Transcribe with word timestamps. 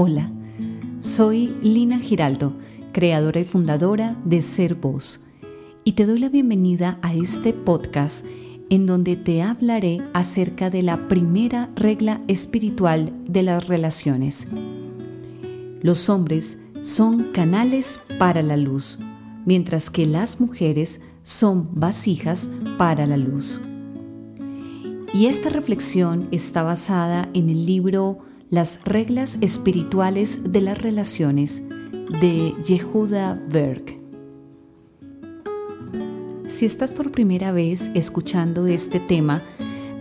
Hola, 0.00 0.30
soy 1.00 1.52
Lina 1.60 1.98
Giraldo, 1.98 2.52
creadora 2.92 3.40
y 3.40 3.44
fundadora 3.44 4.16
de 4.24 4.40
Ser 4.42 4.76
Voz, 4.76 5.18
y 5.82 5.94
te 5.94 6.06
doy 6.06 6.20
la 6.20 6.28
bienvenida 6.28 7.00
a 7.02 7.14
este 7.14 7.52
podcast 7.52 8.24
en 8.70 8.86
donde 8.86 9.16
te 9.16 9.42
hablaré 9.42 9.98
acerca 10.14 10.70
de 10.70 10.82
la 10.82 11.08
primera 11.08 11.68
regla 11.74 12.20
espiritual 12.28 13.12
de 13.24 13.42
las 13.42 13.66
relaciones. 13.66 14.46
Los 15.82 16.08
hombres 16.08 16.60
son 16.80 17.32
canales 17.32 18.00
para 18.20 18.40
la 18.44 18.56
luz, 18.56 19.00
mientras 19.46 19.90
que 19.90 20.06
las 20.06 20.40
mujeres 20.40 21.00
son 21.22 21.70
vasijas 21.72 22.48
para 22.78 23.04
la 23.04 23.16
luz. 23.16 23.60
Y 25.12 25.26
esta 25.26 25.48
reflexión 25.48 26.28
está 26.30 26.62
basada 26.62 27.28
en 27.34 27.48
el 27.48 27.66
libro 27.66 28.27
Las 28.50 28.82
reglas 28.84 29.36
espirituales 29.42 30.52
de 30.52 30.62
las 30.62 30.78
relaciones 30.78 31.62
de 32.22 32.54
Yehuda 32.64 33.38
Berg. 33.50 33.98
Si 36.48 36.64
estás 36.64 36.92
por 36.92 37.10
primera 37.10 37.52
vez 37.52 37.90
escuchando 37.94 38.66
este 38.66 39.00
tema, 39.00 39.42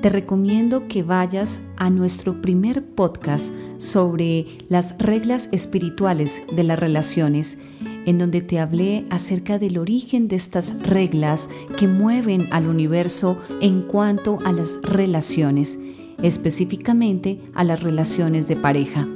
te 0.02 0.10
recomiendo 0.10 0.88
que 0.88 1.04
vayas 1.04 1.60
a 1.76 1.90
nuestro 1.90 2.42
primer 2.42 2.86
podcast 2.86 3.54
sobre 3.80 4.46
las 4.70 4.98
reglas 4.98 5.50
espirituales 5.52 6.42
de 6.56 6.64
las 6.64 6.80
relaciones, 6.80 7.58
en 8.06 8.18
donde 8.18 8.40
te 8.40 8.60
hablé 8.60 9.06
acerca 9.10 9.60
del 9.60 9.78
origen 9.78 10.30
de 10.30 10.38
estas 10.38 10.74
reglas 10.84 11.50
que 11.78 11.90
mueven 11.90 12.48
al 12.52 12.68
universo 12.68 13.38
en 13.60 13.82
cuanto 13.82 14.38
a 14.46 14.54
las 14.54 14.82
relaciones, 14.84 15.80
específicamente 16.22 17.40
a 17.54 17.64
las 17.64 17.82
relaciones 17.82 18.48
de 18.48 18.56
pareja. 18.56 19.08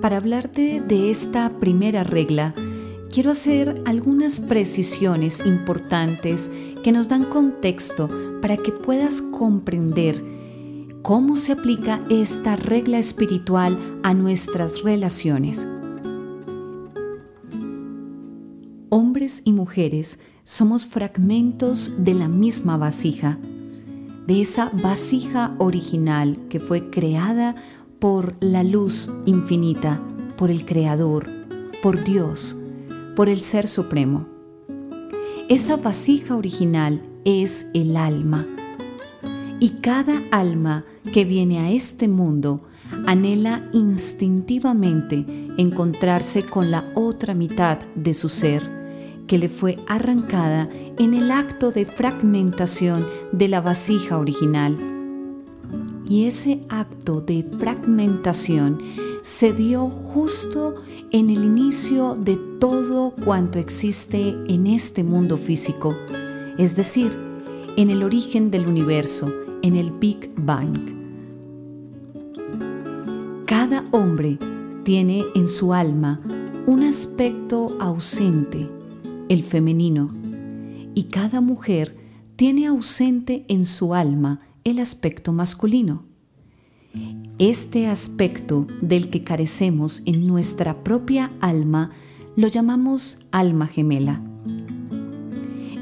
Para 0.00 0.18
hablarte 0.18 0.80
de 0.80 1.10
esta 1.10 1.58
primera 1.58 2.04
regla, 2.04 2.54
quiero 3.10 3.30
hacer 3.30 3.82
algunas 3.86 4.40
precisiones 4.40 5.44
importantes 5.44 6.50
que 6.84 6.92
nos 6.92 7.08
dan 7.08 7.24
contexto 7.24 8.08
para 8.40 8.56
que 8.56 8.72
puedas 8.72 9.22
comprender 9.22 10.22
cómo 11.02 11.36
se 11.36 11.52
aplica 11.52 12.04
esta 12.10 12.56
regla 12.56 12.98
espiritual 12.98 13.78
a 14.02 14.12
nuestras 14.12 14.82
relaciones. 14.82 15.66
Hombres 18.88 19.42
y 19.44 19.52
mujeres 19.52 20.18
somos 20.44 20.86
fragmentos 20.86 21.92
de 21.98 22.14
la 22.14 22.28
misma 22.28 22.76
vasija, 22.76 23.38
de 24.26 24.40
esa 24.40 24.70
vasija 24.82 25.54
original 25.58 26.38
que 26.48 26.60
fue 26.60 26.90
creada 26.90 27.54
por 27.98 28.36
la 28.40 28.62
luz 28.62 29.10
infinita, 29.24 30.00
por 30.36 30.50
el 30.50 30.64
Creador, 30.64 31.26
por 31.82 32.02
Dios, 32.04 32.56
por 33.14 33.28
el 33.28 33.40
Ser 33.40 33.68
Supremo. 33.68 34.26
Esa 35.48 35.76
vasija 35.76 36.36
original 36.36 37.02
es 37.24 37.66
el 37.72 37.96
alma. 37.96 38.44
Y 39.60 39.70
cada 39.80 40.20
alma 40.32 40.84
que 41.12 41.24
viene 41.24 41.60
a 41.60 41.70
este 41.70 42.08
mundo 42.08 42.62
anhela 43.06 43.68
instintivamente 43.72 45.24
encontrarse 45.56 46.42
con 46.42 46.70
la 46.70 46.84
otra 46.94 47.34
mitad 47.34 47.78
de 47.94 48.12
su 48.12 48.28
ser, 48.28 48.75
que 49.26 49.38
le 49.38 49.48
fue 49.48 49.76
arrancada 49.86 50.68
en 50.98 51.14
el 51.14 51.30
acto 51.30 51.70
de 51.70 51.86
fragmentación 51.86 53.06
de 53.32 53.48
la 53.48 53.60
vasija 53.60 54.18
original. 54.18 54.76
Y 56.08 56.26
ese 56.26 56.60
acto 56.68 57.20
de 57.20 57.44
fragmentación 57.58 58.80
se 59.22 59.52
dio 59.52 59.88
justo 59.88 60.76
en 61.10 61.30
el 61.30 61.44
inicio 61.44 62.14
de 62.14 62.36
todo 62.60 63.12
cuanto 63.24 63.58
existe 63.58 64.36
en 64.46 64.66
este 64.66 65.02
mundo 65.02 65.36
físico 65.36 65.94
es 66.58 66.74
decir, 66.76 67.16
en 67.76 67.90
el 67.90 68.02
origen 68.02 68.50
del 68.50 68.66
universo, 68.66 69.32
en 69.62 69.76
el 69.76 69.90
Big 69.90 70.32
Bang. 70.40 70.94
Cada 73.44 73.84
hombre 73.90 74.38
tiene 74.84 75.24
en 75.34 75.48
su 75.48 75.74
alma 75.74 76.20
un 76.66 76.82
aspecto 76.82 77.76
ausente, 77.80 78.68
el 79.28 79.42
femenino, 79.42 80.14
y 80.94 81.04
cada 81.04 81.40
mujer 81.40 81.96
tiene 82.36 82.66
ausente 82.66 83.44
en 83.48 83.64
su 83.64 83.94
alma 83.94 84.40
el 84.64 84.78
aspecto 84.78 85.32
masculino. 85.32 86.04
Este 87.38 87.86
aspecto 87.86 88.66
del 88.80 89.10
que 89.10 89.22
carecemos 89.22 90.02
en 90.06 90.26
nuestra 90.26 90.82
propia 90.82 91.32
alma 91.40 91.90
lo 92.34 92.48
llamamos 92.48 93.18
alma 93.30 93.66
gemela. 93.66 94.22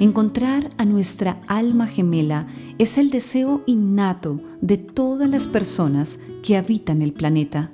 Encontrar 0.01 0.71
a 0.77 0.85
nuestra 0.85 1.41
alma 1.47 1.87
gemela 1.87 2.49
es 2.79 2.99
el 2.99 3.11
deseo 3.11 3.63
innato 3.67 4.41
de 4.61 4.77
todas 4.77 5.31
las 5.31 5.47
personas 5.47 6.19
que 6.43 6.57
habitan 6.57 7.01
el 7.01 7.13
planeta. 7.13 7.71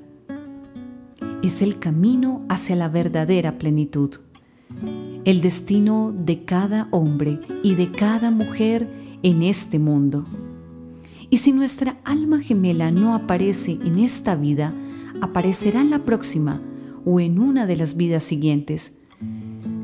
Es 1.42 1.62
el 1.62 1.78
camino 1.78 2.44
hacia 2.50 2.76
la 2.76 2.90
verdadera 2.90 3.56
plenitud. 3.56 4.16
El 5.24 5.40
destino 5.40 6.14
de 6.16 6.44
cada 6.44 6.88
hombre 6.90 7.40
y 7.62 7.74
de 7.74 7.90
cada 7.90 8.30
mujer 8.30 8.88
en 9.22 9.42
este 9.42 9.78
mundo. 9.78 10.26
Y 11.28 11.38
si 11.38 11.52
nuestra 11.52 11.98
alma 12.04 12.40
gemela 12.40 12.90
no 12.90 13.14
aparece 13.14 13.72
en 13.72 13.98
esta 13.98 14.34
vida, 14.34 14.72
aparecerá 15.20 15.80
en 15.80 15.90
la 15.90 16.04
próxima 16.04 16.60
o 17.04 17.20
en 17.20 17.38
una 17.38 17.66
de 17.66 17.76
las 17.76 17.96
vidas 17.96 18.22
siguientes 18.24 18.94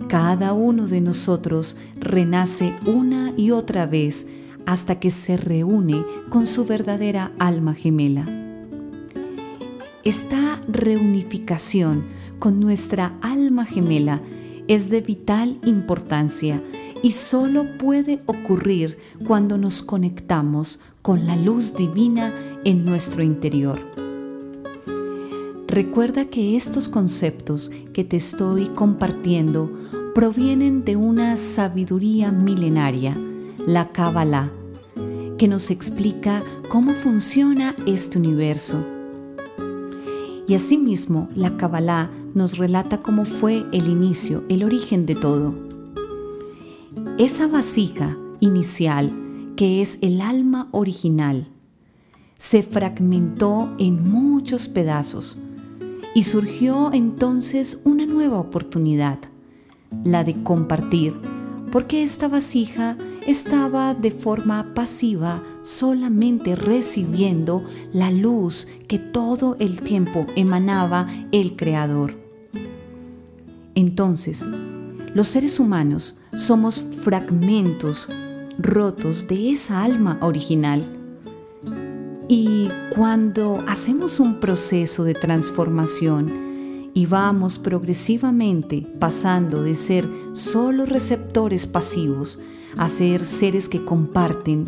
cada 0.09 0.53
uno 0.53 0.87
de 0.87 1.01
nosotros 1.01 1.77
renace 1.99 2.73
una 2.87 3.33
y 3.37 3.51
otra 3.51 3.87
vez 3.87 4.27
hasta 4.65 5.01
que 5.01 5.11
se 5.11 5.37
reúne 5.37 6.05
con 6.29 6.47
su 6.47 6.65
verdadera 6.65 7.33
alma 7.41 7.75
gemela. 7.75 8.25
Esta 10.05 10.61
reunificación 10.69 12.05
con 12.39 12.61
nuestra 12.61 13.15
alma 13.21 13.65
gemela 13.65 14.21
es 14.69 14.91
de 14.91 15.01
vital 15.01 15.59
importancia 15.65 16.63
y 17.03 17.13
solo 17.13 17.79
puede 17.79 18.21
ocurrir 18.27 18.99
cuando 19.27 19.59
nos 19.59 19.83
conectamos 19.83 20.81
con 21.03 21.27
la 21.27 21.37
luz 21.37 21.77
divina 21.77 22.35
en 22.65 22.85
nuestro 22.85 23.23
interior. 23.23 23.79
Recuerda 25.69 26.27
que 26.27 26.57
estos 26.57 26.89
conceptos 26.89 27.71
que 27.93 28.03
te 28.05 28.17
estoy 28.17 28.67
compartiendo 28.67 29.71
provienen 30.15 30.85
de 30.85 30.97
una 30.97 31.37
sabiduría 31.37 32.33
milenaria, 32.33 33.17
la 33.67 33.93
Kabbalah, 33.93 34.51
que 35.39 35.49
nos 35.49 35.71
explica 35.71 36.43
cómo 36.69 36.93
funciona 36.95 37.75
este 37.85 38.19
universo. 38.19 38.85
Y 40.49 40.55
asimismo, 40.55 41.29
la 41.35 41.57
Kabbalah 41.57 42.11
nos 42.37 42.59
relata 42.59 43.01
cómo 43.01 43.25
fue 43.25 43.65
el 43.73 43.89
inicio, 43.89 44.45
el 44.51 44.63
origen 44.63 45.07
de 45.07 45.15
todo. 45.15 45.55
Esa 47.17 47.47
vasija 47.47 48.15
inicial, 48.41 49.11
que 49.57 49.81
es 49.81 49.97
el 50.03 50.21
alma 50.21 50.69
original, 50.71 51.49
se 52.37 52.63
fragmentó 52.63 53.75
en 53.79 54.11
muchos 54.11 54.69
pedazos 54.69 55.39
y 56.15 56.25
surgió 56.25 56.93
entonces 56.93 57.81
una 57.85 58.05
nueva 58.05 58.39
oportunidad 58.39 59.19
la 60.05 60.23
de 60.23 60.43
compartir, 60.43 61.15
porque 61.73 62.03
esta 62.03 62.29
vasija 62.29 62.99
estaba 63.27 63.95
de 63.95 64.11
forma 64.11 64.75
pasiva 64.75 65.43
solamente 65.63 66.55
recibiendo 66.55 67.65
la 67.95 68.11
luz 68.11 68.69
que 68.89 68.99
todo 68.99 69.57
el 69.59 69.81
tiempo 69.81 70.27
emanaba 70.37 71.09
el 71.33 71.57
Creador. 71.57 72.26
Entonces, 73.77 74.45
los 75.15 75.29
seres 75.29 75.61
humanos 75.61 76.19
somos 76.35 76.83
fragmentos 77.05 78.09
rotos 78.59 79.29
de 79.29 79.53
esa 79.53 79.85
alma 79.85 80.19
original. 80.23 80.93
Y 82.29 82.69
cuando 82.93 83.63
hacemos 83.69 84.19
un 84.19 84.41
proceso 84.41 85.05
de 85.05 85.15
transformación, 85.15 86.47
y 86.97 87.05
vamos 87.05 87.59
progresivamente 87.59 88.87
pasando 88.99 89.63
de 89.63 89.75
ser 89.75 90.09
solo 90.33 90.87
receptores 90.87 91.67
pasivos 91.67 92.41
a 92.79 92.89
ser 92.89 93.27
seres 93.27 93.69
que 93.69 93.85
comparten, 93.85 94.65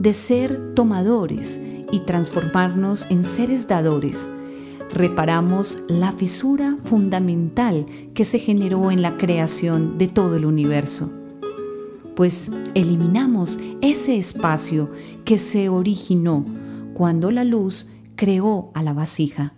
de 0.00 0.12
ser 0.12 0.74
tomadores 0.74 1.60
y 1.92 2.00
transformarnos 2.00 3.08
en 3.08 3.22
seres 3.22 3.68
dadores. 3.68 4.28
Reparamos 4.92 5.78
la 5.86 6.12
fisura 6.12 6.76
fundamental 6.82 7.86
que 8.12 8.24
se 8.24 8.40
generó 8.40 8.90
en 8.90 9.02
la 9.02 9.16
creación 9.16 9.98
de 9.98 10.08
todo 10.08 10.34
el 10.34 10.44
universo, 10.44 11.12
pues 12.16 12.50
eliminamos 12.74 13.60
ese 13.82 14.18
espacio 14.18 14.90
que 15.24 15.38
se 15.38 15.68
originó 15.68 16.44
cuando 16.92 17.30
la 17.30 17.44
luz 17.44 17.88
creó 18.16 18.72
a 18.74 18.82
la 18.82 18.92
vasija. 18.92 19.54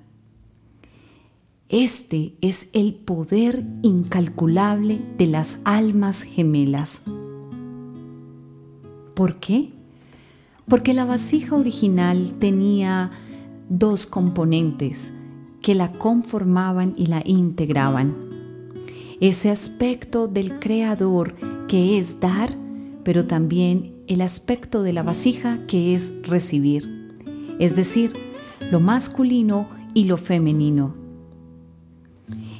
Este 1.71 2.35
es 2.43 2.69
el 2.75 2.95
poder 2.95 3.65
incalculable 3.81 5.01
de 5.17 5.27
las 5.27 5.61
almas 5.65 6.23
gemelas. 6.23 7.01
¿Por 9.15 9.41
qué? 9.41 9.73
Porque 10.69 10.93
la 10.93 11.07
vasija 11.07 11.57
original 11.57 12.35
tenía 12.39 13.13
dos 13.71 14.05
componentes 14.05 15.15
que 15.63 15.75
la 15.75 15.93
conformaban 15.93 16.93
y 16.97 17.07
la 17.07 17.23
integraban. 17.25 18.15
Ese 19.21 19.51
aspecto 19.51 20.27
del 20.27 20.59
creador 20.59 21.37
que 21.69 21.99
es 21.99 22.19
dar, 22.21 22.57
pero 23.05 23.27
también 23.27 23.95
el 24.09 24.21
aspecto 24.21 24.83
de 24.83 24.93
la 24.93 25.05
vasija 25.05 25.61
que 25.69 25.95
es 25.95 26.13
recibir, 26.25 27.09
es 27.59 27.77
decir, 27.77 28.13
lo 28.71 28.81
masculino 28.81 29.69
y 29.95 30.05
lo 30.05 30.17
femenino. 30.17 30.95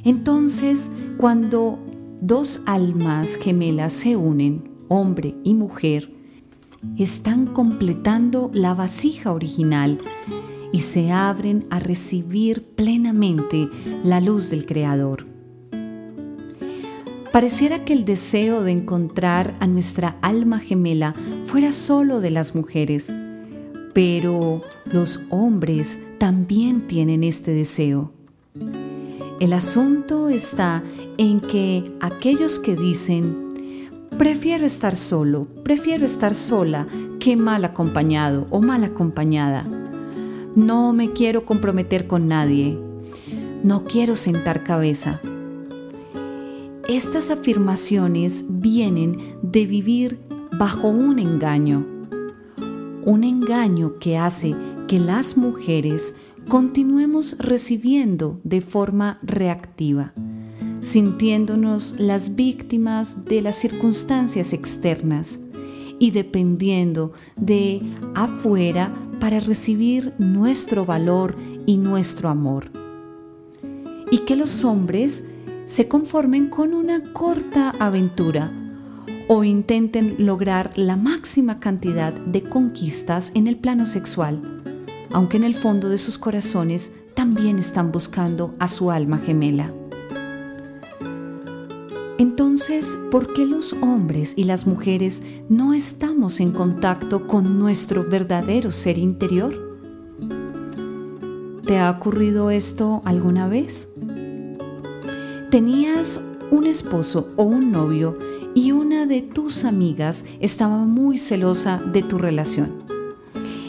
Entonces, 0.05 0.89
cuando 1.17 1.79
dos 2.21 2.61
almas 2.65 3.35
gemelas 3.35 3.91
se 3.93 4.15
unen, 4.15 4.69
hombre 4.87 5.35
y 5.43 5.53
mujer, 5.53 6.13
están 6.97 7.47
completando 7.47 8.49
la 8.53 8.73
vasija 8.73 9.31
original 9.31 9.99
y 10.73 10.81
se 10.81 11.11
abren 11.11 11.65
a 11.69 11.79
recibir 11.79 12.63
plenamente 12.63 13.69
la 14.03 14.19
luz 14.19 14.49
del 14.49 14.65
Creador. 14.65 15.25
Pareciera 17.31 17.85
que 17.85 17.93
el 17.93 18.05
deseo 18.05 18.63
de 18.63 18.71
encontrar 18.71 19.53
a 19.59 19.67
nuestra 19.67 20.17
alma 20.21 20.59
gemela 20.59 21.15
fuera 21.45 21.71
solo 21.71 22.19
de 22.19 22.31
las 22.31 22.55
mujeres, 22.55 23.13
pero 23.93 24.61
los 24.91 25.21
hombres 25.29 25.99
también 26.17 26.81
tienen 26.81 27.23
este 27.23 27.53
deseo. 27.53 28.11
El 29.39 29.53
asunto 29.53 30.29
está 30.29 30.83
en 31.17 31.39
que 31.39 31.91
aquellos 32.01 32.57
que 32.59 32.75
dicen, 32.75 33.89
prefiero 34.17 34.65
estar 34.65 34.95
solo, 34.95 35.47
prefiero 35.63 36.05
estar 36.05 36.33
sola 36.33 36.87
que 37.19 37.35
mal 37.35 37.63
acompañado 37.65 38.47
o 38.49 38.61
mal 38.61 38.83
acompañada, 38.83 39.65
no 40.55 40.93
me 40.93 41.11
quiero 41.11 41.45
comprometer 41.45 42.07
con 42.07 42.27
nadie, 42.27 42.77
no 43.63 43.83
quiero 43.83 44.15
sentar 44.15 44.63
cabeza, 44.63 45.21
estas 46.87 47.31
afirmaciones 47.31 48.43
vienen 48.47 49.37
de 49.41 49.65
vivir 49.65 50.19
bajo 50.59 50.89
un 50.89 51.17
engaño, 51.17 51.85
un 53.05 53.23
engaño 53.23 53.99
que 53.99 54.17
hace 54.17 54.53
que 54.87 54.99
las 54.99 55.37
mujeres 55.37 56.13
continuemos 56.49 57.37
recibiendo 57.39 58.39
de 58.43 58.61
forma 58.61 59.17
reactiva, 59.23 60.13
sintiéndonos 60.81 61.95
las 61.97 62.35
víctimas 62.35 63.25
de 63.25 63.41
las 63.41 63.55
circunstancias 63.55 64.51
externas 64.51 65.39
y 66.03 66.11
dependiendo 66.11 67.13
de 67.37 67.81
afuera 68.13 68.93
para 69.21 69.39
recibir 69.39 70.11
nuestro 70.17 70.83
valor 70.83 71.37
y 71.65 71.77
nuestro 71.77 72.27
amor. 72.27 72.69
Y 74.11 74.17
que 74.25 74.35
los 74.35 74.65
hombres 74.65 75.23
se 75.65 75.87
conformen 75.87 76.49
con 76.49 76.73
una 76.73 77.13
corta 77.13 77.69
aventura 77.79 78.51
o 79.29 79.45
intenten 79.45 80.15
lograr 80.17 80.77
la 80.77 80.97
máxima 80.97 81.61
cantidad 81.61 82.11
de 82.11 82.43
conquistas 82.43 83.31
en 83.33 83.47
el 83.47 83.55
plano 83.55 83.85
sexual, 83.85 84.41
aunque 85.13 85.37
en 85.37 85.45
el 85.45 85.55
fondo 85.55 85.87
de 85.87 85.99
sus 85.99 86.17
corazones 86.17 86.91
también 87.13 87.59
están 87.59 87.93
buscando 87.93 88.53
a 88.59 88.67
su 88.67 88.91
alma 88.91 89.19
gemela. 89.19 89.71
Entonces, 92.17 92.97
¿por 93.11 93.33
qué 93.33 93.45
los 93.45 93.73
hombres 93.73 94.33
y 94.35 94.43
las 94.43 94.67
mujeres 94.67 95.23
no 95.49 95.73
estamos 95.73 96.39
en 96.39 96.51
contacto 96.51 97.27
con 97.27 97.57
nuestro 97.59 98.03
verdadero 98.07 98.71
ser 98.71 98.97
interior? 98.97 99.79
¿Te 101.65 101.79
ha 101.79 101.89
ocurrido 101.89 102.51
esto 102.51 103.01
alguna 103.05 103.47
vez? 103.47 103.89
tenías 105.53 106.19
un 106.49 106.65
esposo 106.65 107.29
o 107.35 107.43
un 107.43 107.71
novio 107.71 108.17
y 108.55 108.71
una 108.71 109.05
de 109.05 109.21
tus 109.21 109.65
amigas 109.65 110.25
estaba 110.39 110.77
muy 110.79 111.19
celosa 111.19 111.77
de 111.77 112.01
tu 112.01 112.17
relación. 112.17 112.71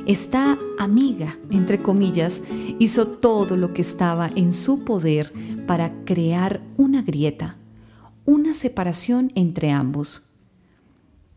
Esta 0.06 0.56
amiga, 0.78 1.36
entre 1.50 1.82
comillas, 1.82 2.40
hizo 2.78 3.06
todo 3.06 3.58
lo 3.58 3.74
que 3.74 3.82
estaba 3.82 4.30
en 4.34 4.50
su 4.50 4.82
poder 4.82 5.30
para 5.66 5.92
crear 6.06 6.62
una 6.78 7.02
grieta, 7.02 7.58
una 8.24 8.54
separación 8.54 9.30
entre 9.34 9.70
ambos. 9.70 10.30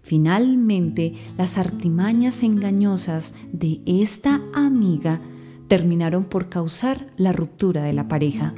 Finalmente, 0.01 1.15
las 1.37 1.57
artimañas 1.57 2.43
engañosas 2.43 3.33
de 3.51 3.81
esta 3.85 4.41
amiga 4.53 5.19
terminaron 5.67 6.25
por 6.25 6.47
causar 6.47 7.07
la 7.17 7.33
ruptura 7.33 7.83
de 7.83 7.93
la 7.93 8.07
pareja. 8.07 8.53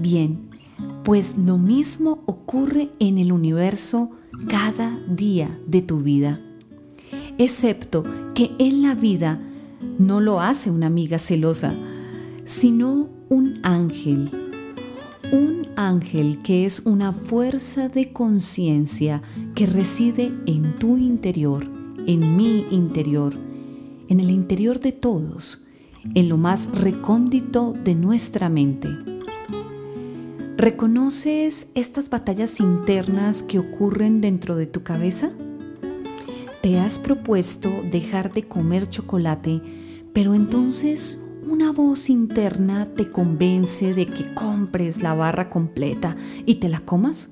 Bien, 0.00 0.50
pues 1.04 1.38
lo 1.38 1.58
mismo 1.58 2.24
ocurre 2.26 2.90
en 2.98 3.18
el 3.18 3.30
universo 3.30 4.10
cada 4.48 4.98
día 5.08 5.56
de 5.66 5.80
tu 5.80 6.00
vida, 6.00 6.40
excepto 7.38 8.02
que 8.34 8.50
en 8.58 8.82
la 8.82 8.94
vida 8.96 9.40
no 9.98 10.20
lo 10.20 10.40
hace 10.40 10.70
una 10.70 10.88
amiga 10.88 11.20
celosa, 11.20 11.74
sino 12.44 13.08
un 13.28 13.60
ángel. 13.62 14.45
Un 15.32 15.66
ángel 15.74 16.40
que 16.42 16.64
es 16.64 16.80
una 16.80 17.12
fuerza 17.12 17.88
de 17.88 18.12
conciencia 18.12 19.22
que 19.54 19.66
reside 19.66 20.32
en 20.46 20.76
tu 20.76 20.96
interior, 20.96 21.66
en 22.06 22.36
mi 22.36 22.64
interior, 22.70 23.34
en 24.08 24.20
el 24.20 24.30
interior 24.30 24.78
de 24.78 24.92
todos, 24.92 25.64
en 26.14 26.28
lo 26.28 26.36
más 26.36 26.70
recóndito 26.70 27.72
de 27.72 27.96
nuestra 27.96 28.48
mente. 28.48 28.88
¿Reconoces 30.56 31.70
estas 31.74 32.08
batallas 32.08 32.60
internas 32.60 33.42
que 33.42 33.58
ocurren 33.58 34.20
dentro 34.20 34.54
de 34.54 34.66
tu 34.66 34.84
cabeza? 34.84 35.32
¿Te 36.62 36.78
has 36.78 36.98
propuesto 36.98 37.70
dejar 37.90 38.32
de 38.32 38.44
comer 38.44 38.88
chocolate, 38.88 39.60
pero 40.12 40.34
entonces 40.34 41.18
una 41.46 41.72
voz 41.72 42.10
interna 42.10 42.86
te 42.86 43.10
convence 43.10 43.94
de 43.94 44.06
que 44.06 44.34
compres 44.34 45.02
la 45.02 45.14
barra 45.14 45.48
completa 45.48 46.16
y 46.44 46.56
te 46.56 46.68
la 46.68 46.80
comas? 46.80 47.28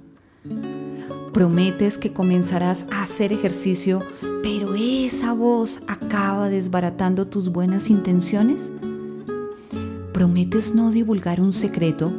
Prometes 1.32 1.98
que 1.98 2.12
comenzarás 2.12 2.86
a 2.92 3.02
hacer 3.02 3.32
ejercicio, 3.32 4.00
pero 4.42 4.74
esa 4.74 5.32
voz 5.32 5.82
acaba 5.88 6.48
desbaratando 6.48 7.26
tus 7.26 7.50
buenas 7.50 7.90
intenciones? 7.90 8.72
¿Prometes 10.12 10.74
no 10.74 10.90
divulgar 10.90 11.40
un 11.40 11.52
secreto? 11.52 12.12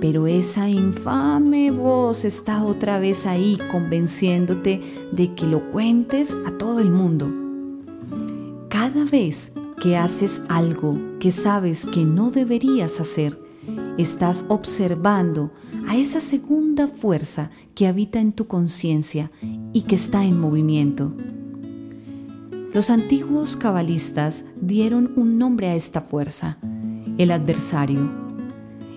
pero 0.00 0.26
esa 0.26 0.68
infame 0.68 1.70
voz 1.70 2.24
está 2.24 2.64
otra 2.64 2.98
vez 2.98 3.26
ahí 3.26 3.58
convenciéndote 3.70 4.80
de 5.12 5.34
que 5.34 5.46
lo 5.46 5.70
cuentes 5.70 6.34
a 6.46 6.52
todo 6.52 6.80
el 6.80 6.90
mundo. 6.90 7.30
Cada 8.70 9.04
vez 9.04 9.52
que 9.80 9.96
haces 9.96 10.42
algo 10.48 10.98
que 11.18 11.30
sabes 11.30 11.86
que 11.86 12.04
no 12.04 12.30
deberías 12.30 13.00
hacer, 13.00 13.40
estás 13.98 14.44
observando 14.48 15.50
a 15.88 15.96
esa 15.96 16.20
segunda 16.20 16.86
fuerza 16.86 17.50
que 17.74 17.86
habita 17.86 18.20
en 18.20 18.32
tu 18.32 18.46
conciencia 18.46 19.30
y 19.72 19.82
que 19.82 19.96
está 19.96 20.24
en 20.24 20.38
movimiento. 20.38 21.12
Los 22.72 22.90
antiguos 22.90 23.56
cabalistas 23.56 24.44
dieron 24.60 25.12
un 25.16 25.38
nombre 25.38 25.68
a 25.68 25.74
esta 25.74 26.00
fuerza, 26.00 26.58
el 27.18 27.32
adversario 27.32 28.30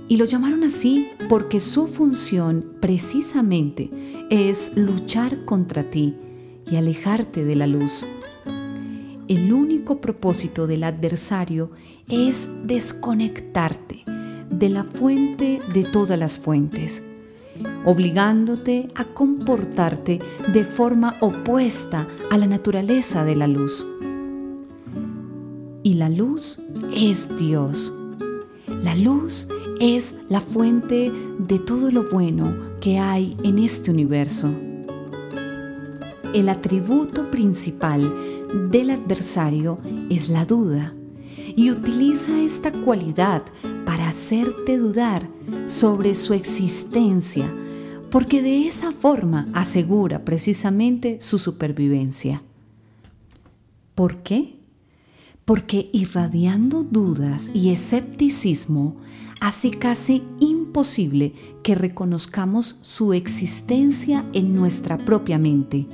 y 0.08 0.18
lo 0.18 0.26
llamaron 0.26 0.64
así 0.64 1.08
porque 1.30 1.60
su 1.60 1.88
función 1.88 2.76
precisamente 2.80 3.90
es 4.30 4.74
luchar 4.76 5.46
contra 5.46 5.84
ti 5.84 6.16
y 6.70 6.76
alejarte 6.76 7.44
de 7.44 7.56
la 7.56 7.68
luz. 7.68 8.06
El 9.28 9.54
único 9.54 10.02
propósito 10.02 10.68
del 10.68 10.84
adversario 10.84 11.72
es 12.10 12.50
desconectarte 12.66 14.04
de 14.50 14.70
la 14.70 14.84
fuente 14.84 15.62
de 15.74 15.84
todas 15.84 16.20
las 16.20 16.38
fuentes, 16.38 17.02
obligándote 17.86 18.90
a 18.96 19.06
comportarte 19.06 20.20
de 20.52 20.66
forma 20.66 21.16
opuesta 21.22 22.08
a 22.32 22.38
la 22.38 22.48
naturaleza 22.48 23.24
de 23.24 23.36
la 23.38 23.48
luz. 23.48 23.88
Y 25.84 25.94
la 25.94 26.10
luz 26.10 26.60
es 26.94 27.38
Dios. 27.38 27.94
La 28.68 28.96
luz 28.96 29.48
es 29.80 30.16
la 30.28 30.42
fuente 30.42 31.14
de 31.40 31.60
todo 31.60 31.92
lo 31.92 32.10
bueno 32.10 32.56
que 32.82 33.00
hay 33.00 33.38
en 33.44 33.58
este 33.58 33.90
universo. 33.90 34.50
El 36.34 36.50
atributo 36.50 37.30
principal 37.30 38.02
del 38.54 38.92
adversario 38.92 39.80
es 40.10 40.30
la 40.30 40.46
duda 40.46 40.94
y 41.56 41.72
utiliza 41.72 42.40
esta 42.40 42.72
cualidad 42.72 43.44
para 43.86 44.08
hacerte 44.08 44.78
dudar 44.78 45.28
sobre 45.66 46.14
su 46.14 46.34
existencia, 46.34 47.54
porque 48.10 48.42
de 48.42 48.68
esa 48.68 48.92
forma 48.92 49.48
asegura 49.54 50.24
precisamente 50.24 51.20
su 51.20 51.38
supervivencia. 51.38 52.44
¿Por 53.96 54.24
qué? 54.24 54.60
Porque 55.46 55.90
irradiando 55.92 56.84
dudas 56.84 57.52
y 57.54 57.72
escepticismo 57.72 58.98
hace 59.42 59.72
casi 59.72 60.24
imposible 60.40 61.34
que 61.64 61.76
reconozcamos 61.76 62.78
su 62.82 63.14
existencia 63.14 64.26
en 64.34 64.56
nuestra 64.56 64.98
propia 64.98 65.38
mente. 65.38 65.86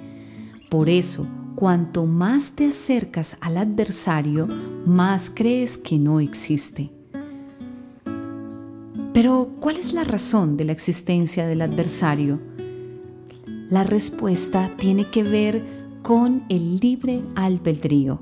Por 0.70 0.88
eso, 0.88 1.26
cuanto 1.60 2.06
más 2.06 2.54
te 2.54 2.68
acercas 2.68 3.36
al 3.42 3.58
adversario, 3.58 4.48
más 4.86 5.30
crees 5.30 5.78
que 5.78 6.00
no 6.00 6.22
existe. 6.22 6.90
Pero, 9.14 9.50
¿cuál 9.60 9.76
es 9.76 9.92
la 9.92 10.06
razón 10.06 10.56
de 10.56 10.64
la 10.64 10.72
existencia 10.72 11.46
del 11.48 11.62
adversario? 11.62 12.40
La 13.70 13.84
respuesta 13.84 14.72
tiene 14.78 15.10
que 15.10 15.24
ver 15.24 15.66
con 16.02 16.44
el 16.48 16.80
libre 16.80 17.24
albedrío. 17.36 18.22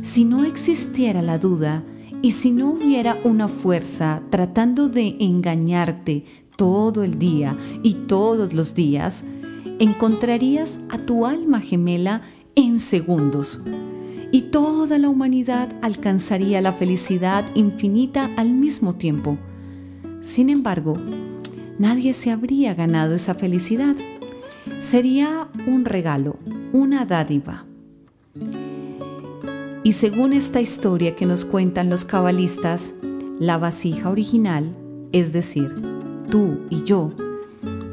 Si 0.00 0.24
no 0.24 0.46
existiera 0.46 1.20
la 1.20 1.38
duda 1.38 1.84
y 2.22 2.30
si 2.30 2.50
no 2.50 2.70
hubiera 2.70 3.18
una 3.24 3.46
fuerza 3.46 4.22
tratando 4.30 4.88
de 4.88 5.16
engañarte 5.20 6.24
todo 6.56 7.04
el 7.04 7.18
día 7.18 7.58
y 7.82 7.92
todos 7.92 8.54
los 8.54 8.74
días, 8.74 9.22
encontrarías 9.78 10.78
a 10.88 10.98
tu 10.98 11.26
alma 11.26 11.60
gemela 11.60 12.22
en 12.54 12.80
segundos 12.80 13.60
y 14.32 14.42
toda 14.42 14.98
la 14.98 15.08
humanidad 15.08 15.68
alcanzaría 15.82 16.60
la 16.60 16.72
felicidad 16.72 17.44
infinita 17.54 18.30
al 18.36 18.50
mismo 18.50 18.94
tiempo. 18.94 19.38
Sin 20.22 20.50
embargo, 20.50 20.98
nadie 21.78 22.12
se 22.12 22.30
habría 22.30 22.74
ganado 22.74 23.14
esa 23.14 23.34
felicidad. 23.34 23.94
Sería 24.80 25.48
un 25.66 25.84
regalo, 25.84 26.38
una 26.72 27.06
dádiva. 27.06 27.64
Y 29.84 29.92
según 29.92 30.32
esta 30.32 30.60
historia 30.60 31.14
que 31.14 31.26
nos 31.26 31.44
cuentan 31.44 31.88
los 31.88 32.04
cabalistas, 32.04 32.92
la 33.38 33.58
vasija 33.58 34.10
original, 34.10 34.74
es 35.12 35.32
decir, 35.32 35.72
tú 36.28 36.58
y 36.70 36.82
yo, 36.82 37.12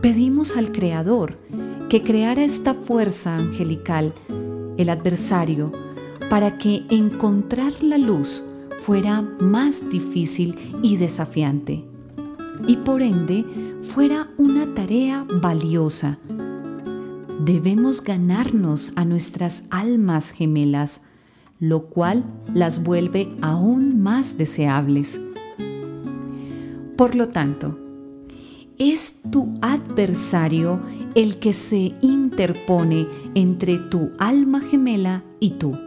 pedimos 0.02 0.58
al 0.58 0.72
Creador 0.72 1.38
que 1.94 2.02
creara 2.02 2.44
esta 2.44 2.74
fuerza 2.74 3.38
angelical, 3.38 4.16
el 4.78 4.90
adversario, 4.90 5.72
para 6.28 6.58
que 6.58 6.88
encontrar 6.90 7.84
la 7.84 8.00
luz 8.00 8.42
fuera 8.84 9.22
más 9.22 9.92
difícil 9.92 10.58
y 10.82 10.98
desafiante, 10.98 11.86
y 12.66 12.78
por 12.78 13.04
ende 13.04 13.46
fuera 13.84 14.28
una 14.38 14.74
tarea 14.74 15.24
valiosa. 15.40 16.18
Debemos 17.46 18.04
ganarnos 18.04 18.92
a 18.96 19.06
nuestras 19.06 19.62
almas 19.70 20.32
gemelas, 20.32 21.02
lo 21.60 21.90
cual 21.90 22.24
las 22.56 22.82
vuelve 22.82 23.36
aún 23.42 24.02
más 24.02 24.36
deseables. 24.36 25.22
Por 26.98 27.14
lo 27.14 27.30
tanto, 27.30 27.78
es 28.92 29.16
tu 29.32 29.58
adversario 29.62 30.82
el 31.16 31.38
que 31.38 31.54
se 31.54 31.94
interpone 32.02 33.08
entre 33.36 33.78
tu 33.78 34.12
alma 34.18 34.62
gemela 34.62 35.24
y 35.40 35.52
tú. 35.52 35.78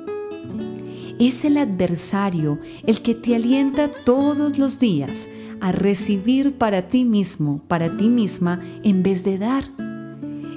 Es 1.18 1.44
el 1.44 1.56
adversario 1.56 2.58
el 2.86 3.02
que 3.02 3.14
te 3.14 3.34
alienta 3.34 3.88
todos 3.88 4.58
los 4.58 4.78
días 4.78 5.28
a 5.60 5.72
recibir 5.72 6.54
para 6.54 6.88
ti 6.88 7.04
mismo, 7.04 7.60
para 7.66 7.96
ti 7.96 8.08
misma, 8.08 8.60
en 8.82 9.02
vez 9.02 9.24
de 9.24 9.38
dar. 9.38 9.64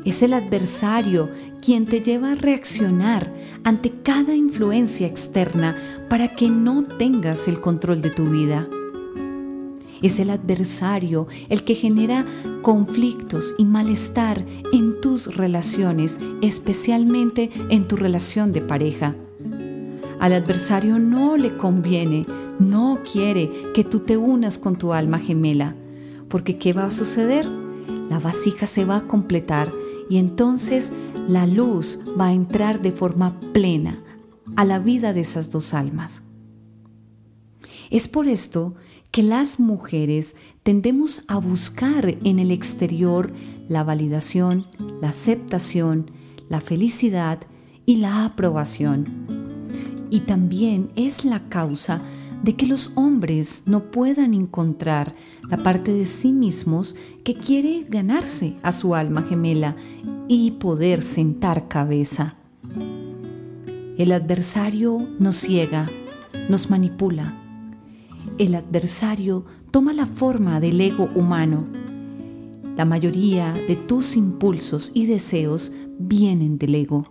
Es 0.05 0.21
el 0.21 0.33
adversario 0.33 1.29
quien 1.61 1.85
te 1.85 2.01
lleva 2.01 2.33
a 2.33 2.35
reaccionar 2.35 3.33
ante 3.63 3.91
cada 4.01 4.35
influencia 4.35 5.07
externa 5.07 5.75
para 6.09 6.29
que 6.29 6.49
no 6.49 6.83
tengas 6.85 7.47
el 7.47 7.59
control 7.59 8.01
de 8.01 8.09
tu 8.09 8.25
vida. 8.25 8.67
Es 10.01 10.19
el 10.19 10.29
adversario 10.29 11.27
el 11.49 11.63
que 11.63 11.75
genera 11.75 12.25
conflictos 12.61 13.53
y 13.57 13.65
malestar 13.65 14.45
en 14.71 15.01
tus 15.01 15.35
relaciones, 15.35 16.19
especialmente 16.41 17.49
en 17.69 17.87
tu 17.87 17.95
relación 17.95 18.53
de 18.53 18.61
pareja. 18.61 19.15
Al 20.19 20.33
adversario 20.33 20.99
no 20.99 21.37
le 21.37 21.55
conviene, 21.55 22.25
no 22.59 22.99
quiere 23.09 23.49
que 23.73 23.83
tú 23.83 23.99
te 23.99 24.17
unas 24.17 24.57
con 24.57 24.75
tu 24.75 24.93
alma 24.93 25.19
gemela, 25.19 25.75
porque 26.27 26.57
¿qué 26.57 26.73
va 26.73 26.85
a 26.85 26.91
suceder? 26.91 27.47
La 28.09 28.19
vasija 28.19 28.67
se 28.67 28.85
va 28.85 28.97
a 28.97 29.07
completar 29.07 29.71
y 30.09 30.17
entonces 30.17 30.91
la 31.27 31.45
luz 31.45 31.99
va 32.19 32.27
a 32.27 32.33
entrar 32.33 32.81
de 32.81 32.91
forma 32.91 33.39
plena 33.53 34.03
a 34.55 34.65
la 34.65 34.79
vida 34.79 35.13
de 35.13 35.21
esas 35.21 35.51
dos 35.51 35.73
almas. 35.73 36.23
Es 37.89 38.07
por 38.07 38.27
esto 38.27 38.75
que 39.11 39.23
las 39.23 39.59
mujeres 39.59 40.35
tendemos 40.63 41.23
a 41.27 41.37
buscar 41.37 42.17
en 42.23 42.37
el 42.37 42.51
exterior 42.51 43.33
la 43.67 43.83
validación, 43.83 44.67
la 45.01 45.09
aceptación, 45.09 46.11
la 46.49 46.61
felicidad 46.61 47.39
y 47.85 47.95
la 47.95 48.25
aprobación. 48.25 49.27
Y 50.11 50.21
también 50.21 50.91
es 50.95 51.25
la 51.25 51.49
causa 51.49 52.01
de 52.43 52.55
que 52.55 52.67
los 52.67 52.91
hombres 52.95 53.63
no 53.65 53.91
puedan 53.91 54.33
encontrar 54.33 55.13
la 55.49 55.57
parte 55.57 55.91
de 55.91 56.05
sí 56.05 56.31
mismos 56.31 56.95
que 57.23 57.33
quiere 57.33 57.85
ganarse 57.89 58.55
a 58.61 58.71
su 58.71 58.95
alma 58.95 59.23
gemela 59.23 59.75
y 60.27 60.51
poder 60.51 61.01
sentar 61.01 61.67
cabeza. 61.67 62.35
El 63.97 64.11
adversario 64.11 65.05
nos 65.19 65.35
ciega, 65.35 65.87
nos 66.47 66.69
manipula, 66.69 67.48
el 68.39 68.55
adversario 68.55 69.45
toma 69.69 69.93
la 69.93 70.07
forma 70.07 70.59
del 70.59 70.79
ego 70.81 71.09
humano. 71.13 71.67
La 72.75 72.85
mayoría 72.85 73.53
de 73.67 73.75
tus 73.75 74.15
impulsos 74.15 74.91
y 74.93 75.05
deseos 75.05 75.73
vienen 75.99 76.57
del 76.57 76.75
ego. 76.75 77.05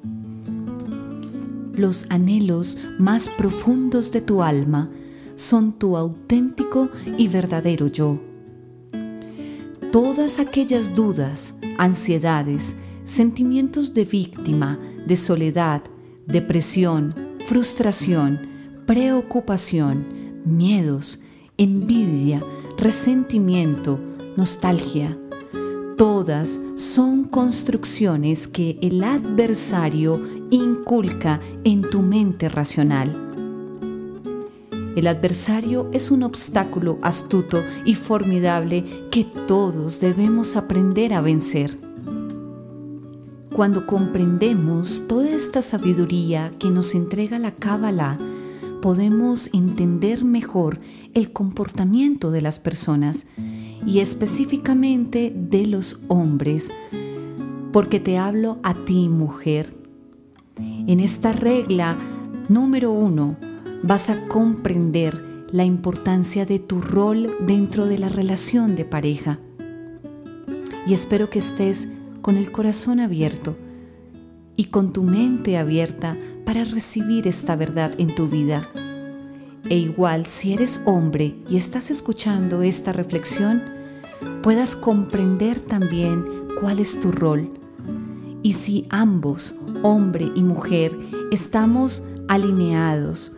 Los 1.74 2.06
anhelos 2.08 2.78
más 2.98 3.28
profundos 3.28 4.10
de 4.10 4.22
tu 4.22 4.42
alma 4.42 4.90
son 5.36 5.72
tu 5.72 5.96
auténtico 5.96 6.88
y 7.18 7.28
verdadero 7.28 7.86
yo. 7.86 8.18
Todas 9.92 10.38
aquellas 10.38 10.94
dudas, 10.94 11.54
ansiedades, 11.76 12.76
sentimientos 13.04 13.92
de 13.92 14.06
víctima, 14.06 14.78
de 15.06 15.16
soledad, 15.16 15.82
depresión, 16.26 17.14
frustración, 17.46 18.40
preocupación, 18.86 20.17
miedos, 20.48 21.20
envidia, 21.56 22.42
resentimiento, 22.76 23.98
nostalgia. 24.36 25.18
Todas 25.96 26.60
son 26.76 27.24
construcciones 27.24 28.46
que 28.46 28.78
el 28.80 29.02
adversario 29.02 30.20
inculca 30.50 31.40
en 31.64 31.82
tu 31.82 32.02
mente 32.02 32.48
racional. 32.48 33.28
El 34.94 35.06
adversario 35.06 35.88
es 35.92 36.10
un 36.10 36.22
obstáculo 36.22 36.98
astuto 37.02 37.62
y 37.84 37.94
formidable 37.94 38.84
que 39.10 39.24
todos 39.24 40.00
debemos 40.00 40.56
aprender 40.56 41.14
a 41.14 41.20
vencer. 41.20 41.78
Cuando 43.54 43.86
comprendemos 43.86 45.04
toda 45.08 45.30
esta 45.30 45.62
sabiduría 45.62 46.52
que 46.58 46.70
nos 46.70 46.94
entrega 46.94 47.38
la 47.40 47.52
Kabbalah, 47.52 48.18
podemos 48.80 49.50
entender 49.52 50.24
mejor 50.24 50.80
el 51.14 51.32
comportamiento 51.32 52.30
de 52.30 52.42
las 52.42 52.58
personas 52.58 53.26
y 53.86 54.00
específicamente 54.00 55.32
de 55.34 55.66
los 55.66 56.00
hombres, 56.08 56.70
porque 57.72 58.00
te 58.00 58.18
hablo 58.18 58.58
a 58.62 58.74
ti 58.74 59.08
mujer. 59.08 59.76
En 60.58 61.00
esta 61.00 61.32
regla 61.32 61.96
número 62.48 62.92
uno 62.92 63.36
vas 63.82 64.10
a 64.10 64.26
comprender 64.28 65.46
la 65.50 65.64
importancia 65.64 66.44
de 66.44 66.58
tu 66.58 66.80
rol 66.80 67.34
dentro 67.46 67.86
de 67.86 67.98
la 67.98 68.08
relación 68.08 68.76
de 68.76 68.84
pareja. 68.84 69.38
Y 70.86 70.94
espero 70.94 71.30
que 71.30 71.38
estés 71.38 71.88
con 72.22 72.36
el 72.36 72.50
corazón 72.50 73.00
abierto 73.00 73.56
y 74.56 74.64
con 74.64 74.92
tu 74.92 75.02
mente 75.02 75.56
abierta 75.56 76.16
para 76.48 76.64
recibir 76.64 77.28
esta 77.28 77.56
verdad 77.56 77.92
en 77.98 78.14
tu 78.14 78.26
vida. 78.26 78.62
E 79.68 79.76
igual 79.76 80.24
si 80.24 80.54
eres 80.54 80.80
hombre 80.86 81.34
y 81.46 81.58
estás 81.58 81.90
escuchando 81.90 82.62
esta 82.62 82.94
reflexión, 82.94 83.62
puedas 84.42 84.74
comprender 84.74 85.60
también 85.60 86.24
cuál 86.58 86.80
es 86.80 86.98
tu 87.02 87.12
rol. 87.12 87.50
Y 88.42 88.54
si 88.54 88.86
ambos, 88.88 89.56
hombre 89.82 90.32
y 90.34 90.42
mujer, 90.42 90.96
estamos 91.30 92.02
alineados 92.28 93.32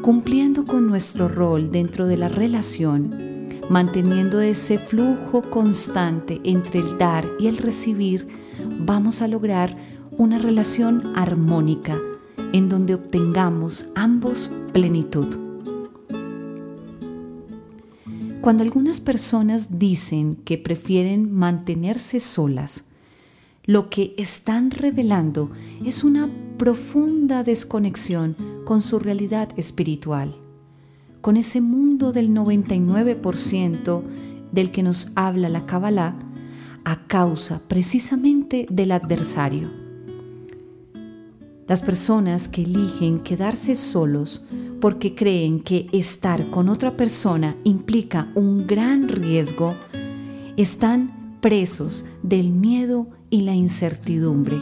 cumpliendo 0.00 0.66
con 0.66 0.86
nuestro 0.86 1.26
rol 1.26 1.72
dentro 1.72 2.06
de 2.06 2.16
la 2.16 2.28
relación, 2.28 3.10
manteniendo 3.68 4.40
ese 4.40 4.78
flujo 4.78 5.42
constante 5.42 6.40
entre 6.44 6.78
el 6.78 6.96
dar 6.96 7.26
y 7.40 7.48
el 7.48 7.56
recibir, 7.56 8.28
vamos 8.78 9.20
a 9.20 9.26
lograr 9.26 9.74
una 10.12 10.38
relación 10.38 11.12
armónica 11.16 12.00
en 12.52 12.68
donde 12.68 12.94
obtengamos 12.94 13.86
ambos 13.94 14.50
plenitud. 14.72 15.26
Cuando 18.40 18.62
algunas 18.62 19.00
personas 19.00 19.78
dicen 19.78 20.36
que 20.36 20.56
prefieren 20.56 21.30
mantenerse 21.30 22.20
solas, 22.20 22.84
lo 23.64 23.90
que 23.90 24.14
están 24.16 24.70
revelando 24.70 25.50
es 25.84 26.02
una 26.04 26.30
profunda 26.56 27.44
desconexión 27.44 28.34
con 28.64 28.80
su 28.80 28.98
realidad 28.98 29.50
espiritual, 29.56 30.34
con 31.20 31.36
ese 31.36 31.60
mundo 31.60 32.12
del 32.12 32.30
99% 32.30 34.02
del 34.52 34.70
que 34.70 34.82
nos 34.82 35.12
habla 35.14 35.48
la 35.48 35.66
Kabbalah 35.66 36.16
a 36.84 37.06
causa 37.06 37.60
precisamente 37.68 38.66
del 38.70 38.92
adversario. 38.92 39.79
Las 41.70 41.82
personas 41.82 42.48
que 42.48 42.62
eligen 42.62 43.20
quedarse 43.20 43.76
solos 43.76 44.42
porque 44.80 45.14
creen 45.14 45.60
que 45.60 45.86
estar 45.92 46.50
con 46.50 46.68
otra 46.68 46.96
persona 46.96 47.54
implica 47.62 48.32
un 48.34 48.66
gran 48.66 49.08
riesgo, 49.08 49.76
están 50.56 51.38
presos 51.40 52.06
del 52.24 52.50
miedo 52.50 53.06
y 53.30 53.42
la 53.42 53.54
incertidumbre, 53.54 54.60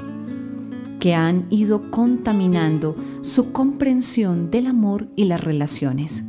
que 1.00 1.15
han 1.15 1.47
ido 1.49 1.91
contaminando 1.91 2.95
su 3.23 3.53
comprensión 3.53 4.50
del 4.50 4.67
amor 4.67 5.09
y 5.17 5.25
las 5.25 5.43
relaciones. 5.43 6.25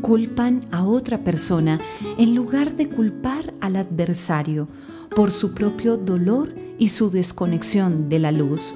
Culpan 0.00 0.62
a 0.70 0.86
otra 0.86 1.24
persona 1.24 1.78
en 2.16 2.34
lugar 2.34 2.74
de 2.74 2.88
culpar 2.88 3.52
al 3.60 3.76
adversario 3.76 4.68
por 5.14 5.30
su 5.30 5.52
propio 5.52 5.98
dolor 5.98 6.54
y 6.78 6.88
su 6.88 7.10
desconexión 7.10 8.08
de 8.08 8.18
la 8.18 8.32
luz, 8.32 8.74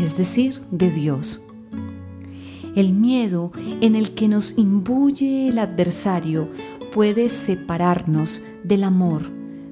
es 0.00 0.16
decir, 0.16 0.60
de 0.70 0.90
Dios. 0.90 1.42
El 2.74 2.92
miedo 2.92 3.52
en 3.80 3.94
el 3.94 4.14
que 4.14 4.28
nos 4.28 4.56
imbuye 4.56 5.48
el 5.48 5.58
adversario 5.58 6.48
puede 6.94 7.28
separarnos 7.28 8.42
del 8.62 8.84
amor, 8.84 9.22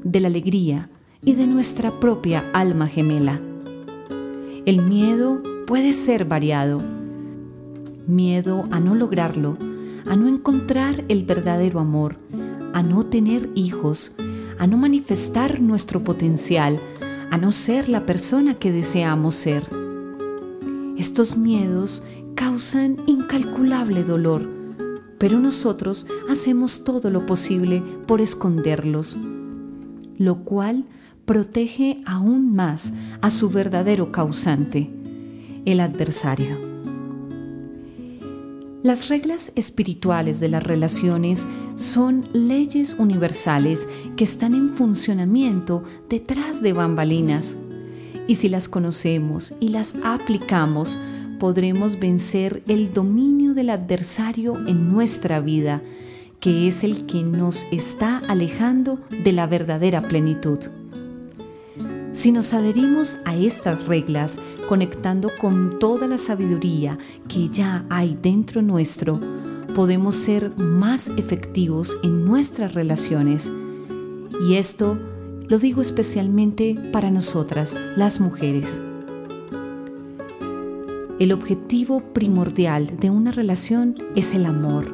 de 0.02 0.20
la 0.20 0.28
alegría, 0.28 0.88
y 1.26 1.34
de 1.34 1.46
nuestra 1.48 1.90
propia 1.90 2.44
alma 2.52 2.86
gemela. 2.86 3.40
El 4.64 4.82
miedo 4.82 5.42
puede 5.66 5.92
ser 5.92 6.24
variado. 6.24 6.80
Miedo 8.06 8.68
a 8.70 8.78
no 8.78 8.94
lograrlo, 8.94 9.58
a 10.06 10.14
no 10.14 10.28
encontrar 10.28 11.04
el 11.08 11.24
verdadero 11.24 11.80
amor, 11.80 12.16
a 12.72 12.82
no 12.84 13.06
tener 13.06 13.50
hijos, 13.56 14.12
a 14.58 14.68
no 14.68 14.76
manifestar 14.76 15.60
nuestro 15.60 16.02
potencial, 16.04 16.78
a 17.30 17.38
no 17.38 17.50
ser 17.50 17.88
la 17.88 18.06
persona 18.06 18.54
que 18.54 18.70
deseamos 18.70 19.34
ser. 19.34 19.85
Estos 20.96 21.36
miedos 21.36 22.02
causan 22.34 22.96
incalculable 23.06 24.02
dolor, 24.02 24.48
pero 25.18 25.38
nosotros 25.38 26.06
hacemos 26.30 26.84
todo 26.84 27.10
lo 27.10 27.26
posible 27.26 27.82
por 28.06 28.20
esconderlos, 28.20 29.18
lo 30.18 30.44
cual 30.44 30.84
protege 31.24 32.02
aún 32.06 32.54
más 32.54 32.92
a 33.20 33.30
su 33.30 33.50
verdadero 33.50 34.12
causante, 34.12 34.90
el 35.64 35.80
adversario. 35.80 36.56
Las 38.82 39.08
reglas 39.08 39.50
espirituales 39.56 40.38
de 40.38 40.48
las 40.48 40.62
relaciones 40.62 41.48
son 41.74 42.24
leyes 42.32 42.94
universales 42.98 43.88
que 44.16 44.22
están 44.22 44.54
en 44.54 44.72
funcionamiento 44.74 45.82
detrás 46.08 46.62
de 46.62 46.72
bambalinas. 46.72 47.56
Y 48.28 48.36
si 48.36 48.48
las 48.48 48.68
conocemos 48.68 49.54
y 49.60 49.68
las 49.68 49.94
aplicamos, 50.04 50.98
podremos 51.38 51.98
vencer 51.98 52.62
el 52.66 52.92
dominio 52.92 53.54
del 53.54 53.70
adversario 53.70 54.56
en 54.66 54.88
nuestra 54.90 55.40
vida, 55.40 55.82
que 56.40 56.68
es 56.68 56.84
el 56.84 57.06
que 57.06 57.22
nos 57.22 57.66
está 57.70 58.18
alejando 58.28 59.00
de 59.24 59.32
la 59.32 59.46
verdadera 59.46 60.02
plenitud. 60.02 60.58
Si 62.12 62.32
nos 62.32 62.54
adherimos 62.54 63.18
a 63.26 63.36
estas 63.36 63.86
reglas, 63.86 64.38
conectando 64.68 65.30
con 65.38 65.78
toda 65.78 66.06
la 66.06 66.16
sabiduría 66.16 66.98
que 67.28 67.50
ya 67.50 67.84
hay 67.90 68.18
dentro 68.20 68.62
nuestro, 68.62 69.20
podemos 69.74 70.14
ser 70.14 70.56
más 70.56 71.08
efectivos 71.18 71.94
en 72.02 72.24
nuestras 72.24 72.72
relaciones. 72.72 73.52
Y 74.48 74.54
esto 74.54 74.98
lo 75.48 75.58
digo 75.58 75.80
especialmente 75.80 76.74
para 76.92 77.10
nosotras, 77.10 77.78
las 77.96 78.20
mujeres. 78.20 78.82
El 81.18 81.32
objetivo 81.32 82.00
primordial 82.00 82.98
de 82.98 83.10
una 83.10 83.30
relación 83.30 83.96
es 84.16 84.34
el 84.34 84.44
amor. 84.44 84.92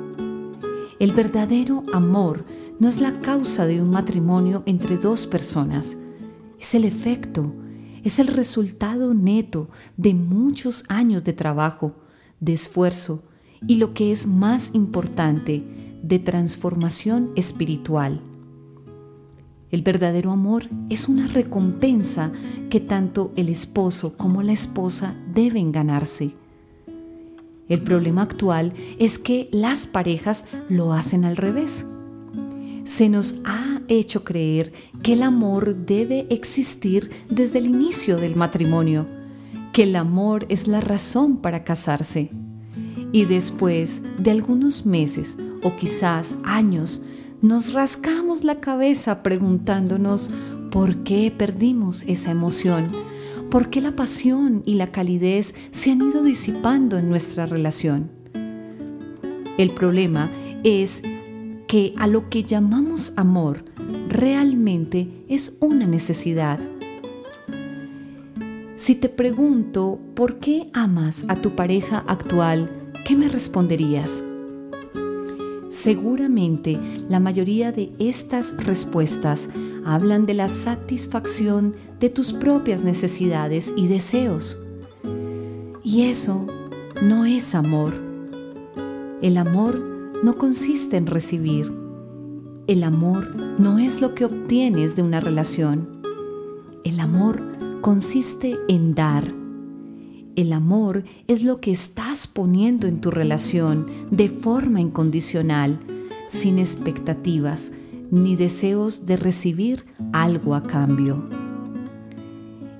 El 0.98 1.12
verdadero 1.12 1.84
amor 1.92 2.44
no 2.78 2.88
es 2.88 3.00
la 3.00 3.20
causa 3.20 3.66
de 3.66 3.80
un 3.80 3.90
matrimonio 3.90 4.62
entre 4.66 4.98
dos 4.98 5.26
personas, 5.26 5.96
es 6.60 6.74
el 6.74 6.84
efecto, 6.84 7.52
es 8.04 8.18
el 8.18 8.28
resultado 8.28 9.14
neto 9.14 9.68
de 9.96 10.14
muchos 10.14 10.84
años 10.88 11.24
de 11.24 11.32
trabajo, 11.32 11.96
de 12.40 12.52
esfuerzo 12.52 13.24
y 13.66 13.76
lo 13.76 13.94
que 13.94 14.12
es 14.12 14.26
más 14.26 14.70
importante, 14.74 15.64
de 16.02 16.18
transformación 16.18 17.30
espiritual. 17.36 18.22
El 19.72 19.80
verdadero 19.80 20.30
amor 20.32 20.68
es 20.90 21.08
una 21.08 21.26
recompensa 21.26 22.30
que 22.68 22.78
tanto 22.78 23.32
el 23.36 23.48
esposo 23.48 24.12
como 24.18 24.42
la 24.42 24.52
esposa 24.52 25.14
deben 25.34 25.72
ganarse. 25.72 26.32
El 27.70 27.80
problema 27.80 28.20
actual 28.20 28.74
es 28.98 29.18
que 29.18 29.48
las 29.50 29.86
parejas 29.86 30.44
lo 30.68 30.92
hacen 30.92 31.24
al 31.24 31.38
revés. 31.38 31.86
Se 32.84 33.08
nos 33.08 33.36
ha 33.46 33.80
hecho 33.88 34.24
creer 34.24 34.74
que 35.02 35.14
el 35.14 35.22
amor 35.22 35.74
debe 35.74 36.26
existir 36.28 37.08
desde 37.30 37.58
el 37.58 37.64
inicio 37.64 38.18
del 38.18 38.36
matrimonio, 38.36 39.06
que 39.72 39.84
el 39.84 39.96
amor 39.96 40.44
es 40.50 40.68
la 40.68 40.82
razón 40.82 41.38
para 41.38 41.64
casarse. 41.64 42.30
Y 43.10 43.24
después 43.24 44.02
de 44.18 44.32
algunos 44.32 44.84
meses 44.84 45.38
o 45.62 45.74
quizás 45.76 46.36
años, 46.44 47.00
nos 47.42 47.72
rascamos 47.72 48.44
la 48.44 48.60
cabeza 48.60 49.24
preguntándonos 49.24 50.30
por 50.70 51.02
qué 51.02 51.34
perdimos 51.36 52.04
esa 52.06 52.30
emoción, 52.30 52.88
por 53.50 53.68
qué 53.68 53.80
la 53.80 53.96
pasión 53.96 54.62
y 54.64 54.76
la 54.76 54.92
calidez 54.92 55.54
se 55.72 55.90
han 55.90 56.00
ido 56.00 56.22
disipando 56.22 56.96
en 56.96 57.10
nuestra 57.10 57.44
relación. 57.44 58.10
El 59.58 59.70
problema 59.70 60.30
es 60.62 61.02
que 61.66 61.92
a 61.98 62.06
lo 62.06 62.30
que 62.30 62.44
llamamos 62.44 63.12
amor 63.16 63.64
realmente 64.08 65.24
es 65.28 65.56
una 65.58 65.86
necesidad. 65.86 66.60
Si 68.76 68.94
te 68.94 69.08
pregunto 69.08 70.00
por 70.14 70.38
qué 70.38 70.70
amas 70.72 71.24
a 71.28 71.36
tu 71.36 71.56
pareja 71.56 72.04
actual, 72.06 72.70
¿qué 73.04 73.16
me 73.16 73.28
responderías? 73.28 74.22
Seguramente 75.72 76.78
la 77.08 77.18
mayoría 77.18 77.72
de 77.72 77.92
estas 77.98 78.54
respuestas 78.58 79.48
hablan 79.86 80.26
de 80.26 80.34
la 80.34 80.48
satisfacción 80.48 81.74
de 81.98 82.10
tus 82.10 82.34
propias 82.34 82.84
necesidades 82.84 83.72
y 83.74 83.86
deseos. 83.86 84.58
Y 85.82 86.02
eso 86.02 86.46
no 87.02 87.24
es 87.24 87.54
amor. 87.54 87.94
El 89.22 89.38
amor 89.38 89.80
no 90.22 90.36
consiste 90.36 90.98
en 90.98 91.06
recibir. 91.06 91.72
El 92.66 92.84
amor 92.84 93.34
no 93.58 93.78
es 93.78 94.02
lo 94.02 94.14
que 94.14 94.26
obtienes 94.26 94.94
de 94.94 95.02
una 95.02 95.20
relación. 95.20 96.02
El 96.84 97.00
amor 97.00 97.42
consiste 97.80 98.58
en 98.68 98.94
dar. 98.94 99.41
El 100.34 100.54
amor 100.54 101.04
es 101.26 101.42
lo 101.42 101.60
que 101.60 101.72
estás 101.72 102.26
poniendo 102.26 102.86
en 102.86 103.02
tu 103.02 103.10
relación 103.10 103.86
de 104.10 104.30
forma 104.30 104.80
incondicional, 104.80 105.78
sin 106.30 106.58
expectativas 106.58 107.72
ni 108.10 108.36
deseos 108.36 109.04
de 109.04 109.18
recibir 109.18 109.84
algo 110.12 110.54
a 110.54 110.62
cambio. 110.62 111.26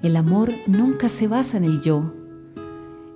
El 0.02 0.16
amor 0.16 0.52
nunca 0.66 1.10
se 1.10 1.28
basa 1.28 1.58
en 1.58 1.64
el 1.64 1.82
yo, 1.82 2.14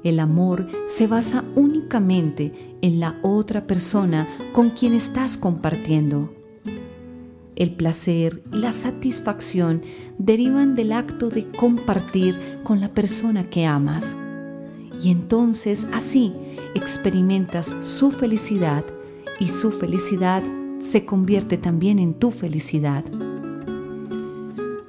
el 0.05 0.20
amor 0.20 0.66
se 0.85 1.07
basa 1.07 1.42
únicamente 1.55 2.79
en 2.83 3.01
la 3.01 3.18
otra 3.22 3.66
persona 3.66 4.29
con 4.53 4.70
quien 4.70 4.92
estás 4.92 5.38
compartiendo. 5.38 6.33
El 7.57 7.75
placer 7.75 8.42
y 8.53 8.59
la 8.59 8.72
satisfacción 8.72 9.81
derivan 10.18 10.75
del 10.75 10.92
acto 10.92 11.31
de 11.31 11.49
compartir 11.51 12.61
con 12.64 12.81
la 12.81 12.92
persona 12.92 13.49
que 13.49 13.64
amas. 13.64 14.14
Y 15.00 15.11
entonces 15.11 15.87
así 15.92 16.32
experimentas 16.74 17.74
su 17.80 18.11
felicidad 18.11 18.85
y 19.38 19.48
su 19.48 19.70
felicidad 19.70 20.42
se 20.80 21.04
convierte 21.04 21.59
también 21.59 21.98
en 21.98 22.14
tu 22.14 22.30
felicidad. 22.30 23.04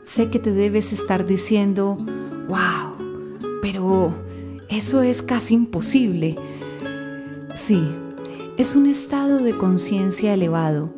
Sé 0.04 0.30
que 0.30 0.40
te 0.40 0.52
debes 0.52 0.94
estar 0.94 1.26
diciendo, 1.26 1.98
wow, 2.48 2.94
pero 3.62 4.14
eso 4.70 5.02
es 5.02 5.22
casi 5.22 5.56
imposible. 5.56 6.36
Sí, 7.56 7.84
es 8.58 8.76
un 8.76 8.88
estado 8.88 9.40
de 9.40 9.58
conciencia 9.58 10.34
elevado, 10.34 10.92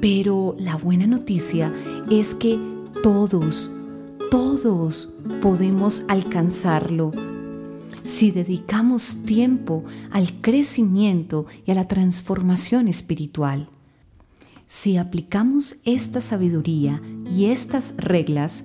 pero 0.00 0.54
la 0.58 0.76
buena 0.76 1.06
noticia 1.06 1.72
es 2.10 2.34
que 2.34 2.58
todos, 3.02 3.70
todos 4.30 5.10
podemos 5.40 6.04
alcanzarlo 6.08 7.12
si 8.06 8.30
dedicamos 8.30 9.18
tiempo 9.24 9.84
al 10.10 10.40
crecimiento 10.40 11.46
y 11.66 11.72
a 11.72 11.74
la 11.74 11.88
transformación 11.88 12.88
espiritual. 12.88 13.68
Si 14.68 14.96
aplicamos 14.96 15.76
esta 15.84 16.20
sabiduría 16.20 17.02
y 17.30 17.46
estas 17.46 17.94
reglas, 17.96 18.64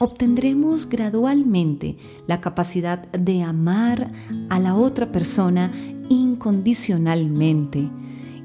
obtendremos 0.00 0.88
gradualmente 0.88 1.96
la 2.26 2.40
capacidad 2.40 3.06
de 3.12 3.42
amar 3.42 4.12
a 4.48 4.58
la 4.58 4.74
otra 4.74 5.12
persona 5.12 5.72
incondicionalmente 6.08 7.88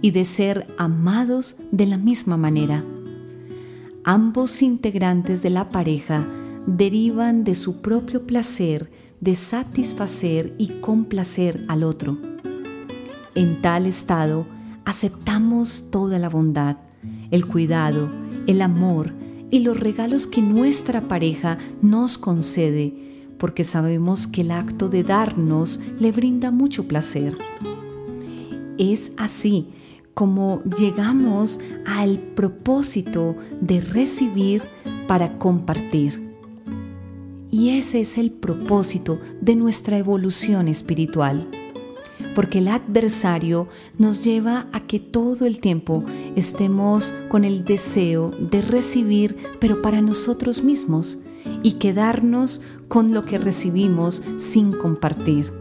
y 0.02 0.12
de 0.12 0.26
ser 0.26 0.68
amados 0.78 1.58
de 1.72 1.86
la 1.86 1.98
misma 1.98 2.38
manera. 2.38 2.84
Ambos 4.04 4.62
integrantes 4.62 5.42
de 5.42 5.50
la 5.50 5.70
pareja 5.70 6.28
derivan 6.68 7.44
de 7.44 7.56
su 7.56 7.82
propio 7.82 8.26
placer 8.28 8.92
de 9.26 9.36
satisfacer 9.36 10.54
y 10.60 10.68
complacer 10.82 11.66
al 11.68 11.84
otro. 11.84 12.18
En 13.34 13.60
tal 13.62 13.88
estado, 13.88 14.46
aceptamos 14.86 15.88
toda 15.90 16.20
la 16.20 16.30
bondad, 16.30 16.78
el 17.32 17.48
cuidado, 17.48 18.08
el 18.46 18.62
amor 18.62 19.14
y 19.50 19.60
los 19.62 19.80
regalos 19.80 20.28
que 20.28 20.44
nuestra 20.44 21.08
pareja 21.08 21.58
nos 21.82 22.20
concede, 22.20 22.94
porque 23.40 23.64
sabemos 23.64 24.28
que 24.28 24.42
el 24.42 24.52
acto 24.52 24.90
de 24.90 25.04
darnos 25.04 25.80
le 26.00 26.12
brinda 26.12 26.52
mucho 26.52 26.88
placer. 26.88 27.36
Es 28.78 29.12
así 29.18 29.70
como 30.14 30.62
llegamos 30.78 31.60
al 31.88 32.20
propósito 32.20 33.36
de 33.60 33.82
recibir 33.82 34.62
para 35.08 35.40
compartir. 35.40 36.25
Y 37.58 37.70
ese 37.70 38.02
es 38.02 38.18
el 38.18 38.32
propósito 38.32 39.18
de 39.40 39.56
nuestra 39.56 39.98
evolución 39.98 40.68
espiritual. 40.68 41.48
Porque 42.36 42.58
el 42.58 42.68
adversario 42.68 43.70
nos 43.98 44.26
lleva 44.26 44.68
a 44.74 44.82
que 44.82 45.00
todo 45.00 45.46
el 45.46 45.62
tiempo 45.62 46.04
estemos 46.36 47.14
con 47.30 47.46
el 47.46 47.64
deseo 47.64 48.32
de 48.32 48.62
recibir, 48.62 49.38
pero 49.62 49.82
para 49.82 50.02
nosotros 50.02 50.66
mismos, 50.66 51.20
y 51.64 51.76
quedarnos 51.76 52.60
con 52.90 53.14
lo 53.14 53.24
que 53.24 53.38
recibimos 53.38 54.22
sin 54.36 54.74
compartir. 54.74 55.54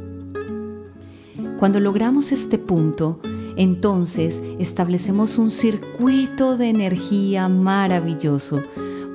Cuando 1.61 1.79
logramos 1.79 2.33
este 2.33 2.59
punto, 2.59 3.21
entonces 3.55 4.43
establecemos 4.59 5.39
un 5.39 5.49
circuito 5.49 6.57
de 6.57 6.71
energía 6.71 7.49
maravilloso 7.49 8.65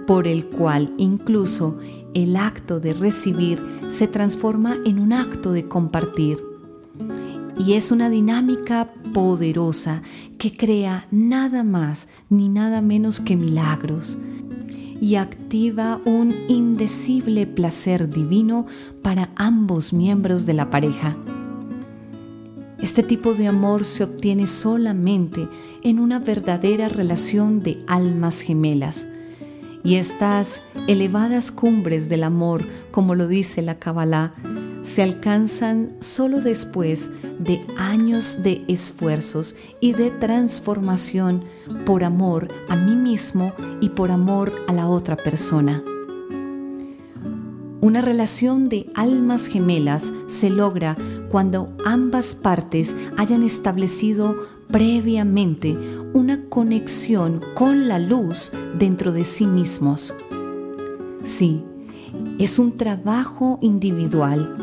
por 0.08 0.28
el 0.28 0.48
cual 0.48 0.94
incluso 0.98 1.78
el 2.14 2.36
acto 2.36 2.80
de 2.80 2.94
recibir 2.94 3.62
se 3.90 4.08
transforma 4.08 4.78
en 4.86 5.00
un 5.00 5.14
acto 5.14 5.52
de 5.52 5.68
compartir. 5.68 6.44
Y 7.58 7.74
es 7.74 7.92
una 7.92 8.10
dinámica 8.10 8.92
poderosa 9.14 10.02
que 10.38 10.56
crea 10.56 11.08
nada 11.12 11.64
más 11.64 12.08
ni 12.30 12.48
nada 12.48 12.82
menos 12.82 13.20
que 13.20 13.36
milagros 13.36 14.18
y 15.02 15.16
activa 15.16 16.00
un 16.06 16.34
indecible 16.48 17.48
placer 17.48 18.10
divino 18.10 18.66
para 19.02 19.30
ambos 19.36 19.94
miembros 19.94 20.46
de 20.46 20.54
la 20.54 20.70
pareja. 20.70 21.16
Este 22.82 23.04
tipo 23.04 23.34
de 23.34 23.48
amor 23.48 23.86
se 23.86 24.04
obtiene 24.04 24.48
solamente 24.48 25.48
en 25.84 26.00
una 26.00 26.20
verdadera 26.20 26.88
relación 26.88 27.60
de 27.62 27.84
almas 27.88 28.42
gemelas, 28.42 29.08
y 29.84 29.96
estas 29.96 30.64
elevadas 30.88 31.52
cumbres 31.52 32.10
del 32.10 32.24
amor, 32.24 32.64
como 32.92 33.16
lo 33.16 33.28
dice 33.28 33.62
la 33.62 33.80
Kabbalah, 33.80 34.34
se 34.82 35.04
alcanzan 35.04 35.96
solo 36.00 36.42
después 36.42 37.10
de 37.38 37.66
años 37.78 38.44
de 38.44 38.64
esfuerzos 38.68 39.56
y 39.80 39.94
de 39.94 40.10
transformación 40.10 41.44
por 41.86 42.04
amor 42.04 42.48
a 42.70 42.76
mí 42.76 42.96
mismo 42.96 43.54
y 43.82 43.90
por 43.90 44.12
amor 44.12 44.52
a 44.68 44.74
la 44.74 44.88
otra 44.88 45.16
persona. 45.16 45.84
Una 47.82 48.02
relación 48.02 48.68
de 48.68 48.90
almas 48.94 49.48
gemelas 49.48 50.12
se 50.28 50.50
logra 50.50 50.98
cuando 51.30 51.74
ambas 51.86 52.36
partes 52.36 52.96
hayan 53.18 53.44
establecido 53.44 54.36
previamente 54.72 55.76
una 56.14 56.46
conexión 56.46 57.42
con 57.56 57.88
la 57.88 57.98
luz 57.98 58.52
dentro 58.78 59.12
de 59.12 59.24
sí 59.24 59.48
mismos. 59.48 60.14
Sí, 61.26 61.64
es 62.38 62.60
un 62.60 62.76
trabajo 62.76 63.58
individual, 63.62 64.56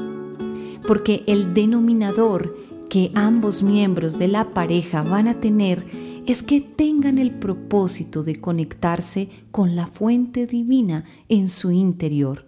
porque 0.87 1.25
el 1.27 1.55
denominador 1.55 2.57
que 2.89 3.11
ambos 3.15 3.65
miembros 3.65 4.17
de 4.17 4.29
la 4.29 4.55
pareja 4.55 5.03
van 5.03 5.27
a 5.27 5.41
tener 5.41 5.85
es 6.27 6.43
que 6.43 6.61
tengan 6.61 7.19
el 7.19 7.33
propósito 7.33 8.23
de 8.23 8.41
conectarse 8.41 9.29
con 9.51 9.75
la 9.75 9.89
fuente 9.89 10.47
divina 10.47 11.05
en 11.29 11.49
su 11.49 11.73
interior. 11.73 12.47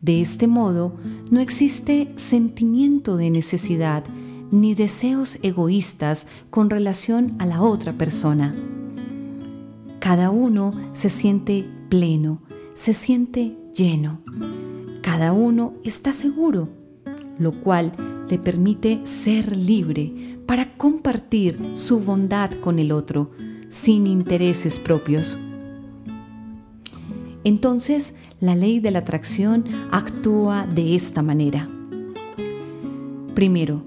De 0.00 0.20
este 0.20 0.46
modo, 0.46 0.96
no 1.30 1.40
existe 1.40 2.12
sentimiento 2.14 3.16
de 3.16 3.30
necesidad, 3.30 4.04
ni 4.50 4.74
deseos 4.74 5.38
egoístas 5.42 6.26
con 6.50 6.70
relación 6.70 7.34
a 7.38 7.46
la 7.46 7.62
otra 7.62 7.92
persona. 7.92 8.54
Cada 9.98 10.30
uno 10.30 10.72
se 10.92 11.08
siente 11.08 11.66
pleno, 11.88 12.40
se 12.74 12.94
siente 12.94 13.56
lleno. 13.74 14.20
Cada 15.02 15.32
uno 15.32 15.74
está 15.84 16.12
seguro, 16.12 16.68
lo 17.38 17.52
cual 17.60 17.92
le 18.28 18.38
permite 18.38 19.00
ser 19.04 19.56
libre 19.56 20.38
para 20.46 20.76
compartir 20.76 21.72
su 21.74 22.00
bondad 22.00 22.50
con 22.60 22.78
el 22.78 22.92
otro 22.92 23.30
sin 23.70 24.06
intereses 24.06 24.78
propios. 24.78 25.38
Entonces, 27.44 28.14
la 28.40 28.54
ley 28.54 28.80
de 28.80 28.90
la 28.90 29.00
atracción 29.00 29.64
actúa 29.90 30.66
de 30.66 30.94
esta 30.94 31.22
manera. 31.22 31.68
Primero, 33.34 33.82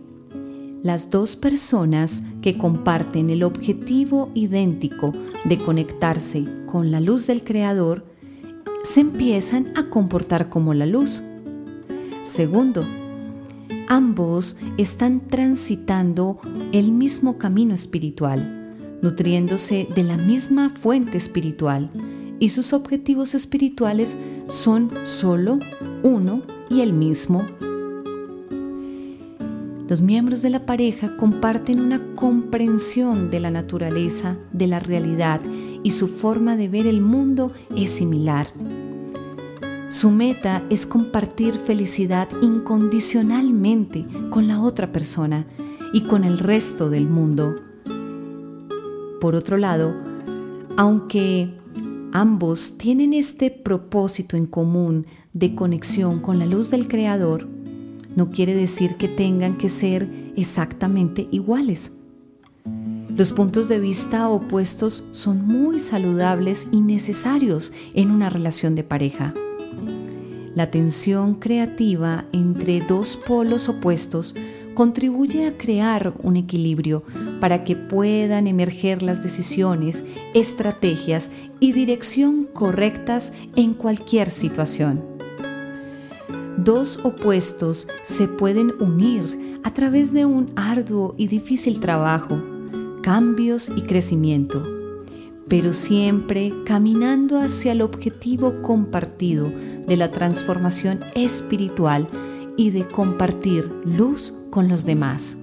las 0.83 1.09
dos 1.09 1.35
personas 1.35 2.23
que 2.41 2.57
comparten 2.57 3.29
el 3.29 3.43
objetivo 3.43 4.31
idéntico 4.33 5.13
de 5.45 5.57
conectarse 5.57 6.45
con 6.65 6.91
la 6.91 6.99
luz 6.99 7.27
del 7.27 7.43
Creador 7.43 8.05
se 8.83 9.01
empiezan 9.01 9.77
a 9.77 9.89
comportar 9.89 10.49
como 10.49 10.73
la 10.73 10.85
luz. 10.85 11.21
Segundo, 12.25 12.83
ambos 13.87 14.57
están 14.77 15.27
transitando 15.27 16.39
el 16.71 16.91
mismo 16.91 17.37
camino 17.37 17.73
espiritual, 17.73 18.75
nutriéndose 19.01 19.87
de 19.95 20.03
la 20.03 20.17
misma 20.17 20.69
fuente 20.69 21.17
espiritual 21.17 21.91
y 22.39 22.49
sus 22.49 22.73
objetivos 22.73 23.35
espirituales 23.35 24.17
son 24.47 24.89
solo 25.05 25.59
uno 26.01 26.41
y 26.69 26.81
el 26.81 26.93
mismo 26.93 27.45
los 29.91 29.99
miembros 29.99 30.41
de 30.41 30.49
la 30.49 30.65
pareja 30.65 31.17
comparten 31.17 31.81
una 31.81 32.15
comprensión 32.15 33.29
de 33.29 33.41
la 33.41 33.51
naturaleza, 33.51 34.37
de 34.53 34.67
la 34.67 34.79
realidad 34.79 35.41
y 35.83 35.91
su 35.91 36.07
forma 36.07 36.55
de 36.55 36.69
ver 36.69 36.87
el 36.87 37.01
mundo 37.01 37.51
es 37.75 37.91
similar. 37.91 38.47
Su 39.89 40.09
meta 40.09 40.63
es 40.69 40.85
compartir 40.85 41.55
felicidad 41.55 42.29
incondicionalmente 42.41 44.07
con 44.29 44.47
la 44.47 44.61
otra 44.61 44.93
persona 44.93 45.45
y 45.91 46.03
con 46.03 46.23
el 46.23 46.39
resto 46.39 46.89
del 46.89 47.09
mundo. 47.09 47.55
Por 49.19 49.35
otro 49.35 49.57
lado, 49.57 49.93
aunque 50.77 51.53
ambos 52.13 52.77
tienen 52.77 53.11
este 53.11 53.51
propósito 53.51 54.37
en 54.37 54.45
común 54.45 55.05
de 55.33 55.53
conexión 55.53 56.21
con 56.21 56.39
la 56.39 56.45
luz 56.45 56.71
del 56.71 56.87
Creador, 56.87 57.60
no 58.15 58.29
quiere 58.29 58.53
decir 58.53 58.95
que 58.95 59.07
tengan 59.07 59.57
que 59.57 59.69
ser 59.69 60.07
exactamente 60.35 61.27
iguales. 61.31 61.91
Los 63.15 63.33
puntos 63.33 63.67
de 63.67 63.79
vista 63.79 64.29
opuestos 64.29 65.03
son 65.11 65.45
muy 65.45 65.79
saludables 65.79 66.67
y 66.71 66.81
necesarios 66.81 67.73
en 67.93 68.09
una 68.09 68.29
relación 68.29 68.73
de 68.73 68.83
pareja. 68.83 69.33
La 70.55 70.71
tensión 70.71 71.35
creativa 71.35 72.25
entre 72.31 72.81
dos 72.81 73.17
polos 73.17 73.69
opuestos 73.69 74.35
contribuye 74.73 75.45
a 75.45 75.57
crear 75.57 76.13
un 76.23 76.37
equilibrio 76.37 77.03
para 77.39 77.63
que 77.63 77.75
puedan 77.75 78.47
emerger 78.47 79.03
las 79.03 79.21
decisiones, 79.21 80.05
estrategias 80.33 81.29
y 81.59 81.73
dirección 81.73 82.45
correctas 82.45 83.33
en 83.55 83.73
cualquier 83.73 84.29
situación. 84.29 85.10
Dos 86.57 86.99
opuestos 87.03 87.87
se 88.03 88.27
pueden 88.27 88.73
unir 88.79 89.59
a 89.63 89.73
través 89.73 90.13
de 90.13 90.25
un 90.25 90.51
arduo 90.55 91.15
y 91.17 91.27
difícil 91.27 91.79
trabajo, 91.79 92.41
cambios 93.01 93.71
y 93.75 93.83
crecimiento, 93.83 94.63
pero 95.47 95.73
siempre 95.73 96.53
caminando 96.65 97.39
hacia 97.39 97.71
el 97.71 97.81
objetivo 97.81 98.61
compartido 98.61 99.49
de 99.87 99.97
la 99.97 100.11
transformación 100.11 100.99
espiritual 101.15 102.07
y 102.57 102.71
de 102.71 102.85
compartir 102.85 103.71
luz 103.85 104.33
con 104.49 104.67
los 104.67 104.85
demás. 104.85 105.37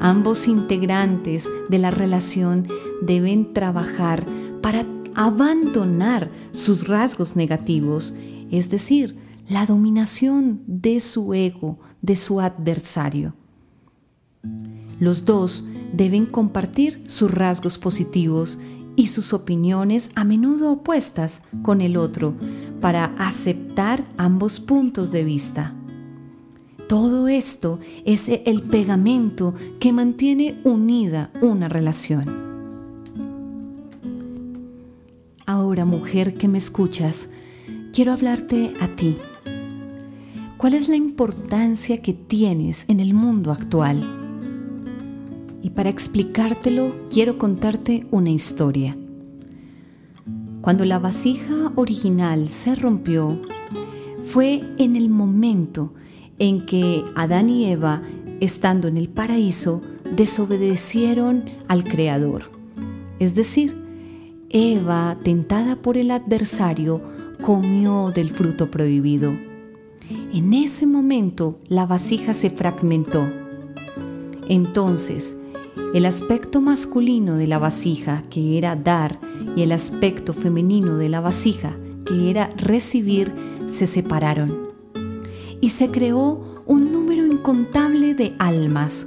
Ambos 0.00 0.48
integrantes 0.48 1.50
de 1.68 1.78
la 1.78 1.90
relación 1.90 2.66
deben 3.00 3.52
trabajar 3.52 4.26
para 4.60 4.84
abandonar 5.14 6.30
sus 6.52 6.86
rasgos 6.86 7.36
negativos, 7.36 8.14
es 8.50 8.70
decir, 8.70 9.27
la 9.48 9.66
dominación 9.66 10.62
de 10.66 11.00
su 11.00 11.32
ego, 11.34 11.78
de 12.02 12.16
su 12.16 12.40
adversario. 12.40 13.34
Los 15.00 15.24
dos 15.24 15.64
deben 15.92 16.26
compartir 16.26 17.02
sus 17.06 17.30
rasgos 17.30 17.78
positivos 17.78 18.58
y 18.96 19.06
sus 19.06 19.32
opiniones 19.32 20.10
a 20.16 20.24
menudo 20.24 20.72
opuestas 20.72 21.42
con 21.62 21.80
el 21.80 21.96
otro 21.96 22.34
para 22.80 23.14
aceptar 23.16 24.04
ambos 24.16 24.60
puntos 24.60 25.12
de 25.12 25.24
vista. 25.24 25.74
Todo 26.88 27.28
esto 27.28 27.78
es 28.04 28.28
el 28.28 28.62
pegamento 28.62 29.54
que 29.78 29.92
mantiene 29.92 30.58
unida 30.64 31.30
una 31.40 31.68
relación. 31.68 32.48
Ahora, 35.46 35.84
mujer 35.84 36.34
que 36.34 36.48
me 36.48 36.58
escuchas, 36.58 37.30
quiero 37.92 38.12
hablarte 38.12 38.72
a 38.80 38.88
ti. 38.88 39.16
¿Cuál 40.58 40.74
es 40.74 40.88
la 40.88 40.96
importancia 40.96 42.02
que 42.02 42.12
tienes 42.12 42.84
en 42.88 42.98
el 42.98 43.14
mundo 43.14 43.52
actual? 43.52 44.02
Y 45.62 45.70
para 45.70 45.88
explicártelo, 45.88 46.96
quiero 47.12 47.38
contarte 47.38 48.08
una 48.10 48.30
historia. 48.30 48.96
Cuando 50.60 50.84
la 50.84 50.98
vasija 50.98 51.70
original 51.76 52.48
se 52.48 52.74
rompió, 52.74 53.40
fue 54.24 54.64
en 54.78 54.96
el 54.96 55.10
momento 55.10 55.94
en 56.40 56.66
que 56.66 57.04
Adán 57.14 57.50
y 57.50 57.66
Eva, 57.66 58.02
estando 58.40 58.88
en 58.88 58.96
el 58.96 59.08
paraíso, 59.08 59.80
desobedecieron 60.16 61.44
al 61.68 61.84
Creador. 61.84 62.50
Es 63.20 63.36
decir, 63.36 63.76
Eva, 64.50 65.18
tentada 65.22 65.76
por 65.76 65.96
el 65.96 66.10
adversario, 66.10 67.00
comió 67.42 68.10
del 68.10 68.30
fruto 68.30 68.72
prohibido. 68.72 69.47
En 70.32 70.54
ese 70.54 70.86
momento 70.86 71.58
la 71.68 71.86
vasija 71.86 72.34
se 72.34 72.50
fragmentó. 72.50 73.26
Entonces, 74.48 75.36
el 75.94 76.06
aspecto 76.06 76.60
masculino 76.60 77.36
de 77.36 77.46
la 77.46 77.58
vasija, 77.58 78.22
que 78.30 78.58
era 78.58 78.76
dar, 78.76 79.20
y 79.56 79.62
el 79.62 79.72
aspecto 79.72 80.32
femenino 80.32 80.96
de 80.96 81.08
la 81.08 81.20
vasija, 81.20 81.76
que 82.04 82.30
era 82.30 82.50
recibir, 82.56 83.32
se 83.66 83.86
separaron 83.86 84.68
y 85.60 85.70
se 85.70 85.90
creó 85.90 86.62
un 86.66 86.92
número 86.92 87.26
incontable 87.26 88.14
de 88.14 88.34
almas. 88.38 89.06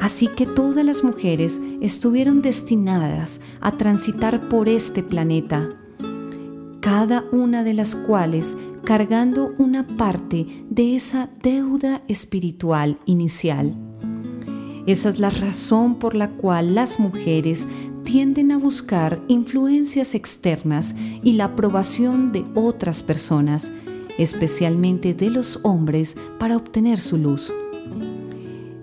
Así 0.00 0.28
que 0.28 0.46
todas 0.46 0.84
las 0.84 1.02
mujeres 1.02 1.60
estuvieron 1.80 2.42
destinadas 2.42 3.40
a 3.60 3.72
transitar 3.72 4.48
por 4.48 4.68
este 4.68 5.02
planeta, 5.02 5.70
cada 6.80 7.24
una 7.32 7.64
de 7.64 7.74
las 7.74 7.94
cuales 7.94 8.56
cargando 8.86 9.54
una 9.58 9.86
parte 9.86 10.64
de 10.70 10.96
esa 10.96 11.28
deuda 11.42 12.00
espiritual 12.08 12.98
inicial. 13.04 13.74
Esa 14.86 15.10
es 15.10 15.18
la 15.18 15.28
razón 15.28 15.98
por 15.98 16.14
la 16.14 16.30
cual 16.30 16.74
las 16.74 16.98
mujeres 16.98 17.66
tienden 18.04 18.52
a 18.52 18.56
buscar 18.56 19.20
influencias 19.28 20.14
externas 20.14 20.94
y 21.22 21.34
la 21.34 21.44
aprobación 21.44 22.32
de 22.32 22.46
otras 22.54 23.02
personas 23.02 23.70
especialmente 24.18 25.14
de 25.14 25.30
los 25.30 25.60
hombres, 25.62 26.16
para 26.38 26.56
obtener 26.56 26.98
su 26.98 27.16
luz. 27.16 27.52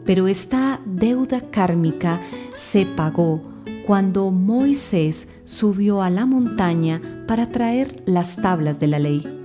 Pero 0.05 0.27
esta 0.27 0.81
deuda 0.85 1.41
kármica 1.41 2.19
se 2.55 2.85
pagó 2.85 3.41
cuando 3.85 4.31
Moisés 4.31 5.27
subió 5.43 6.01
a 6.01 6.09
la 6.09 6.25
montaña 6.25 7.01
para 7.27 7.49
traer 7.49 8.01
las 8.05 8.35
tablas 8.35 8.79
de 8.79 8.87
la 8.87 8.99
ley. 8.99 9.42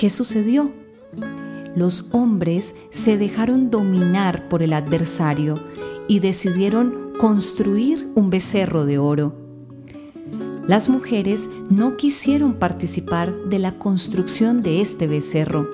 ¿Qué 0.00 0.10
sucedió? 0.10 0.72
Los 1.76 2.06
hombres 2.10 2.74
se 2.90 3.16
dejaron 3.18 3.70
dominar 3.70 4.48
por 4.48 4.64
el 4.64 4.72
adversario 4.72 5.62
y 6.08 6.18
decidieron 6.18 7.12
construir 7.18 8.08
un 8.16 8.30
becerro 8.30 8.84
de 8.84 8.98
oro 8.98 9.40
las 10.70 10.88
mujeres 10.88 11.50
no 11.68 11.96
quisieron 11.96 12.54
participar 12.54 13.34
de 13.46 13.58
la 13.58 13.76
construcción 13.76 14.62
de 14.62 14.80
este 14.80 15.08
becerro, 15.08 15.68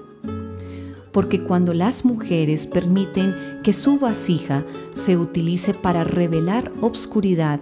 porque 1.12 1.44
cuando 1.44 1.74
las 1.74 2.06
mujeres 2.06 2.66
permiten 2.66 3.34
que 3.62 3.74
su 3.74 3.98
vasija 3.98 4.64
se 4.94 5.18
utilice 5.18 5.74
para 5.74 6.02
revelar 6.02 6.72
obscuridad, 6.80 7.60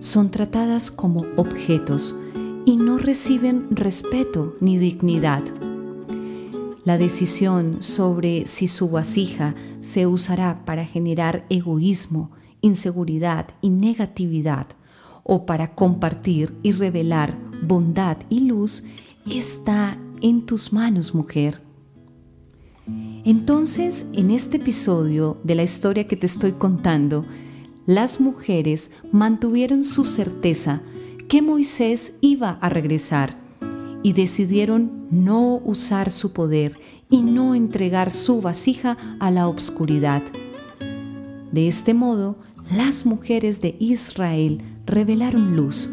son 0.00 0.32
tratadas 0.32 0.90
como 0.90 1.26
objetos 1.36 2.16
y 2.64 2.76
no 2.76 2.98
reciben 2.98 3.68
respeto 3.70 4.56
ni 4.58 4.76
dignidad. 4.76 5.44
La 6.84 6.98
decisión 6.98 7.82
sobre 7.82 8.44
si 8.44 8.68
su 8.68 8.90
vasija 8.90 9.54
se 9.80 10.06
usará 10.06 10.64
para 10.66 10.84
generar 10.84 11.46
egoísmo, 11.48 12.30
inseguridad 12.60 13.46
y 13.62 13.70
negatividad 13.70 14.66
o 15.22 15.46
para 15.46 15.74
compartir 15.74 16.54
y 16.62 16.72
revelar 16.72 17.38
bondad 17.62 18.18
y 18.28 18.40
luz 18.40 18.84
está 19.30 19.98
en 20.20 20.44
tus 20.44 20.74
manos, 20.74 21.14
mujer. 21.14 21.62
Entonces, 23.24 24.04
en 24.12 24.30
este 24.30 24.58
episodio 24.58 25.38
de 25.42 25.54
la 25.54 25.62
historia 25.62 26.06
que 26.06 26.16
te 26.16 26.26
estoy 26.26 26.52
contando, 26.52 27.24
las 27.86 28.20
mujeres 28.20 28.90
mantuvieron 29.10 29.84
su 29.84 30.04
certeza 30.04 30.82
que 31.28 31.40
Moisés 31.40 32.14
iba 32.20 32.58
a 32.60 32.68
regresar 32.68 33.43
y 34.04 34.12
decidieron 34.12 35.08
no 35.10 35.56
usar 35.64 36.12
su 36.12 36.32
poder 36.32 36.78
y 37.08 37.22
no 37.22 37.54
entregar 37.54 38.10
su 38.10 38.42
vasija 38.42 38.98
a 39.18 39.30
la 39.30 39.48
obscuridad. 39.48 40.22
De 41.50 41.66
este 41.68 41.94
modo, 41.94 42.36
las 42.70 43.06
mujeres 43.06 43.62
de 43.62 43.74
Israel 43.80 44.60
revelaron 44.84 45.56
luz. 45.56 45.88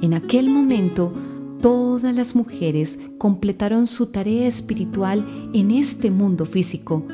En 0.00 0.14
aquel 0.14 0.48
momento, 0.48 1.12
todas 1.60 2.14
las 2.14 2.34
mujeres 2.34 2.98
completaron 3.18 3.86
su 3.86 4.06
tarea 4.06 4.48
espiritual 4.48 5.50
en 5.52 5.72
este 5.72 6.10
mundo 6.10 6.46
físico, 6.46 7.04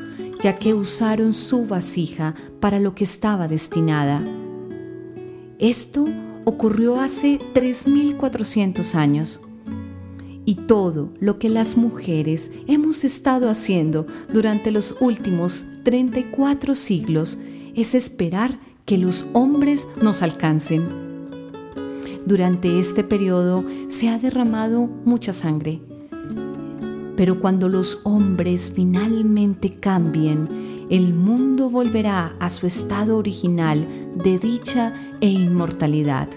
ya 0.41 0.57
que 0.57 0.73
usaron 0.73 1.33
su 1.33 1.65
vasija 1.65 2.33
para 2.61 2.79
lo 2.79 2.95
que 2.95 3.03
estaba 3.03 3.49
destinada. 3.49 4.23
Esto 5.59 6.05
ocurrió 6.45 7.01
hace 7.01 7.39
3.400 7.53 8.95
años. 8.95 9.41
Y 10.49 10.55
todo 10.55 11.13
lo 11.19 11.37
que 11.37 11.47
las 11.47 11.77
mujeres 11.77 12.49
hemos 12.65 13.03
estado 13.03 13.51
haciendo 13.51 14.07
durante 14.33 14.71
los 14.71 14.95
últimos 14.99 15.63
34 15.83 16.73
siglos 16.73 17.37
es 17.75 17.93
esperar 17.93 18.57
que 18.83 18.97
los 18.97 19.27
hombres 19.33 19.87
nos 20.01 20.23
alcancen. 20.23 20.85
Durante 22.25 22.79
este 22.79 23.03
periodo 23.03 23.63
se 23.89 24.09
ha 24.09 24.17
derramado 24.17 24.87
mucha 25.05 25.33
sangre, 25.33 25.81
pero 27.15 27.39
cuando 27.39 27.69
los 27.69 27.99
hombres 28.03 28.73
finalmente 28.75 29.75
cambien, 29.75 30.87
el 30.89 31.13
mundo 31.13 31.69
volverá 31.69 32.35
a 32.39 32.49
su 32.49 32.65
estado 32.65 33.17
original 33.17 33.85
de 34.15 34.39
dicha 34.39 34.95
e 35.21 35.29
inmortalidad. 35.29 36.27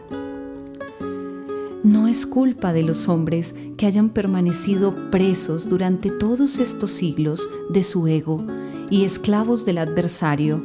No 1.84 2.06
es 2.06 2.26
culpa 2.26 2.72
de 2.72 2.84
los 2.84 3.08
hombres 3.08 3.56
que 3.76 3.86
hayan 3.86 4.10
permanecido 4.10 5.10
presos 5.10 5.68
durante 5.68 6.10
todos 6.10 6.60
estos 6.60 6.92
siglos 6.92 7.48
de 7.70 7.82
su 7.82 8.06
ego 8.06 8.46
y 8.88 9.04
esclavos 9.04 9.66
del 9.66 9.78
adversario, 9.78 10.62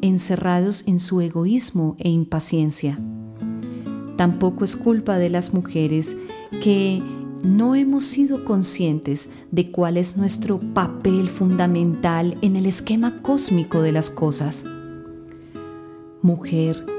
encerrados 0.00 0.82
en 0.86 0.98
su 0.98 1.20
egoísmo 1.20 1.94
e 2.00 2.08
impaciencia. 2.08 2.98
Tampoco 4.16 4.64
es 4.64 4.74
culpa 4.74 5.18
de 5.18 5.30
las 5.30 5.54
mujeres 5.54 6.16
que 6.62 7.00
no 7.44 7.76
hemos 7.76 8.04
sido 8.04 8.44
conscientes 8.44 9.30
de 9.52 9.70
cuál 9.70 9.96
es 9.96 10.16
nuestro 10.16 10.58
papel 10.58 11.28
fundamental 11.28 12.36
en 12.42 12.56
el 12.56 12.66
esquema 12.66 13.22
cósmico 13.22 13.82
de 13.82 13.92
las 13.92 14.10
cosas. 14.10 14.64
Mujer, 16.22 16.95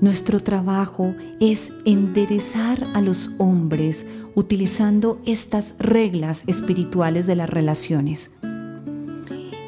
nuestro 0.00 0.40
trabajo 0.40 1.14
es 1.40 1.72
enderezar 1.84 2.82
a 2.94 3.00
los 3.00 3.32
hombres 3.38 4.06
utilizando 4.34 5.20
estas 5.26 5.74
reglas 5.78 6.44
espirituales 6.46 7.26
de 7.26 7.36
las 7.36 7.50
relaciones. 7.50 8.30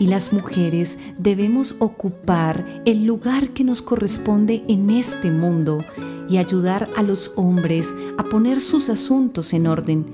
Y 0.01 0.07
las 0.07 0.33
mujeres 0.33 0.99
debemos 1.19 1.77
ocupar 1.79 2.83
el 2.87 3.05
lugar 3.05 3.51
que 3.51 3.63
nos 3.63 3.83
corresponde 3.83 4.65
en 4.69 4.91
este 4.91 5.31
mundo 5.31 5.79
y 6.29 6.39
ayudar 6.39 6.89
a 6.97 7.03
los 7.03 7.33
hombres 7.37 7.95
a 8.17 8.25
poner 8.25 8.61
sus 8.61 8.89
asuntos 8.89 9.53
en 9.53 9.67
orden 9.67 10.07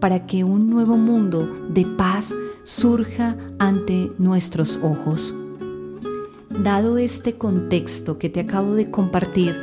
para 0.00 0.26
que 0.26 0.44
un 0.44 0.70
nuevo 0.70 0.96
mundo 0.96 1.46
de 1.68 1.84
paz 1.84 2.34
surja 2.62 3.36
ante 3.58 4.12
nuestros 4.18 4.78
ojos. 4.82 5.34
Dado 6.62 6.98
este 6.98 7.34
contexto 7.34 8.18
que 8.18 8.30
te 8.30 8.40
acabo 8.40 8.74
de 8.74 8.90
compartir, 8.90 9.56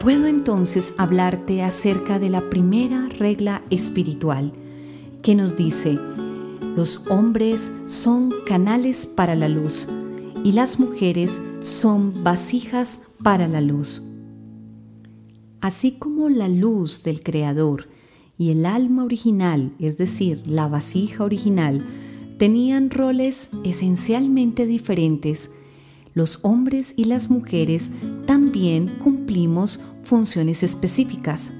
puedo 0.00 0.26
entonces 0.26 0.94
hablarte 0.96 1.62
acerca 1.62 2.18
de 2.18 2.30
la 2.30 2.48
primera 2.48 3.08
regla 3.08 3.62
espiritual 3.70 4.52
que 5.22 5.34
nos 5.34 5.56
dice, 5.56 5.98
los 6.74 7.02
hombres 7.08 7.70
son 7.86 8.32
canales 8.46 9.06
para 9.06 9.36
la 9.36 9.48
luz 9.48 9.86
y 10.42 10.52
las 10.52 10.80
mujeres 10.80 11.40
son 11.60 12.24
vasijas 12.24 13.00
para 13.22 13.46
la 13.46 13.60
luz. 13.60 14.02
Así 15.60 15.92
como 15.92 16.28
la 16.28 16.48
luz 16.48 17.02
del 17.02 17.22
Creador 17.22 17.88
y 18.38 18.50
el 18.50 18.66
alma 18.66 19.04
original, 19.04 19.72
es 19.78 19.98
decir, 19.98 20.42
la 20.46 20.66
vasija 20.66 21.22
original, 21.22 21.84
tenían 22.38 22.90
roles 22.90 23.50
esencialmente 23.62 24.66
diferentes, 24.66 25.52
los 26.14 26.38
hombres 26.42 26.94
y 26.96 27.04
las 27.04 27.30
mujeres 27.30 27.90
también 28.26 28.88
cumplimos 29.02 29.80
funciones 30.02 30.62
específicas. 30.62 31.52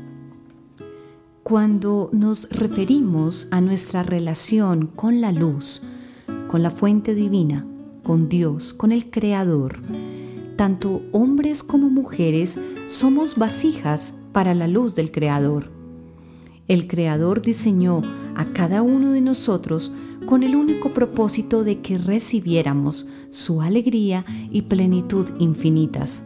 Cuando 1.43 2.11
nos 2.13 2.49
referimos 2.51 3.49
a 3.51 3.61
nuestra 3.61 4.03
relación 4.03 4.87
con 4.87 5.21
la 5.21 5.33
luz, 5.33 5.83
con 6.49 6.63
la 6.63 6.71
fuente 6.71 7.15
divina, 7.15 7.67
con 8.03 8.29
Dios, 8.29 8.73
con 8.73 8.93
el 8.93 9.11
Creador, 9.11 9.81
tanto 10.57 11.03
hombres 11.13 11.63
como 11.63 11.89
mujeres 11.89 12.61
somos 12.87 13.37
vasijas 13.37 14.15
para 14.33 14.55
la 14.55 14.69
luz 14.69 14.95
del 14.95 15.11
Creador. 15.11 15.72
El 16.69 16.87
Creador 16.87 17.43
diseñó 17.43 18.03
a 18.37 18.47
cada 18.47 18.83
uno 18.83 19.13
de 19.13 19.21
nosotros 19.21 19.93
con 20.27 20.43
el 20.43 20.55
único 20.55 20.95
propósito 20.95 21.65
de 21.65 21.81
que 21.81 21.99
recibiéramos 21.99 23.07
su 23.31 23.61
alegría 23.61 24.25
y 24.51 24.63
plenitud 24.63 25.29
infinitas. 25.39 26.23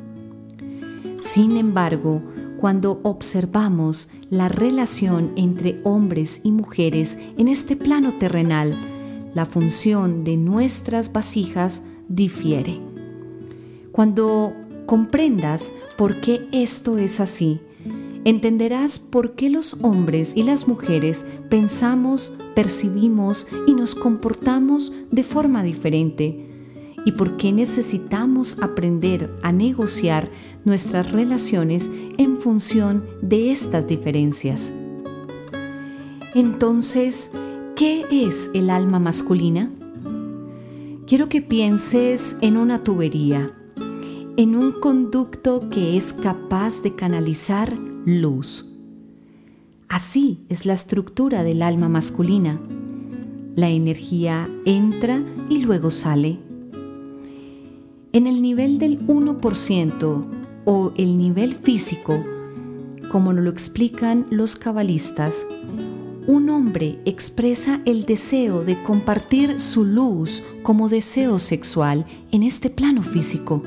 Sin 1.19 1.57
embargo, 1.57 2.23
cuando 2.61 3.01
observamos 3.03 4.09
la 4.31 4.49
relación 4.49 5.33
entre 5.37 5.81
hombres 5.85 6.41
y 6.43 6.53
mujeres 6.53 7.19
en 7.37 7.49
este 7.49 7.77
plano 7.77 8.13
terrenal, 8.13 8.75
la 9.35 9.47
función 9.47 10.25
de 10.25 10.37
nuestras 10.37 11.13
vasijas 11.13 11.83
difiere. 12.09 12.81
Cuando 13.93 14.55
comprendas 14.87 15.73
por 15.97 16.21
qué 16.21 16.49
esto 16.53 16.97
es 16.97 17.21
así, 17.21 17.61
entenderás 18.27 18.99
por 18.99 19.37
qué 19.37 19.49
los 19.51 19.77
hombres 19.83 20.33
y 20.35 20.43
las 20.43 20.67
mujeres 20.67 21.25
pensamos, 21.49 22.33
percibimos 22.57 23.47
y 23.69 23.75
nos 23.75 23.95
comportamos 23.95 24.93
de 25.13 25.23
forma 25.23 25.63
diferente 25.63 26.45
y 27.05 27.13
por 27.13 27.37
qué 27.37 27.53
necesitamos 27.53 28.59
aprender 28.61 29.31
a 29.45 29.53
negociar 29.53 30.29
nuestras 30.65 31.13
relaciones 31.13 31.89
en 32.19 32.39
función 32.39 33.05
de 33.23 33.53
estas 33.53 33.87
diferencias. 33.87 34.73
Entonces, 36.35 37.31
¿qué 37.77 38.05
es 38.11 38.51
el 38.55 38.71
alma 38.71 38.99
masculina? 38.99 39.71
Quiero 41.07 41.29
que 41.29 41.43
pienses 41.43 42.37
en 42.41 42.57
una 42.57 42.83
tubería 42.83 43.53
en 44.37 44.55
un 44.55 44.73
conducto 44.73 45.71
que 45.71 45.97
es 45.97 46.13
capaz 46.13 46.83
de 46.83 46.95
canalizar 46.95 47.75
luz. 48.07 48.65
Así 49.89 50.39
es 50.49 50.65
la 50.65 50.75
estructura 50.75 51.43
del 51.43 51.61
alma 51.61 51.89
masculina. 51.89 52.61
La 53.57 53.69
energía 53.69 54.49
entra 54.65 55.21
y 55.51 55.59
luego 55.63 55.91
sale. 55.91 56.39
En 58.13 58.29
el 58.29 58.43
nivel 58.43 58.79
del 58.79 59.05
1% 59.09 60.25
o 60.65 60.93
el 60.97 61.19
nivel 61.19 61.57
físico, 61.57 62.25
como 63.11 63.33
nos 63.33 63.43
lo 63.43 63.51
explican 63.51 64.27
los 64.31 64.55
cabalistas, 64.55 65.45
un 66.29 66.49
hombre 66.49 67.01
expresa 67.07 67.81
el 67.87 68.05
deseo 68.05 68.63
de 68.63 68.81
compartir 68.85 69.59
su 69.59 69.85
luz 69.85 70.45
como 70.63 70.89
deseo 70.89 71.41
sexual 71.41 72.07
en 72.31 72.45
este 72.45 72.71
plano 72.71 73.03
físico. 73.03 73.63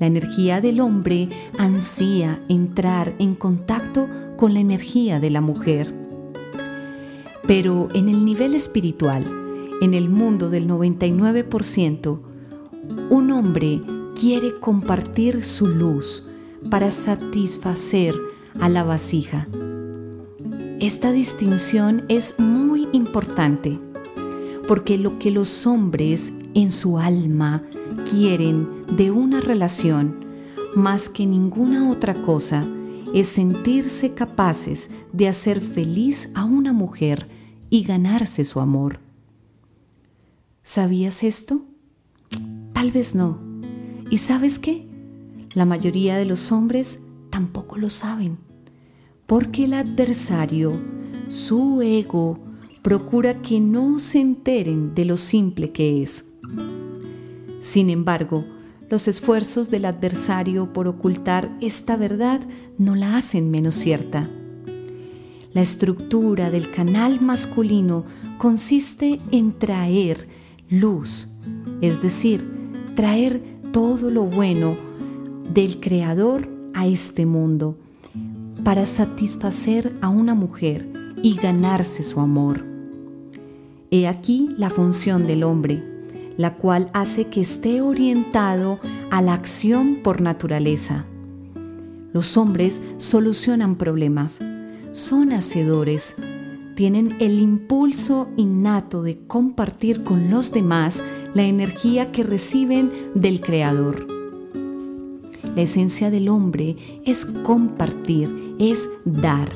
La 0.00 0.06
energía 0.06 0.62
del 0.62 0.80
hombre 0.80 1.28
ansía 1.58 2.42
entrar 2.48 3.14
en 3.18 3.34
contacto 3.34 4.08
con 4.38 4.54
la 4.54 4.60
energía 4.60 5.20
de 5.20 5.28
la 5.28 5.42
mujer. 5.42 5.94
Pero 7.46 7.88
en 7.92 8.08
el 8.08 8.24
nivel 8.24 8.54
espiritual, 8.54 9.26
en 9.82 9.92
el 9.92 10.08
mundo 10.08 10.48
del 10.48 10.66
99%, 10.66 12.18
un 13.10 13.30
hombre 13.30 13.82
quiere 14.18 14.58
compartir 14.58 15.44
su 15.44 15.66
luz 15.66 16.24
para 16.70 16.90
satisfacer 16.90 18.14
a 18.58 18.70
la 18.70 18.84
vasija. 18.84 19.48
Esta 20.80 21.12
distinción 21.12 22.04
es 22.08 22.38
muy 22.38 22.88
importante 22.92 23.78
porque 24.66 24.96
lo 24.96 25.18
que 25.18 25.30
los 25.30 25.66
hombres 25.66 26.32
en 26.54 26.72
su 26.72 26.98
alma 26.98 27.62
quieren 28.10 28.79
de 28.96 29.10
una 29.10 29.40
relación 29.40 30.24
más 30.74 31.08
que 31.08 31.26
ninguna 31.26 31.90
otra 31.90 32.22
cosa 32.22 32.66
es 33.14 33.28
sentirse 33.28 34.14
capaces 34.14 34.90
de 35.12 35.28
hacer 35.28 35.60
feliz 35.60 36.30
a 36.34 36.44
una 36.44 36.72
mujer 36.72 37.28
y 37.70 37.82
ganarse 37.84 38.44
su 38.44 38.60
amor. 38.60 39.00
¿Sabías 40.62 41.22
esto? 41.22 41.64
Tal 42.72 42.90
vez 42.90 43.14
no. 43.14 43.40
¿Y 44.10 44.18
sabes 44.18 44.58
qué? 44.58 44.88
La 45.54 45.64
mayoría 45.64 46.16
de 46.16 46.24
los 46.24 46.52
hombres 46.52 47.00
tampoco 47.30 47.78
lo 47.78 47.90
saben, 47.90 48.38
porque 49.26 49.64
el 49.64 49.74
adversario, 49.74 50.80
su 51.28 51.82
ego, 51.82 52.38
procura 52.82 53.42
que 53.42 53.60
no 53.60 53.98
se 53.98 54.20
enteren 54.20 54.94
de 54.94 55.04
lo 55.04 55.16
simple 55.16 55.72
que 55.72 56.02
es. 56.02 56.24
Sin 57.60 57.90
embargo, 57.90 58.44
los 58.90 59.06
esfuerzos 59.06 59.70
del 59.70 59.84
adversario 59.84 60.72
por 60.72 60.88
ocultar 60.88 61.56
esta 61.60 61.96
verdad 61.96 62.40
no 62.76 62.96
la 62.96 63.16
hacen 63.16 63.50
menos 63.50 63.76
cierta. 63.76 64.28
La 65.52 65.62
estructura 65.62 66.50
del 66.50 66.70
canal 66.70 67.20
masculino 67.20 68.04
consiste 68.38 69.20
en 69.30 69.52
traer 69.52 70.26
luz, 70.68 71.28
es 71.80 72.02
decir, 72.02 72.44
traer 72.96 73.40
todo 73.72 74.10
lo 74.10 74.24
bueno 74.24 74.76
del 75.54 75.78
Creador 75.78 76.48
a 76.74 76.86
este 76.88 77.26
mundo 77.26 77.78
para 78.64 78.86
satisfacer 78.86 79.96
a 80.00 80.08
una 80.08 80.34
mujer 80.34 80.88
y 81.22 81.36
ganarse 81.36 82.02
su 82.02 82.18
amor. 82.20 82.64
He 83.92 84.08
aquí 84.08 84.48
la 84.56 84.70
función 84.70 85.26
del 85.26 85.44
hombre 85.44 85.89
la 86.40 86.54
cual 86.54 86.88
hace 86.94 87.26
que 87.26 87.42
esté 87.42 87.82
orientado 87.82 88.80
a 89.10 89.20
la 89.20 89.34
acción 89.34 89.96
por 89.96 90.22
naturaleza. 90.22 91.04
Los 92.14 92.38
hombres 92.38 92.80
solucionan 92.96 93.76
problemas, 93.76 94.40
son 94.92 95.34
hacedores, 95.34 96.16
tienen 96.76 97.14
el 97.20 97.38
impulso 97.40 98.30
innato 98.38 99.02
de 99.02 99.18
compartir 99.26 100.02
con 100.02 100.30
los 100.30 100.50
demás 100.50 101.04
la 101.34 101.42
energía 101.42 102.10
que 102.10 102.22
reciben 102.22 102.90
del 103.14 103.42
Creador. 103.42 104.06
La 105.54 105.60
esencia 105.60 106.10
del 106.10 106.30
hombre 106.30 107.02
es 107.04 107.26
compartir, 107.26 108.54
es 108.58 108.88
dar. 109.04 109.50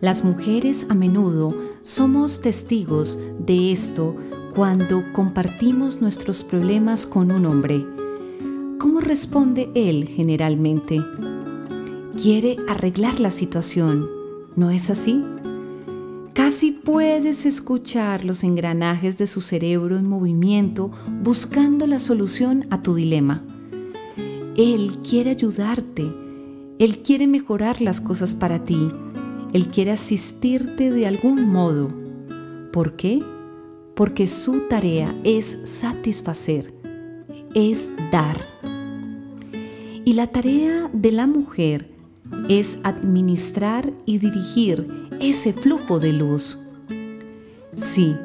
Las 0.00 0.24
mujeres 0.24 0.84
a 0.88 0.96
menudo 0.96 1.54
somos 1.84 2.40
testigos 2.40 3.20
de 3.38 3.70
esto 3.70 4.16
cuando 4.54 5.04
compartimos 5.12 6.00
nuestros 6.00 6.44
problemas 6.44 7.06
con 7.06 7.32
un 7.32 7.46
hombre? 7.46 7.86
¿Cómo 8.78 9.00
responde 9.00 9.70
él 9.74 10.08
generalmente? 10.08 11.04
Quiere 12.16 12.56
arreglar 12.68 13.20
la 13.20 13.30
situación, 13.30 14.08
¿No 14.56 14.70
es 14.70 14.88
así? 14.88 15.24
Casi 16.32 16.70
puedes 16.70 17.44
escuchar 17.44 18.24
los 18.24 18.44
engranajes 18.44 19.18
de 19.18 19.26
su 19.26 19.40
cerebro 19.40 19.98
en 19.98 20.06
movimiento 20.06 20.92
buscando 21.22 21.88
la 21.88 21.98
solución 21.98 22.66
a 22.70 22.82
tu 22.82 22.94
dilema. 22.94 23.42
Él 24.56 24.98
quiere 25.08 25.30
ayudarte, 25.30 26.12
Él 26.78 27.00
quiere 27.00 27.26
mejorar 27.26 27.80
las 27.80 28.00
cosas 28.00 28.36
para 28.36 28.64
ti, 28.64 28.88
Él 29.52 29.66
quiere 29.68 29.90
asistirte 29.90 30.92
de 30.92 31.08
algún 31.08 31.50
modo. 31.50 31.88
¿Por 32.72 32.94
qué? 32.94 33.20
Porque 33.94 34.26
su 34.26 34.62
tarea 34.68 35.14
es 35.24 35.58
satisfacer, 35.64 36.74
es 37.54 37.90
dar. 38.10 38.38
Y 40.04 40.14
la 40.14 40.26
tarea 40.26 40.90
de 40.92 41.12
la 41.12 41.26
mujer 41.26 41.90
es 42.48 42.78
administrar 42.82 43.92
y 44.04 44.18
dirigir 44.18 45.08
ese 45.20 45.52
flujo 45.52 46.00
de 46.00 46.12
luz. 46.12 46.58
Sí, 47.76 48.16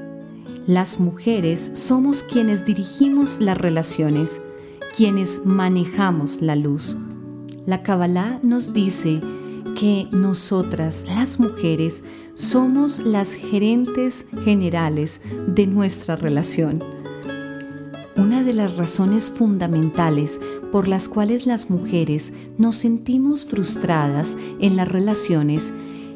las 0.68 1.00
mujeres 1.00 1.72
somos 1.74 2.24
quienes 2.24 2.66
dirigimos 2.66 3.40
las 3.40 3.58
relaciones, 3.58 4.42
quienes 4.96 5.46
manejamos 5.46 6.42
la 6.42 6.56
luz. 6.56 6.96
La 7.66 7.84
Kabbalah 7.84 8.40
nos 8.44 8.74
dice 8.74 9.22
que 9.80 10.10
nosotras, 10.12 11.06
las 11.08 11.40
mujeres, 11.40 12.04
somos 12.34 13.00
las 13.00 13.32
gerentes 13.32 14.26
generales 14.44 15.22
de 15.48 15.68
nuestra 15.68 16.18
relación. 16.18 16.84
Una 18.18 18.44
de 18.44 18.52
las 18.52 18.76
razones 18.76 19.32
fundamentales 19.32 20.42
por 20.74 20.90
las 20.90 21.08
cuales 21.08 21.46
las 21.48 21.70
mujeres 21.70 22.34
nos 22.58 22.76
sentimos 22.76 23.46
frustradas 23.46 24.36
en 24.60 24.76
las 24.76 24.90
relaciones 24.90 25.72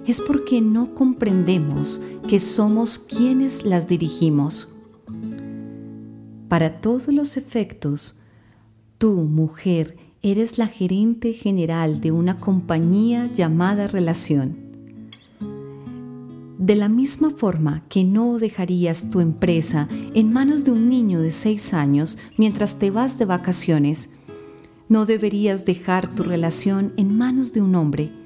es 0.05 0.19
porque 0.19 0.59
no 0.59 0.93
comprendemos 0.93 2.01
que 2.27 2.41
somos 2.41 2.99
quienes 2.99 3.63
las 3.63 3.87
dirigimos. 3.87 4.73
Para 6.49 6.81
todos 6.81 7.07
los 7.07 7.37
efectos, 7.37 8.19
tú, 8.97 9.13
mujer, 9.21 10.02
eres 10.23 10.57
la 10.57 10.67
gerente 10.67 11.33
general 11.33 12.01
de 12.01 12.11
una 12.11 12.37
compañía 12.37 13.27
llamada 13.27 13.87
relación. 13.87 14.57
De 16.57 16.75
la 16.75 16.89
misma 16.89 17.29
forma 17.29 17.81
que 17.89 18.03
no 18.03 18.39
dejarías 18.39 19.11
tu 19.11 19.19
empresa 19.19 19.87
en 20.15 20.33
manos 20.33 20.63
de 20.63 20.71
un 20.71 20.89
niño 20.89 21.21
de 21.21 21.29
6 21.29 21.75
años 21.75 22.17
mientras 22.37 22.79
te 22.79 22.89
vas 22.89 23.19
de 23.19 23.25
vacaciones, 23.25 24.09
no 24.89 25.05
deberías 25.05 25.65
dejar 25.65 26.15
tu 26.15 26.23
relación 26.23 26.93
en 26.97 27.15
manos 27.15 27.53
de 27.53 27.61
un 27.61 27.75
hombre 27.75 28.23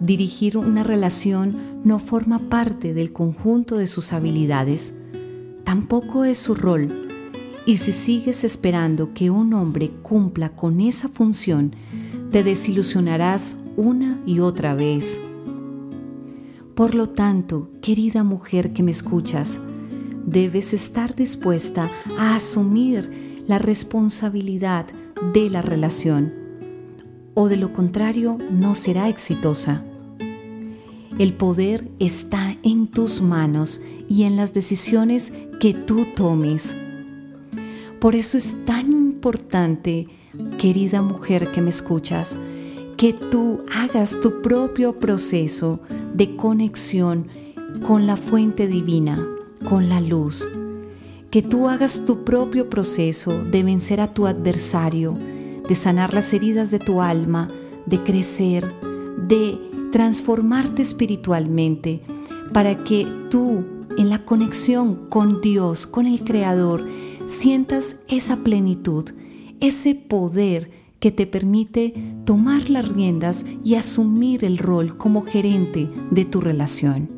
Dirigir 0.00 0.56
una 0.56 0.84
relación 0.84 1.80
no 1.82 1.98
forma 1.98 2.38
parte 2.48 2.94
del 2.94 3.12
conjunto 3.12 3.76
de 3.76 3.88
sus 3.88 4.12
habilidades, 4.12 4.94
tampoco 5.64 6.24
es 6.24 6.38
su 6.38 6.54
rol. 6.54 7.07
Y 7.68 7.76
si 7.76 7.92
sigues 7.92 8.44
esperando 8.44 9.12
que 9.12 9.28
un 9.28 9.52
hombre 9.52 9.90
cumpla 10.02 10.56
con 10.56 10.80
esa 10.80 11.06
función, 11.10 11.76
te 12.32 12.42
desilusionarás 12.42 13.56
una 13.76 14.18
y 14.24 14.40
otra 14.40 14.72
vez. 14.74 15.20
Por 16.74 16.94
lo 16.94 17.10
tanto, 17.10 17.68
querida 17.82 18.24
mujer 18.24 18.72
que 18.72 18.82
me 18.82 18.90
escuchas, 18.90 19.60
debes 20.24 20.72
estar 20.72 21.14
dispuesta 21.14 21.90
a 22.18 22.36
asumir 22.36 23.42
la 23.46 23.58
responsabilidad 23.58 24.86
de 25.34 25.50
la 25.50 25.60
relación, 25.60 26.32
o 27.34 27.50
de 27.50 27.58
lo 27.58 27.74
contrario 27.74 28.38
no 28.50 28.74
será 28.74 29.10
exitosa. 29.10 29.84
El 31.18 31.34
poder 31.34 31.86
está 31.98 32.56
en 32.62 32.86
tus 32.86 33.20
manos 33.20 33.82
y 34.08 34.22
en 34.22 34.36
las 34.36 34.54
decisiones 34.54 35.34
que 35.60 35.74
tú 35.74 36.06
tomes. 36.16 36.74
Por 38.00 38.14
eso 38.14 38.38
es 38.38 38.64
tan 38.64 38.92
importante, 38.92 40.06
querida 40.58 41.02
mujer 41.02 41.50
que 41.50 41.60
me 41.60 41.70
escuchas, 41.70 42.38
que 42.96 43.12
tú 43.12 43.64
hagas 43.74 44.20
tu 44.20 44.40
propio 44.40 45.00
proceso 45.00 45.80
de 46.14 46.36
conexión 46.36 47.26
con 47.86 48.06
la 48.06 48.16
fuente 48.16 48.68
divina, 48.68 49.26
con 49.68 49.88
la 49.88 50.00
luz. 50.00 50.46
Que 51.30 51.42
tú 51.42 51.68
hagas 51.68 52.04
tu 52.06 52.24
propio 52.24 52.70
proceso 52.70 53.42
de 53.42 53.64
vencer 53.64 54.00
a 54.00 54.14
tu 54.14 54.26
adversario, 54.26 55.14
de 55.68 55.74
sanar 55.74 56.14
las 56.14 56.32
heridas 56.32 56.70
de 56.70 56.78
tu 56.78 57.02
alma, 57.02 57.48
de 57.86 57.98
crecer, 58.04 58.72
de 59.26 59.58
transformarte 59.90 60.82
espiritualmente 60.82 62.00
para 62.52 62.84
que 62.84 63.06
tú 63.28 63.64
en 63.98 64.08
la 64.10 64.24
conexión 64.24 65.08
con 65.08 65.40
Dios, 65.40 65.86
con 65.86 66.06
el 66.06 66.22
Creador, 66.22 66.86
sientas 67.28 67.96
esa 68.08 68.36
plenitud, 68.36 69.04
ese 69.60 69.94
poder 69.94 70.70
que 70.98 71.12
te 71.12 71.26
permite 71.26 71.94
tomar 72.24 72.70
las 72.70 72.88
riendas 72.88 73.44
y 73.62 73.74
asumir 73.74 74.44
el 74.44 74.58
rol 74.58 74.96
como 74.96 75.22
gerente 75.22 75.90
de 76.10 76.24
tu 76.24 76.40
relación. 76.40 77.10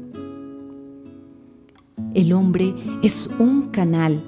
El 2.13 2.33
hombre 2.33 2.75
es 3.03 3.31
un 3.39 3.69
canal, 3.69 4.21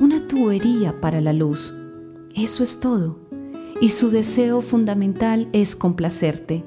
una 0.00 0.26
tubería 0.28 1.00
para 1.00 1.20
la 1.20 1.32
luz. 1.32 1.74
Eso 2.34 2.62
es 2.62 2.78
todo. 2.78 3.18
Y 3.80 3.88
su 3.90 4.10
deseo 4.10 4.60
fundamental 4.60 5.48
es 5.52 5.74
complacerte. 5.74 6.64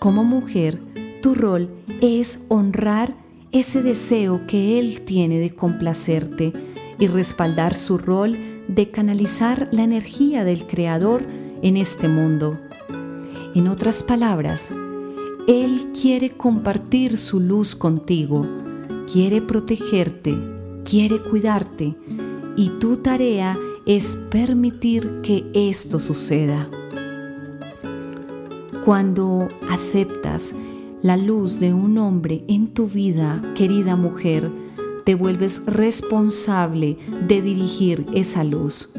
Como 0.00 0.24
mujer, 0.24 0.80
tu 1.22 1.34
rol 1.34 1.70
es 2.00 2.40
honrar 2.48 3.16
ese 3.52 3.82
deseo 3.82 4.46
que 4.46 4.78
Él 4.78 5.02
tiene 5.02 5.38
de 5.38 5.54
complacerte 5.54 6.52
y 6.98 7.06
respaldar 7.06 7.74
su 7.74 7.98
rol 7.98 8.36
de 8.68 8.90
canalizar 8.90 9.68
la 9.72 9.84
energía 9.84 10.44
del 10.44 10.66
Creador 10.66 11.24
en 11.62 11.76
este 11.76 12.08
mundo. 12.08 12.58
En 13.54 13.68
otras 13.68 14.02
palabras, 14.02 14.70
Él 15.46 15.92
quiere 16.00 16.30
compartir 16.30 17.16
su 17.16 17.40
luz 17.40 17.74
contigo, 17.74 18.46
quiere 19.10 19.40
protegerte, 19.40 20.36
quiere 20.84 21.20
cuidarte 21.22 21.96
y 22.56 22.70
tu 22.78 22.98
tarea 22.98 23.56
es 23.86 24.16
permitir 24.30 25.20
que 25.22 25.50
esto 25.54 25.98
suceda. 25.98 26.68
Cuando 28.84 29.48
aceptas 29.70 30.54
la 31.02 31.16
luz 31.16 31.60
de 31.60 31.72
un 31.72 31.98
hombre 31.98 32.44
en 32.48 32.68
tu 32.68 32.86
vida, 32.86 33.40
querida 33.54 33.96
mujer, 33.96 34.50
te 35.08 35.14
vuelves 35.14 35.62
responsable 35.64 36.98
de 37.26 37.40
dirigir 37.40 38.04
esa 38.12 38.44
luz. 38.44 38.90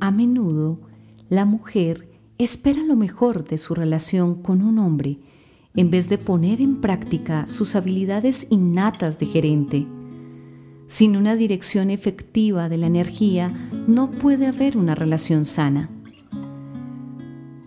A 0.00 0.10
menudo, 0.10 0.80
la 1.28 1.44
mujer 1.44 2.08
espera 2.36 2.82
lo 2.82 2.96
mejor 2.96 3.44
de 3.44 3.58
su 3.58 3.76
relación 3.76 4.42
con 4.42 4.60
un 4.60 4.80
hombre 4.80 5.20
en 5.76 5.88
vez 5.88 6.08
de 6.08 6.18
poner 6.18 6.60
en 6.60 6.80
práctica 6.80 7.46
sus 7.46 7.76
habilidades 7.76 8.48
innatas 8.50 9.20
de 9.20 9.26
gerente. 9.26 9.86
Sin 10.88 11.16
una 11.16 11.36
dirección 11.36 11.90
efectiva 11.90 12.68
de 12.68 12.78
la 12.78 12.88
energía, 12.88 13.54
no 13.86 14.10
puede 14.10 14.46
haber 14.46 14.76
una 14.76 14.96
relación 14.96 15.44
sana. 15.44 15.90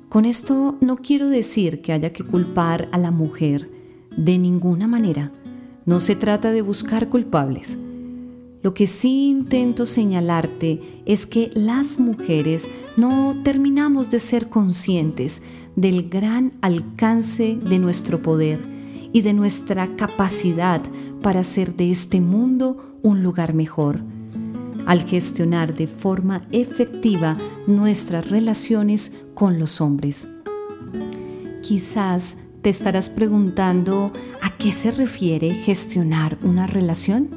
Con 0.09 0.25
esto 0.25 0.77
no 0.81 0.97
quiero 0.97 1.29
decir 1.29 1.81
que 1.81 1.93
haya 1.93 2.11
que 2.11 2.25
culpar 2.25 2.89
a 2.91 2.97
la 2.97 3.11
mujer, 3.11 3.78
de 4.19 4.37
ninguna 4.37 4.87
manera. 4.87 5.31
No 5.85 5.99
se 5.99 6.15
trata 6.15 6.51
de 6.51 6.61
buscar 6.61 7.09
culpables. 7.09 7.77
Lo 8.61 8.73
que 8.73 8.87
sí 8.87 9.29
intento 9.29 9.85
señalarte 9.85 10.81
es 11.05 11.25
que 11.25 11.49
las 11.55 11.99
mujeres 11.99 12.69
no 12.97 13.41
terminamos 13.43 14.09
de 14.09 14.19
ser 14.19 14.49
conscientes 14.49 15.41
del 15.77 16.09
gran 16.09 16.51
alcance 16.61 17.57
de 17.63 17.79
nuestro 17.79 18.21
poder 18.21 18.59
y 19.13 19.21
de 19.21 19.33
nuestra 19.33 19.95
capacidad 19.95 20.81
para 21.21 21.39
hacer 21.39 21.75
de 21.75 21.89
este 21.89 22.19
mundo 22.19 22.97
un 23.01 23.23
lugar 23.23 23.53
mejor 23.53 24.01
al 24.85 25.03
gestionar 25.03 25.75
de 25.75 25.85
forma 25.85 26.47
efectiva 26.51 27.37
nuestras 27.67 28.29
relaciones 28.29 29.13
con 29.35 29.59
los 29.59 29.81
hombres. 29.81 30.27
Quizás 31.61 32.37
te 32.61 32.69
estarás 32.69 33.09
preguntando 33.09 34.11
a 34.41 34.57
qué 34.57 34.71
se 34.71 34.91
refiere 34.91 35.51
gestionar 35.51 36.37
una 36.43 36.67
relación. 36.67 37.29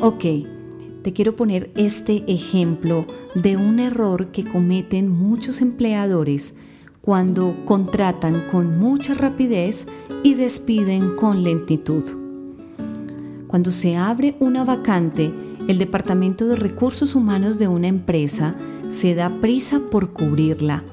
Ok, 0.00 0.24
te 1.02 1.12
quiero 1.12 1.36
poner 1.36 1.70
este 1.76 2.24
ejemplo 2.26 3.06
de 3.34 3.56
un 3.56 3.78
error 3.78 4.28
que 4.32 4.44
cometen 4.44 5.08
muchos 5.08 5.60
empleadores 5.60 6.54
cuando 7.00 7.56
contratan 7.64 8.46
con 8.50 8.78
mucha 8.78 9.14
rapidez 9.14 9.86
y 10.22 10.34
despiden 10.34 11.14
con 11.16 11.42
lentitud. 11.42 12.04
Cuando 13.46 13.70
se 13.70 13.96
abre 13.96 14.36
una 14.40 14.64
vacante, 14.64 15.32
el 15.68 15.78
Departamento 15.78 16.46
de 16.46 16.56
Recursos 16.56 17.14
Humanos 17.14 17.58
de 17.58 17.68
una 17.68 17.86
empresa 17.86 18.54
se 18.90 19.14
da 19.14 19.40
prisa 19.40 19.80
por 19.90 20.12
cubrirla, 20.12 20.84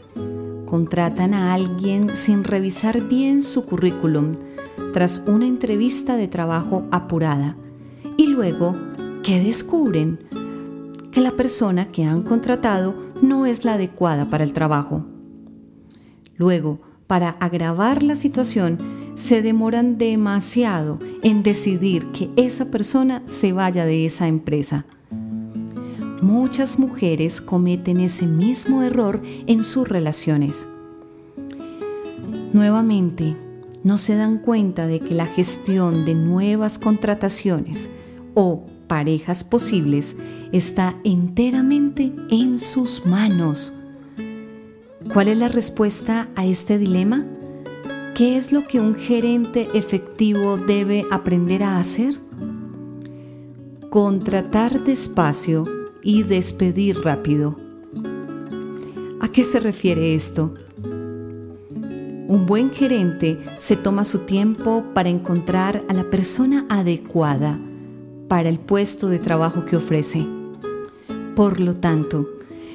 contratan 0.65 1.33
a 1.33 1.53
alguien 1.53 2.15
sin 2.15 2.43
revisar 2.43 3.01
bien 3.01 3.41
su 3.41 3.65
currículum 3.65 4.35
tras 4.93 5.23
una 5.27 5.45
entrevista 5.45 6.17
de 6.17 6.27
trabajo 6.27 6.85
apurada 6.91 7.55
y 8.17 8.27
luego, 8.27 8.75
¿qué 9.23 9.41
descubren? 9.41 10.19
Que 11.11 11.21
la 11.21 11.31
persona 11.31 11.91
que 11.91 12.03
han 12.03 12.23
contratado 12.23 12.95
no 13.21 13.45
es 13.45 13.65
la 13.65 13.73
adecuada 13.73 14.29
para 14.29 14.43
el 14.43 14.53
trabajo. 14.53 15.05
Luego, 16.35 16.81
para 17.07 17.29
agravar 17.29 18.03
la 18.03 18.15
situación, 18.15 18.79
se 19.15 19.41
demoran 19.41 19.97
demasiado 19.97 20.99
en 21.23 21.43
decidir 21.43 22.11
que 22.11 22.29
esa 22.35 22.65
persona 22.65 23.23
se 23.25 23.53
vaya 23.53 23.85
de 23.85 24.05
esa 24.05 24.27
empresa. 24.27 24.85
Muchas 26.21 26.79
mujeres 26.79 27.41
cometen 27.41 27.99
ese 27.99 28.25
mismo 28.25 28.83
error 28.83 29.21
en 29.47 29.63
sus 29.63 29.87
relaciones. 29.87 30.67
Nuevamente, 32.53 33.35
no 33.83 33.97
se 33.97 34.15
dan 34.15 34.37
cuenta 34.37 34.87
de 34.87 34.99
que 34.99 35.13
la 35.13 35.25
gestión 35.25 36.05
de 36.05 36.15
nuevas 36.15 36.79
contrataciones 36.79 37.89
o 38.33 38.63
parejas 38.87 39.43
posibles 39.43 40.15
está 40.53 40.95
enteramente 41.03 42.13
en 42.29 42.59
sus 42.59 43.05
manos. 43.05 43.73
¿Cuál 45.11 45.27
es 45.27 45.37
la 45.37 45.49
respuesta 45.49 46.29
a 46.35 46.45
este 46.45 46.77
dilema? 46.77 47.25
¿Qué 48.15 48.37
es 48.37 48.53
lo 48.53 48.65
que 48.65 48.79
un 48.79 48.95
gerente 48.95 49.67
efectivo 49.73 50.57
debe 50.57 51.03
aprender 51.11 51.61
a 51.61 51.77
hacer? 51.77 52.17
Contratar 53.89 54.85
despacio 54.85 55.74
y 56.05 56.21
despedir 56.23 57.01
rápido. 57.01 57.57
¿A 59.19 59.27
qué 59.27 59.43
se 59.43 59.59
refiere 59.59 60.13
esto? 60.13 60.53
Un 62.27 62.45
buen 62.45 62.69
gerente 62.69 63.39
se 63.57 63.75
toma 63.75 64.03
su 64.03 64.19
tiempo 64.19 64.85
para 64.93 65.09
encontrar 65.09 65.83
a 65.89 65.93
la 65.93 66.09
persona 66.11 66.65
adecuada 66.69 67.59
para 68.27 68.49
el 68.49 68.59
puesto 68.59 69.09
de 69.09 69.17
trabajo 69.19 69.65
que 69.65 69.77
ofrece. 69.77 70.25
Por 71.35 71.59
lo 71.59 71.75
tanto, 71.75 72.29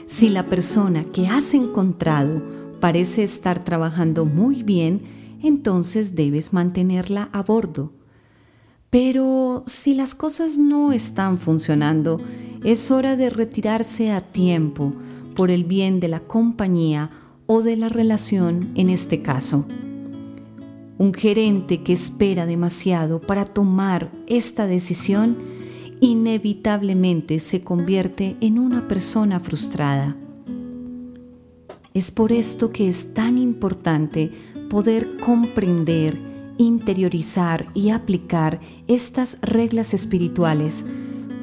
si 0.07 0.29
la 0.29 0.47
persona 0.47 1.05
que 1.05 1.29
has 1.29 1.55
encontrado 1.55 2.43
parece 2.81 3.23
estar 3.23 3.65
trabajando 3.65 4.25
muy 4.25 4.65
bien, 4.65 5.03
entonces 5.41 6.17
debes 6.17 6.53
mantenerla 6.53 7.29
a 7.33 7.43
bordo. 7.43 7.93
Pero 8.91 9.63
si 9.67 9.95
las 9.95 10.17
cosas 10.17 10.59
no 10.59 10.91
están 10.91 11.39
funcionando, 11.39 12.21
es 12.65 12.91
hora 12.91 13.17
de 13.17 13.31
retirarse 13.31 14.11
a 14.11 14.21
tiempo 14.21 14.93
por 15.35 15.51
el 15.51 15.65
bien 15.65 16.01
de 16.01 16.09
la 16.09 16.21
compañía 16.21 17.11
o 17.47 17.63
de 17.63 17.77
la 17.77 17.89
relación 17.89 18.71
en 18.75 18.91
este 18.91 19.23
caso. 19.23 19.65
Un 20.99 21.15
gerente 21.15 21.83
que 21.83 21.95
espera 21.95 22.45
demasiado 22.45 23.21
para 23.21 23.47
tomar 23.47 24.13
esta 24.27 24.67
decisión 24.67 25.39
inevitablemente 26.01 27.39
se 27.39 27.63
convierte 27.63 28.37
en 28.41 28.59
una 28.59 28.87
persona 28.87 29.41
frustrada. 29.41 30.17
Es 31.95 32.11
por 32.11 32.33
esto 32.33 32.71
que 32.71 32.89
es 32.89 33.15
tan 33.15 33.39
importante 33.39 34.31
poder 34.69 35.17
comprender, 35.17 36.19
interiorizar 36.59 37.67
y 37.75 37.91
aplicar 37.91 38.61
estas 38.87 39.39
reglas 39.41 39.95
espirituales 39.95 40.85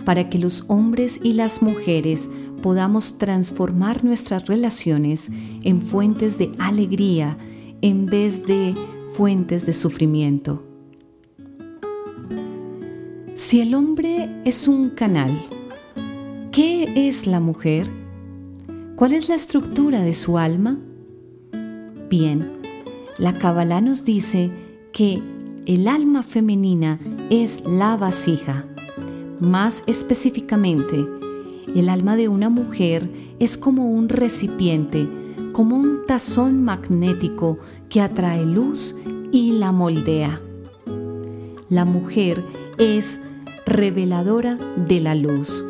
para 0.08 0.30
que 0.30 0.39
los 0.39 0.64
hombres 0.70 1.20
y 1.22 1.34
las 1.34 1.62
mujeres 1.62 2.30
podamos 2.62 3.18
transformar 3.18 4.05
nuestras 4.05 4.45
relaciones 4.45 5.30
en 5.64 5.82
fuentes 5.82 6.38
de 6.38 6.49
alegría 6.60 7.38
en 7.82 8.05
vez 8.05 8.47
de 8.47 8.74
fuentes 9.12 9.66
de 9.66 9.74
sufrimiento. 9.74 10.64
Si 13.36 13.60
el 13.60 13.76
hombre 13.76 14.30
es 14.45 14.70
un 14.70 14.91
canal, 14.91 15.30
¿qué 16.53 17.10
es 17.10 17.28
la 17.28 17.41
mujer? 17.41 17.86
¿Cuál 18.95 19.12
es 19.12 19.28
la 19.28 19.36
estructura 19.36 19.99
de 19.99 20.14
su 20.14 20.38
alma? 20.38 20.80
Bien, 22.10 22.53
la 23.18 23.38
Kabbalah 23.38 23.82
nos 23.82 24.05
dice 24.05 24.51
que 24.93 25.20
el 25.66 25.86
alma 25.86 26.24
femenina 26.24 26.97
es 27.30 27.62
la 27.66 27.97
vasija. 27.97 28.68
Más 29.39 29.83
específicamente, 29.85 31.07
el 31.75 31.89
alma 31.89 32.15
de 32.15 32.27
una 32.27 32.49
mujer 32.49 33.07
es 33.39 33.55
como 33.55 33.91
un 33.91 34.09
recipiente, 34.09 35.07
como 35.53 35.75
un 35.75 36.07
tazón 36.07 36.63
magnético 36.63 37.59
que 37.88 38.01
atrae 38.01 38.45
luz 38.45 38.95
y 39.31 39.51
la 39.51 39.71
moldea. 39.71 40.41
La 41.69 41.85
mujer 41.85 42.43
es 42.79 43.21
reveladora 43.67 44.57
de 44.88 45.01
la 45.01 45.13
luz. 45.13 45.63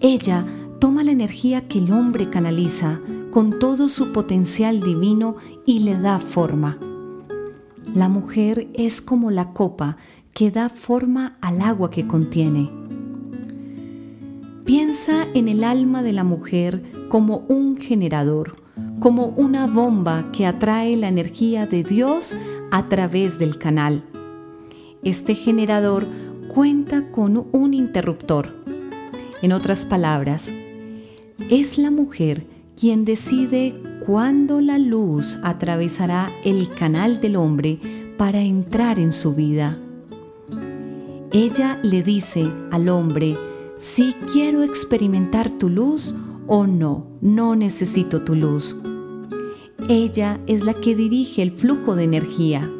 Ella 0.00 0.46
toma 0.78 1.04
la 1.04 1.12
energía 1.12 1.68
que 1.68 1.80
el 1.80 1.92
hombre 1.92 2.30
canaliza 2.30 3.00
con 3.30 3.58
todo 3.58 3.90
su 3.90 4.10
potencial 4.10 4.80
divino 4.80 5.36
y 5.66 5.80
le 5.80 5.98
da 5.98 6.18
forma. 6.18 6.78
La 7.94 8.08
mujer 8.08 8.68
es 8.72 9.02
como 9.02 9.30
la 9.30 9.52
copa 9.52 9.98
que 10.34 10.50
da 10.50 10.68
forma 10.68 11.36
al 11.40 11.60
agua 11.60 11.90
que 11.90 12.06
contiene. 12.06 12.70
Piensa 14.64 15.26
en 15.34 15.48
el 15.48 15.64
alma 15.64 16.02
de 16.02 16.12
la 16.12 16.24
mujer 16.24 16.82
como 17.08 17.44
un 17.48 17.76
generador, 17.76 18.56
como 19.00 19.26
una 19.26 19.66
bomba 19.66 20.30
que 20.32 20.46
atrae 20.46 20.96
la 20.96 21.08
energía 21.08 21.66
de 21.66 21.82
Dios 21.82 22.36
a 22.70 22.88
través 22.88 23.38
del 23.38 23.58
canal. 23.58 24.04
Este 25.02 25.34
generador 25.34 26.06
cuenta 26.48 27.10
con 27.10 27.48
un 27.52 27.74
interruptor. 27.74 28.54
En 29.42 29.52
otras 29.52 29.84
palabras, 29.84 30.52
es 31.50 31.76
la 31.76 31.90
mujer 31.90 32.46
quien 32.76 33.04
decide 33.04 33.74
cuándo 34.06 34.60
la 34.60 34.78
luz 34.78 35.38
atravesará 35.42 36.30
el 36.44 36.68
canal 36.68 37.20
del 37.20 37.36
hombre 37.36 37.78
para 38.16 38.40
entrar 38.40 38.98
en 38.98 39.12
su 39.12 39.34
vida. 39.34 39.81
Ella 41.34 41.80
le 41.82 42.02
dice 42.02 42.46
al 42.70 42.90
hombre 42.90 43.38
si 43.78 44.12
quiero 44.30 44.62
experimentar 44.62 45.50
tu 45.50 45.70
luz 45.70 46.14
o 46.46 46.66
no, 46.66 47.06
no 47.22 47.56
necesito 47.56 48.20
tu 48.20 48.34
luz. 48.34 48.76
Ella 49.88 50.38
es 50.46 50.62
la 50.62 50.74
que 50.74 50.94
dirige 50.94 51.40
el 51.42 51.52
flujo 51.52 51.96
de 51.96 52.04
energía. 52.04 52.70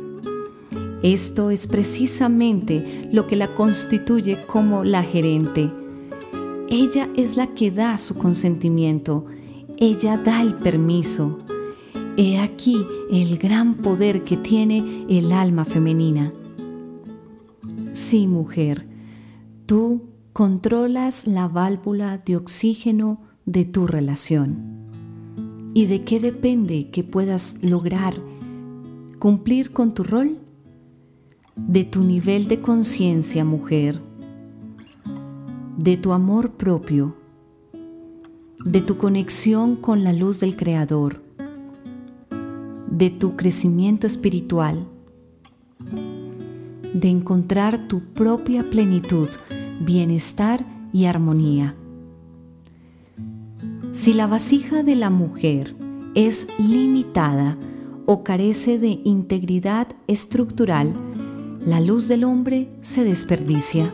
Esto 1.03 1.50
es 1.50 1.66
precisamente 1.66 3.09
lo 3.11 3.26
que 3.26 3.36
la 3.36 3.55
constituye 3.55 4.38
como 4.46 4.84
la 4.84 5.03
gerente. 5.03 5.70
Ella 6.68 7.09
es 7.16 7.38
la 7.38 7.55
que 7.55 7.70
da 7.70 7.96
su 7.96 8.16
consentimiento, 8.16 9.24
ella 9.78 10.18
da 10.18 10.42
el 10.42 10.55
permiso. 10.57 11.38
He 12.18 12.38
aquí 12.38 12.86
el 13.11 13.38
gran 13.38 13.76
poder 13.76 14.22
que 14.22 14.36
tiene 14.36 15.07
el 15.09 15.32
alma 15.32 15.64
femenina. 15.64 16.34
Sí, 17.93 18.26
mujer, 18.26 18.86
tú 19.66 20.03
controlas 20.32 21.26
la 21.26 21.49
válvula 21.49 22.18
de 22.18 22.36
oxígeno 22.36 23.20
de 23.45 23.64
tu 23.64 23.86
relación. 23.86 24.90
¿Y 25.74 25.86
de 25.86 26.03
qué 26.03 26.20
depende 26.20 26.90
que 26.90 27.05
puedas 27.05 27.57
lograr 27.62 28.14
cumplir 29.18 29.72
con 29.72 29.95
tu 29.95 30.05
rol? 30.05 30.38
de 31.57 31.84
tu 31.84 32.03
nivel 32.03 32.49
de 32.49 32.61
conciencia, 32.61 33.45
mujer, 33.45 34.01
de 35.76 35.97
tu 35.97 36.12
amor 36.12 36.53
propio, 36.53 37.16
de 38.64 38.80
tu 38.80 38.97
conexión 38.97 39.76
con 39.76 40.03
la 40.03 40.12
luz 40.12 40.40
del 40.40 40.57
Creador, 40.57 41.22
de 42.90 43.11
tu 43.11 43.36
crecimiento 43.36 44.07
espiritual, 44.07 44.86
de 46.95 47.09
encontrar 47.09 47.88
tu 47.88 48.01
propia 48.01 48.68
plenitud, 48.68 49.28
bienestar 49.80 50.64
y 50.93 51.07
armonía. 51.07 51.74
Si 53.93 54.12
la 54.12 54.26
vasija 54.26 54.82
de 54.82 54.97
la 54.97 55.11
mujer 55.11 55.74
es 56.14 56.47
limitada 56.59 57.59
o 58.07 58.24
carece 58.24 58.78
de 58.78 59.01
integridad 59.05 59.88
estructural, 60.07 60.93
la 61.64 61.80
luz 61.80 62.09
del 62.09 62.24
hombre 62.24 62.68
se 62.80 63.05
desperdicia. 63.05 63.93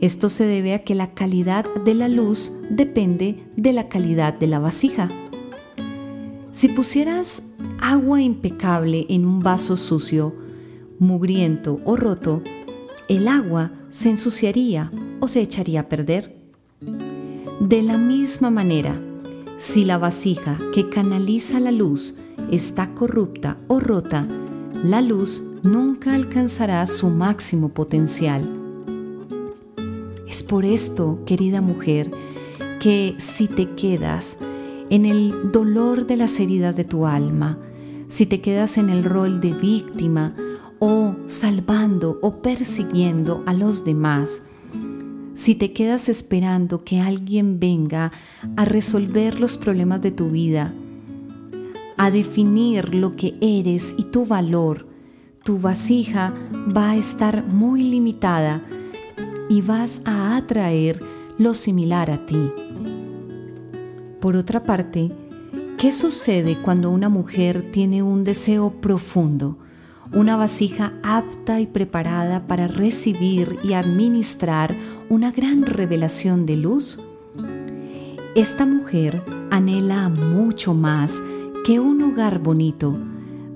Esto 0.00 0.30
se 0.30 0.44
debe 0.46 0.72
a 0.72 0.82
que 0.82 0.94
la 0.94 1.12
calidad 1.12 1.66
de 1.84 1.94
la 1.94 2.08
luz 2.08 2.52
depende 2.70 3.44
de 3.56 3.72
la 3.74 3.88
calidad 3.88 4.32
de 4.32 4.46
la 4.46 4.58
vasija. 4.58 5.08
Si 6.52 6.68
pusieras 6.68 7.42
agua 7.80 8.22
impecable 8.22 9.04
en 9.10 9.26
un 9.26 9.40
vaso 9.40 9.76
sucio, 9.76 10.34
mugriento 11.00 11.80
o 11.84 11.96
roto, 11.96 12.42
el 13.08 13.26
agua 13.26 13.72
se 13.88 14.10
ensuciaría 14.10 14.92
o 15.18 15.26
se 15.26 15.40
echaría 15.40 15.80
a 15.80 15.88
perder. 15.88 16.36
De 17.58 17.82
la 17.82 17.98
misma 17.98 18.50
manera, 18.50 19.00
Si 19.60 19.84
la 19.84 19.98
vasija 19.98 20.56
que 20.72 20.88
canaliza 20.88 21.60
la 21.60 21.70
luz 21.70 22.14
está 22.50 22.94
corrupta 22.94 23.58
o 23.68 23.78
rota, 23.78 24.26
la 24.82 25.02
luz 25.02 25.42
nunca 25.62 26.14
alcanzará 26.14 26.86
su 26.86 27.10
máximo 27.10 27.68
potencial. 27.68 28.48
Es 30.26 30.42
por 30.42 30.64
esto, 30.64 31.18
querida 31.26 31.60
mujer, 31.60 32.10
que 32.80 33.12
si 33.18 33.48
te 33.48 33.68
quedas 33.74 34.38
en 34.88 35.04
el 35.04 35.52
dolor 35.52 36.06
de 36.06 36.16
las 36.16 36.40
heridas 36.40 36.74
de 36.74 36.84
tu 36.84 37.06
alma, 37.06 37.58
si 38.08 38.24
te 38.24 38.40
quedas 38.40 38.78
en 38.78 38.88
el 38.88 39.04
rol 39.04 39.42
de 39.42 39.52
víctima 39.52 40.34
o 40.80 41.14
salvando 41.26 42.18
o 42.22 42.42
persiguiendo 42.42 43.44
a 43.46 43.54
los 43.54 43.84
demás, 43.84 44.42
si 45.34 45.54
te 45.54 45.72
quedas 45.72 46.08
esperando 46.08 46.84
que 46.84 47.00
alguien 47.00 47.60
venga 47.60 48.10
a 48.56 48.64
resolver 48.64 49.38
los 49.38 49.56
problemas 49.56 50.02
de 50.02 50.10
tu 50.10 50.30
vida, 50.30 50.74
a 51.96 52.10
definir 52.10 52.94
lo 52.94 53.12
que 53.12 53.34
eres 53.40 53.94
y 53.96 54.04
tu 54.04 54.26
valor, 54.26 54.86
tu 55.44 55.58
vasija 55.58 56.34
va 56.76 56.90
a 56.90 56.96
estar 56.96 57.46
muy 57.46 57.82
limitada 57.82 58.62
y 59.48 59.62
vas 59.62 60.00
a 60.04 60.36
atraer 60.36 61.00
lo 61.38 61.54
similar 61.54 62.10
a 62.10 62.26
ti. 62.26 62.50
Por 64.20 64.36
otra 64.36 64.62
parte, 64.62 65.10
¿qué 65.78 65.92
sucede 65.92 66.56
cuando 66.56 66.90
una 66.90 67.08
mujer 67.08 67.70
tiene 67.72 68.02
un 68.02 68.24
deseo 68.24 68.70
profundo, 68.80 69.56
una 70.12 70.36
vasija 70.36 70.92
apta 71.02 71.60
y 71.60 71.66
preparada 71.66 72.46
para 72.46 72.68
recibir 72.68 73.58
y 73.62 73.74
administrar 73.74 74.74
una 75.08 75.30
gran 75.30 75.62
revelación 75.62 76.46
de 76.46 76.56
luz? 76.56 76.98
Esta 78.34 78.66
mujer 78.66 79.22
anhela 79.50 80.08
mucho 80.08 80.74
más 80.74 81.20
que 81.64 81.80
un 81.80 82.02
hogar 82.02 82.38
bonito, 82.38 82.96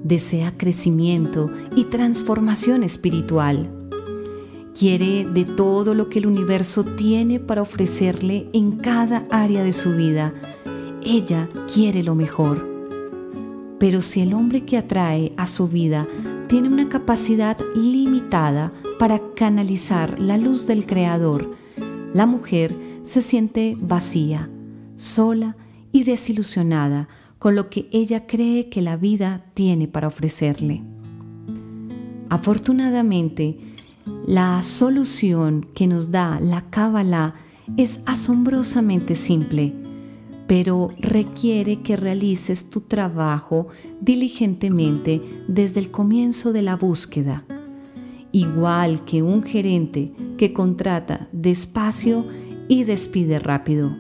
desea 0.03 0.57
crecimiento 0.57 1.51
y 1.77 1.85
transformación 1.85 2.83
espiritual. 2.83 3.71
Quiere 4.79 5.25
de 5.25 5.45
todo 5.45 5.95
lo 5.95 6.09
que 6.09 6.19
el 6.19 6.27
universo 6.27 6.85
tiene 6.85 7.39
para 7.39 7.63
ofrecerle 7.63 8.49
en 8.53 8.73
cada 8.73 9.25
área 9.31 9.63
de 9.63 9.73
su 9.73 9.95
vida 9.95 10.35
ella 11.05 11.49
quiere 11.73 12.03
lo 12.03 12.15
mejor. 12.15 12.67
Pero 13.79 14.01
si 14.01 14.23
el 14.23 14.33
hombre 14.33 14.65
que 14.65 14.79
atrae 14.79 15.33
a 15.37 15.45
su 15.45 15.69
vida 15.69 16.07
tiene 16.55 16.69
una 16.69 16.89
capacidad 16.89 17.59
limitada 17.75 18.73
para 19.01 19.21
canalizar 19.35 20.21
la 20.21 20.39
luz 20.39 20.69
del 20.69 20.87
Creador, 20.87 21.51
la 22.13 22.27
mujer 22.27 22.77
se 23.03 23.23
siente 23.23 23.77
vacía, 23.81 24.49
sola 24.95 25.57
y 25.91 26.05
desilusionada 26.05 27.09
con 27.41 27.57
lo 27.57 27.71
que 27.71 27.89
ella 27.91 28.29
cree 28.29 28.69
que 28.69 28.83
la 28.83 28.97
vida 28.97 29.47
tiene 29.55 29.89
para 29.89 30.07
ofrecerle. 30.07 30.85
Afortunadamente, 32.29 33.59
la 34.25 34.63
solución 34.63 35.67
que 35.75 35.89
nos 35.89 36.13
da 36.13 36.39
la 36.39 36.71
Kabbalah 36.71 37.35
es 37.77 37.99
asombrosamente 38.07 39.17
simple 39.17 39.75
pero 40.47 40.89
requiere 40.99 41.81
que 41.81 41.97
realices 41.97 42.69
tu 42.71 42.83
trabajo 42.83 43.69
diligentemente 44.01 45.23
desde 45.49 45.81
el 45.81 45.91
comienzo 45.91 46.53
de 46.53 46.63
la 46.63 46.77
búsqueda. 46.77 47.45
Igual 48.33 49.05
que 49.05 49.23
un 49.23 49.43
gerente 49.43 50.13
que 50.37 50.53
contrata 50.53 51.29
despacio 51.33 52.27
y 52.69 52.85
despide 52.85 53.39
rápido. 53.39 53.97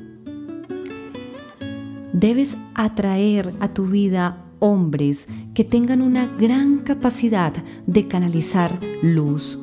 Debes 2.12 2.56
atraer 2.74 3.52
a 3.60 3.72
tu 3.72 3.86
vida 3.86 4.44
hombres 4.58 5.28
que 5.54 5.64
tengan 5.64 6.02
una 6.02 6.26
gran 6.26 6.78
capacidad 6.78 7.52
de 7.86 8.06
canalizar 8.08 8.78
luz. 9.02 9.58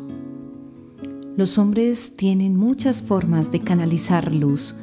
Los 1.38 1.58
hombres 1.58 2.16
tienen 2.18 2.56
muchas 2.56 3.02
formas 3.02 3.52
de 3.52 3.62
canalizar 3.62 4.34
luz 4.34 4.76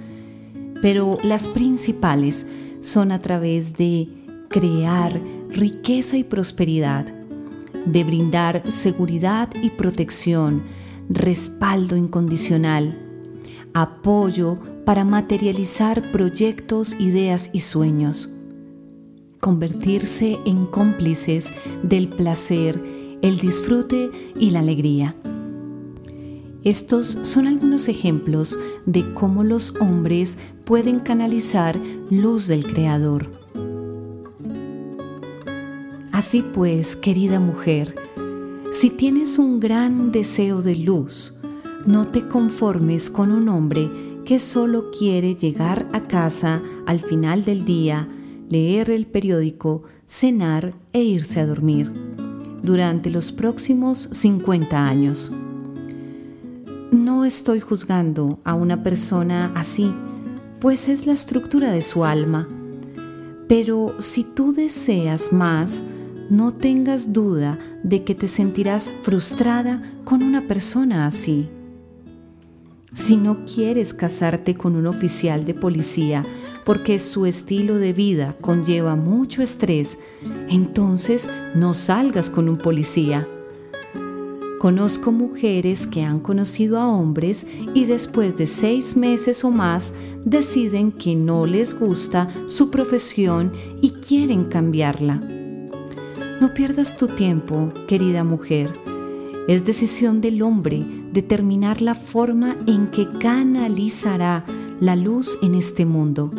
pero 0.83 1.19
las 1.23 1.49
principales 1.49 2.47
son 2.81 3.13
a 3.13 3.21
través 3.21 3.77
de 3.77 4.09
crear 4.49 5.21
riqueza 5.51 6.17
y 6.17 6.25
prosperidad, 6.25 7.07
de 7.85 8.05
brindar 8.05 8.71
seguridad 8.71 9.49
y 9.63 9.71
protección, 9.71 10.63
respaldo 11.09 11.97
incondicional, 11.97 12.99
apoyo 13.75 14.59
para 14.85 15.05
materializar 15.05 16.03
proyectos, 16.13 16.99
ideas 16.99 17.51
y 17.53 17.61
sueños, 17.61 18.31
convertirse 19.41 20.39
en 20.45 20.67
cómplices 20.67 21.53
del 21.83 22.09
placer, 22.09 22.81
el 23.23 23.39
disfrute 23.39 24.11
y 24.39 24.51
la 24.51 24.61
alegría. 24.61 25.15
Estos 26.65 27.19
son 27.23 27.47
algunos 27.47 27.89
ejemplos 27.89 28.59
de 28.85 29.15
cómo 29.15 29.45
los 29.45 29.75
hombres 29.81 30.39
pueden 30.65 31.01
canalizar 31.01 31.81
luz 32.11 32.47
del 32.47 32.67
Creador. 32.67 33.31
Así 36.11 36.43
pues, 36.43 36.97
querida 36.97 37.39
mujer, 37.39 37.95
si 38.73 38.91
tienes 38.91 39.39
un 39.39 39.61
gran 39.61 40.11
deseo 40.11 40.61
de 40.63 40.75
luz, 40.75 41.35
no 41.87 42.09
te 42.09 42.27
conformes 42.27 43.09
con 43.09 43.31
un 43.31 43.49
hombre 43.49 43.91
que 44.25 44.39
solo 44.39 44.91
quiere 44.91 45.37
llegar 45.37 45.89
a 45.93 46.03
casa 46.03 46.61
al 46.87 47.01
final 47.01 47.45
del 47.45 47.65
día, 47.65 48.09
leer 48.51 48.91
el 48.91 49.07
periódico, 49.07 49.85
cenar 50.07 50.75
e 50.93 51.03
irse 51.03 51.41
a 51.41 51.47
dormir 51.47 51.93
durante 52.63 53.11
los 53.11 53.33
próximos 53.33 54.09
50 54.13 54.85
años. 54.85 55.33
No 56.91 57.27
estoy 57.27 57.61
juzgando 57.61 58.41
a 58.45 58.55
una 58.55 58.83
persona 58.83 59.53
así, 59.55 59.95
pues 60.59 60.89
es 60.89 61.07
la 61.07 61.13
estructura 61.13 61.71
de 61.71 61.83
su 61.83 62.07
alma. 62.07 62.49
Pero 63.47 63.95
si 63.99 64.25
tú 64.25 64.55
deseas 64.55 65.31
más, 65.31 65.83
no 66.31 66.55
tengas 66.55 67.13
duda 67.13 67.59
de 67.83 68.05
que 68.05 68.15
te 68.15 68.27
sentirás 68.27 68.91
frustrada 69.03 69.83
con 70.05 70.23
una 70.23 70.49
persona 70.49 71.07
así. 71.07 71.51
Si 72.95 73.19
no 73.19 73.45
quieres 73.45 73.93
casarte 73.93 74.55
con 74.55 74.75
un 74.75 74.87
oficial 74.87 75.45
de 75.45 75.53
policía 75.53 76.23
porque 76.65 76.99
su 76.99 77.27
estilo 77.27 77.77
de 77.77 77.93
vida 77.93 78.35
conlleva 78.41 78.97
mucho 78.97 79.43
estrés, 79.43 79.99
entonces 80.49 81.29
no 81.55 81.75
salgas 81.75 82.31
con 82.31 82.49
un 82.49 82.57
policía. 82.57 83.29
Conozco 84.59 85.13
mujeres 85.13 85.87
que 85.87 86.03
han 86.03 86.19
conocido 86.19 86.81
a 86.81 86.89
hombres 86.89 87.47
y 87.75 87.85
después 87.85 88.37
de 88.37 88.49
seis 88.49 88.97
meses 88.97 89.45
o 89.45 89.53
más 89.53 89.95
deciden 90.25 90.91
que 90.91 91.15
no 91.15 91.47
les 91.47 91.79
gusta 91.79 92.29
su 92.47 92.69
profesión 92.69 93.53
y 93.81 93.91
quieren 93.91 94.47
cambiarla. 94.47 95.21
No 96.41 96.55
pierdas 96.55 96.97
tu 96.97 97.07
tiempo, 97.07 97.73
querida 97.87 98.25
mujer. 98.25 98.73
Es 99.47 99.65
decisión 99.65 100.21
del 100.21 100.43
hombre 100.43 100.85
determinar 101.13 101.81
la 101.81 101.95
forma 101.95 102.57
en 102.67 102.91
que 102.91 103.09
canalizará 103.21 104.45
la 104.81 104.97
luz 104.97 105.39
en 105.41 105.55
este 105.55 105.87
mundo. 105.87 106.31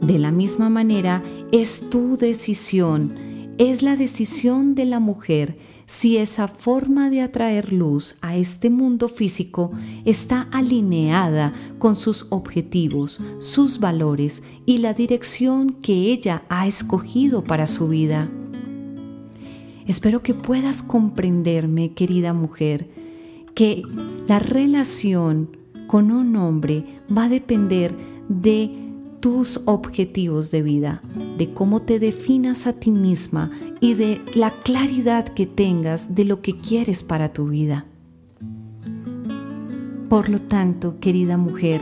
De 0.00 0.18
la 0.18 0.32
misma 0.32 0.70
manera, 0.70 1.22
es 1.52 1.90
tu 1.90 2.16
decisión, 2.16 3.14
es 3.58 3.82
la 3.82 3.96
decisión 3.96 4.74
de 4.74 4.86
la 4.86 4.98
mujer 4.98 5.58
si 5.88 6.18
esa 6.18 6.48
forma 6.48 7.08
de 7.08 7.22
atraer 7.22 7.72
luz 7.72 8.16
a 8.20 8.36
este 8.36 8.68
mundo 8.68 9.08
físico 9.08 9.72
está 10.04 10.42
alineada 10.52 11.54
con 11.78 11.96
sus 11.96 12.26
objetivos, 12.28 13.20
sus 13.38 13.80
valores 13.80 14.42
y 14.66 14.78
la 14.78 14.92
dirección 14.92 15.72
que 15.72 16.12
ella 16.12 16.42
ha 16.50 16.66
escogido 16.66 17.42
para 17.42 17.66
su 17.66 17.88
vida. 17.88 18.28
Espero 19.86 20.22
que 20.22 20.34
puedas 20.34 20.82
comprenderme, 20.82 21.94
querida 21.94 22.34
mujer, 22.34 22.90
que 23.54 23.82
la 24.28 24.40
relación 24.40 25.56
con 25.86 26.10
un 26.10 26.36
hombre 26.36 26.84
va 27.10 27.24
a 27.24 27.28
depender 27.30 27.96
de 28.28 28.87
tus 29.20 29.60
objetivos 29.64 30.50
de 30.50 30.62
vida, 30.62 31.02
de 31.36 31.52
cómo 31.52 31.82
te 31.82 31.98
definas 31.98 32.66
a 32.66 32.72
ti 32.72 32.90
misma 32.90 33.50
y 33.80 33.94
de 33.94 34.20
la 34.34 34.50
claridad 34.50 35.28
que 35.28 35.46
tengas 35.46 36.14
de 36.14 36.24
lo 36.24 36.40
que 36.40 36.58
quieres 36.60 37.02
para 37.02 37.32
tu 37.32 37.48
vida. 37.48 37.86
Por 40.08 40.28
lo 40.28 40.40
tanto, 40.40 41.00
querida 41.00 41.36
mujer, 41.36 41.80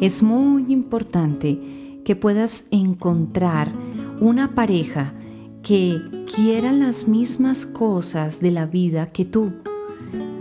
es 0.00 0.22
muy 0.22 0.66
importante 0.72 2.00
que 2.04 2.16
puedas 2.16 2.66
encontrar 2.70 3.72
una 4.20 4.54
pareja 4.54 5.14
que 5.62 6.00
quiera 6.34 6.72
las 6.72 7.08
mismas 7.08 7.64
cosas 7.64 8.40
de 8.40 8.50
la 8.50 8.66
vida 8.66 9.06
que 9.06 9.24
tú, 9.24 9.52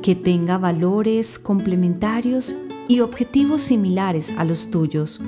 que 0.01 0.15
tenga 0.15 0.57
valores 0.57 1.39
complementarios 1.39 2.55
y 2.89 2.99
objetivos 2.99 3.61
similares 3.61 4.33
a 4.37 4.43
los 4.43 4.69
tuyos 4.69 5.21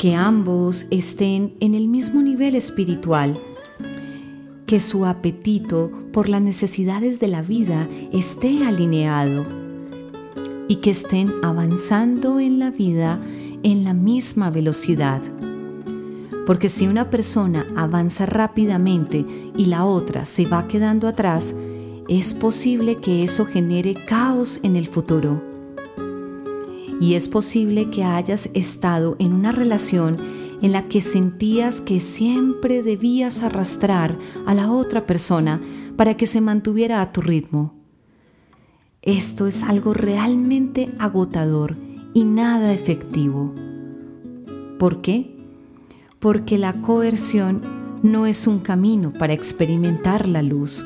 que 0.00 0.14
ambos 0.14 0.86
estén 0.90 1.52
en 1.60 1.74
el 1.74 1.86
mismo 1.86 2.22
nivel 2.22 2.54
espiritual, 2.54 3.34
que 4.64 4.80
su 4.80 5.04
apetito 5.04 5.92
por 6.10 6.30
las 6.30 6.40
necesidades 6.40 7.20
de 7.20 7.28
la 7.28 7.42
vida 7.42 7.86
esté 8.10 8.64
alineado 8.64 9.44
y 10.68 10.76
que 10.76 10.92
estén 10.92 11.30
avanzando 11.42 12.40
en 12.40 12.58
la 12.58 12.70
vida 12.70 13.20
en 13.62 13.84
la 13.84 13.92
misma 13.92 14.48
velocidad. 14.48 15.20
Porque 16.46 16.70
si 16.70 16.88
una 16.88 17.10
persona 17.10 17.66
avanza 17.76 18.24
rápidamente 18.24 19.26
y 19.54 19.66
la 19.66 19.84
otra 19.84 20.24
se 20.24 20.46
va 20.46 20.66
quedando 20.66 21.08
atrás, 21.08 21.54
es 22.08 22.32
posible 22.32 23.02
que 23.02 23.22
eso 23.22 23.44
genere 23.44 23.92
caos 23.92 24.60
en 24.62 24.76
el 24.76 24.86
futuro. 24.86 25.49
Y 27.00 27.14
es 27.14 27.28
posible 27.28 27.90
que 27.90 28.04
hayas 28.04 28.50
estado 28.54 29.16
en 29.18 29.32
una 29.32 29.50
relación 29.50 30.18
en 30.62 30.72
la 30.72 30.88
que 30.88 31.00
sentías 31.00 31.80
que 31.80 31.98
siempre 31.98 32.82
debías 32.82 33.42
arrastrar 33.42 34.18
a 34.46 34.54
la 34.54 34.70
otra 34.70 35.06
persona 35.06 35.60
para 35.96 36.16
que 36.16 36.26
se 36.26 36.40
mantuviera 36.40 37.00
a 37.00 37.12
tu 37.12 37.22
ritmo. 37.22 37.74
Esto 39.02 39.46
es 39.46 39.62
algo 39.62 39.94
realmente 39.94 40.90
agotador 40.98 41.76
y 42.12 42.24
nada 42.24 42.72
efectivo. 42.74 43.54
¿Por 44.78 45.00
qué? 45.00 45.36
Porque 46.18 46.58
la 46.58 46.82
coerción 46.82 47.62
no 48.02 48.26
es 48.26 48.46
un 48.46 48.60
camino 48.60 49.12
para 49.12 49.32
experimentar 49.32 50.28
la 50.28 50.42
luz. 50.42 50.84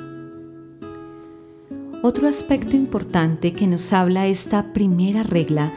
Otro 2.02 2.28
aspecto 2.28 2.76
importante 2.76 3.52
que 3.52 3.66
nos 3.66 3.92
habla 3.92 4.26
esta 4.26 4.72
primera 4.72 5.22
regla 5.22 5.72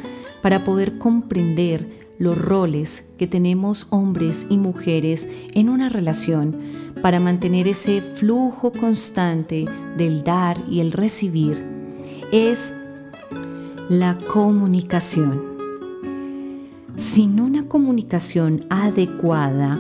para 0.48 0.64
poder 0.64 0.98
comprender 0.98 1.90
los 2.20 2.38
roles 2.38 3.04
que 3.18 3.28
tenemos 3.28 3.86
hombres 3.90 4.46
y 4.50 4.58
mujeres 4.58 5.28
en 5.54 5.68
una 5.68 5.90
relación 5.90 6.56
para 7.02 7.20
mantener 7.20 7.68
ese 7.68 8.02
flujo 8.02 8.72
constante 8.72 9.66
del 9.98 10.24
dar 10.24 10.64
y 10.72 10.80
el 10.80 10.94
recibir 10.94 11.62
es 12.32 12.74
la 13.90 14.18
comunicación. 14.18 15.44
Sin 16.96 17.42
una 17.42 17.68
comunicación 17.68 18.64
adecuada, 18.70 19.78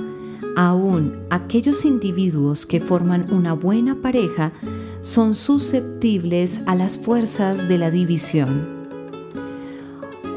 aún 0.57 1.13
aquellos 1.30 1.86
individuos 1.86 2.65
que 2.65 2.82
forman 2.82 3.32
una 3.32 3.53
buena 3.53 4.01
pareja 4.01 4.51
son 4.99 5.34
susceptibles 5.34 6.59
a 6.65 6.76
las 6.76 6.97
fuerzas 6.97 7.70
de 7.70 7.78
la 7.78 7.89
división. 7.89 8.76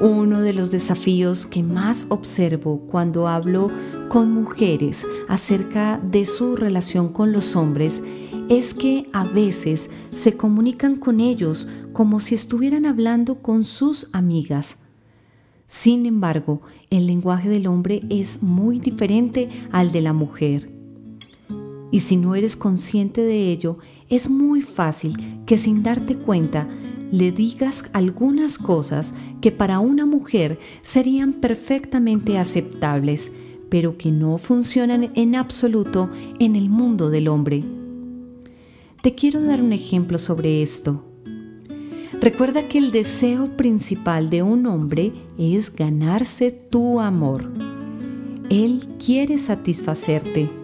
Uno 0.01 0.41
de 0.41 0.55
los 0.55 0.71
desafíos 0.71 1.45
que 1.45 1.63
más 1.63 2.07
observo 2.09 2.81
cuando 2.91 3.29
hablo 3.29 3.71
con 4.09 4.33
mujeres 4.33 5.07
acerca 5.29 5.99
de 5.99 6.25
su 6.25 6.57
relación 6.57 7.13
con 7.13 7.33
los 7.33 7.55
hombres 7.55 8.03
es 8.49 8.73
que 8.73 9.09
a 9.13 9.25
veces 9.25 9.91
se 10.11 10.39
comunican 10.39 10.97
con 10.97 11.21
ellos 11.21 11.69
como 11.93 12.19
si 12.19 12.35
estuvieran 12.35 12.87
hablando 12.87 13.43
con 13.43 13.63
sus 13.65 14.09
amigas. 14.13 14.79
Sin 15.67 16.07
embargo, 16.07 16.63
el 16.89 17.07
lenguaje 17.07 17.51
del 17.51 17.67
hombre 17.67 18.01
es 18.09 18.43
muy 18.43 18.79
diferente 18.79 19.51
al 19.71 19.93
de 19.93 20.01
la 20.01 20.15
mujer. 20.15 20.73
Y 21.91 22.01
si 22.01 22.17
no 22.17 22.35
eres 22.35 22.57
consciente 22.57 23.21
de 23.21 23.53
ello, 23.53 23.77
es 24.09 24.31
muy 24.31 24.63
fácil 24.63 25.43
que 25.45 25.59
sin 25.59 25.83
darte 25.83 26.17
cuenta 26.17 26.67
le 27.11 27.33
digas 27.33 27.85
algunas 27.93 28.59
cosas 28.59 29.15
que 29.41 29.53
para 29.53 29.81
una 29.81 30.07
mujer 30.07 30.59
serían 30.83 31.33
perfectamente 31.35 32.39
aceptables, 32.39 33.33
pero 33.69 33.97
que 33.97 34.11
no 34.13 34.39
funcionan 34.39 35.11
en 35.15 35.37
absoluto 35.37 36.11
en 36.39 36.57
el 36.57 36.69
mundo 36.69 37.11
del 37.11 37.29
hombre. 37.29 37.65
Te 39.03 39.15
quiero 39.15 39.43
dar 39.43 39.63
un 39.63 39.73
ejemplo 39.73 40.19
sobre 40.19 40.63
esto. 40.63 41.05
Recuerda 42.21 42.69
que 42.69 42.79
el 42.79 42.91
deseo 42.91 43.57
principal 43.57 44.29
de 44.29 44.43
un 44.43 44.67
hombre 44.67 45.13
es 45.39 45.75
ganarse 45.75 46.51
tu 46.51 47.01
amor. 47.01 47.51
Él 48.51 48.83
quiere 49.03 49.39
satisfacerte. 49.39 50.60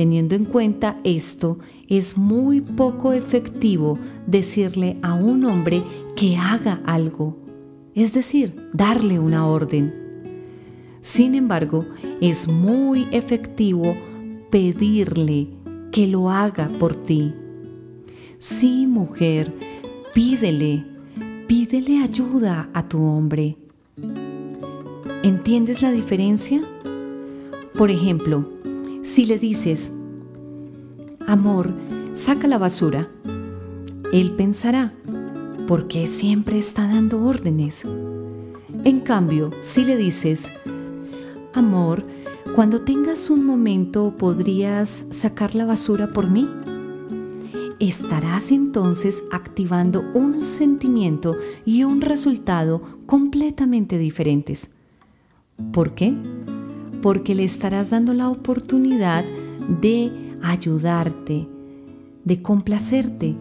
Teniendo 0.00 0.34
en 0.34 0.46
cuenta 0.46 0.98
esto, 1.04 1.58
es 1.86 2.16
muy 2.16 2.62
poco 2.62 3.12
efectivo 3.12 3.98
decirle 4.26 4.96
a 5.02 5.12
un 5.12 5.44
hombre 5.44 5.82
que 6.16 6.38
haga 6.38 6.80
algo, 6.86 7.36
es 7.94 8.14
decir, 8.14 8.70
darle 8.72 9.18
una 9.18 9.46
orden. 9.46 9.92
Sin 11.02 11.34
embargo, 11.34 11.84
es 12.22 12.48
muy 12.48 13.08
efectivo 13.10 13.94
pedirle 14.48 15.48
que 15.92 16.06
lo 16.06 16.30
haga 16.30 16.68
por 16.78 16.96
ti. 16.96 17.34
Sí, 18.38 18.86
mujer, 18.86 19.52
pídele, 20.14 20.82
pídele 21.46 22.02
ayuda 22.02 22.70
a 22.72 22.88
tu 22.88 23.02
hombre. 23.02 23.58
¿Entiendes 25.22 25.82
la 25.82 25.92
diferencia? 25.92 26.62
Por 27.76 27.90
ejemplo, 27.90 28.59
si 29.02 29.26
le 29.26 29.38
dices, 29.38 29.92
amor, 31.26 31.74
saca 32.12 32.46
la 32.46 32.58
basura, 32.58 33.08
él 34.12 34.32
pensará, 34.32 34.92
¿por 35.66 35.88
qué 35.88 36.06
siempre 36.06 36.58
está 36.58 36.86
dando 36.88 37.22
órdenes? 37.24 37.84
En 38.84 39.00
cambio, 39.00 39.50
si 39.62 39.84
le 39.84 39.96
dices, 39.96 40.50
amor, 41.54 42.04
cuando 42.54 42.80
tengas 42.82 43.30
un 43.30 43.44
momento, 43.44 44.14
¿podrías 44.16 45.04
sacar 45.10 45.54
la 45.54 45.64
basura 45.64 46.10
por 46.12 46.28
mí? 46.28 46.48
Estarás 47.78 48.50
entonces 48.50 49.24
activando 49.30 50.04
un 50.14 50.42
sentimiento 50.42 51.36
y 51.64 51.84
un 51.84 52.00
resultado 52.00 52.82
completamente 53.06 53.96
diferentes. 53.98 54.72
¿Por 55.72 55.94
qué? 55.94 56.14
Porque 57.02 57.34
le 57.34 57.44
estarás 57.44 57.90
dando 57.90 58.14
la 58.14 58.28
oportunidad 58.28 59.24
de 59.80 60.12
ayudarte, 60.42 61.48
de 62.24 62.42
complacerte, 62.42 63.36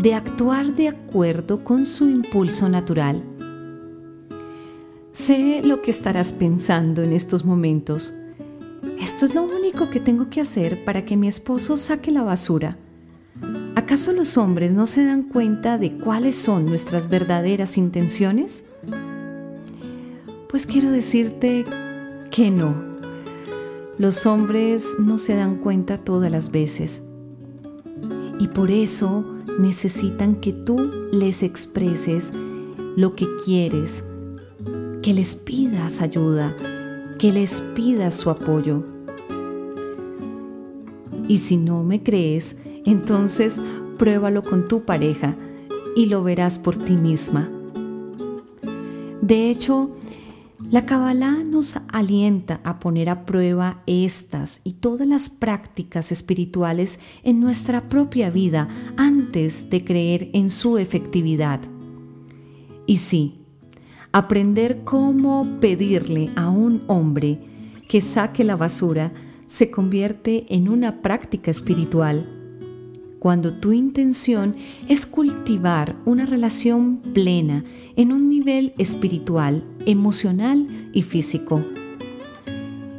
de 0.00 0.14
actuar 0.14 0.74
de 0.74 0.88
acuerdo 0.88 1.62
con 1.62 1.84
su 1.84 2.08
impulso 2.08 2.68
natural. 2.68 3.22
Sé 5.12 5.62
lo 5.64 5.82
que 5.82 5.90
estarás 5.90 6.32
pensando 6.32 7.02
en 7.02 7.12
estos 7.12 7.44
momentos 7.44 8.14
esto 9.04 9.26
es 9.26 9.34
lo 9.34 9.42
único 9.42 9.90
que 9.90 10.00
tengo 10.00 10.30
que 10.30 10.40
hacer 10.40 10.82
para 10.82 11.04
que 11.04 11.16
mi 11.16 11.28
esposo 11.28 11.76
saque 11.76 12.10
la 12.10 12.22
basura. 12.22 12.78
¿Acaso 13.74 14.12
los 14.12 14.38
hombres 14.38 14.72
no 14.72 14.86
se 14.86 15.04
dan 15.04 15.24
cuenta 15.24 15.76
de 15.76 15.98
cuáles 15.98 16.36
son 16.36 16.64
nuestras 16.64 17.10
verdaderas 17.10 17.76
intenciones? 17.76 18.64
Pues 20.48 20.64
quiero 20.64 20.90
decirte 20.90 21.66
que 22.30 22.50
no. 22.50 22.93
Los 23.96 24.26
hombres 24.26 24.96
no 24.98 25.18
se 25.18 25.36
dan 25.36 25.56
cuenta 25.56 25.98
todas 25.98 26.30
las 26.30 26.50
veces. 26.50 27.02
Y 28.40 28.48
por 28.48 28.72
eso 28.72 29.24
necesitan 29.60 30.34
que 30.36 30.52
tú 30.52 30.90
les 31.12 31.44
expreses 31.44 32.32
lo 32.96 33.14
que 33.14 33.26
quieres, 33.44 34.04
que 35.00 35.14
les 35.14 35.36
pidas 35.36 36.00
ayuda, 36.00 36.56
que 37.20 37.32
les 37.32 37.60
pida 37.74 38.10
su 38.10 38.30
apoyo. 38.30 38.82
Y 41.28 41.38
si 41.38 41.56
no 41.56 41.84
me 41.84 42.02
crees, 42.02 42.56
entonces 42.84 43.60
pruébalo 43.96 44.42
con 44.42 44.66
tu 44.66 44.82
pareja 44.82 45.36
y 45.94 46.06
lo 46.06 46.24
verás 46.24 46.58
por 46.58 46.76
ti 46.76 46.96
misma. 46.96 47.48
De 49.22 49.50
hecho, 49.50 49.90
la 50.74 50.86
Kabbalah 50.86 51.44
nos 51.44 51.76
alienta 51.92 52.60
a 52.64 52.80
poner 52.80 53.08
a 53.08 53.26
prueba 53.26 53.84
estas 53.86 54.60
y 54.64 54.72
todas 54.72 55.06
las 55.06 55.30
prácticas 55.30 56.10
espirituales 56.10 56.98
en 57.22 57.38
nuestra 57.38 57.88
propia 57.88 58.28
vida 58.28 58.66
antes 58.96 59.70
de 59.70 59.84
creer 59.84 60.30
en 60.32 60.50
su 60.50 60.76
efectividad. 60.78 61.60
Y 62.88 62.96
sí, 62.96 63.38
Aprender 64.10 64.82
cómo 64.82 65.58
pedirle 65.60 66.30
a 66.34 66.48
un 66.48 66.82
hombre 66.88 67.38
que 67.88 68.00
saque 68.00 68.42
la 68.42 68.56
basura 68.56 69.12
se 69.46 69.70
convierte 69.70 70.46
en 70.56 70.68
una 70.68 71.02
práctica 71.02 71.52
espiritual. 71.52 72.28
Cuando 73.20 73.54
tu 73.54 73.72
intención 73.72 74.56
es 74.88 75.06
cultivar 75.06 75.96
una 76.04 76.26
relación 76.26 76.98
plena 76.98 77.64
en 77.96 78.12
un 78.12 78.28
nivel 78.28 78.74
espiritual, 78.76 79.64
emocional 79.86 80.90
y 80.92 81.02
físico. 81.02 81.64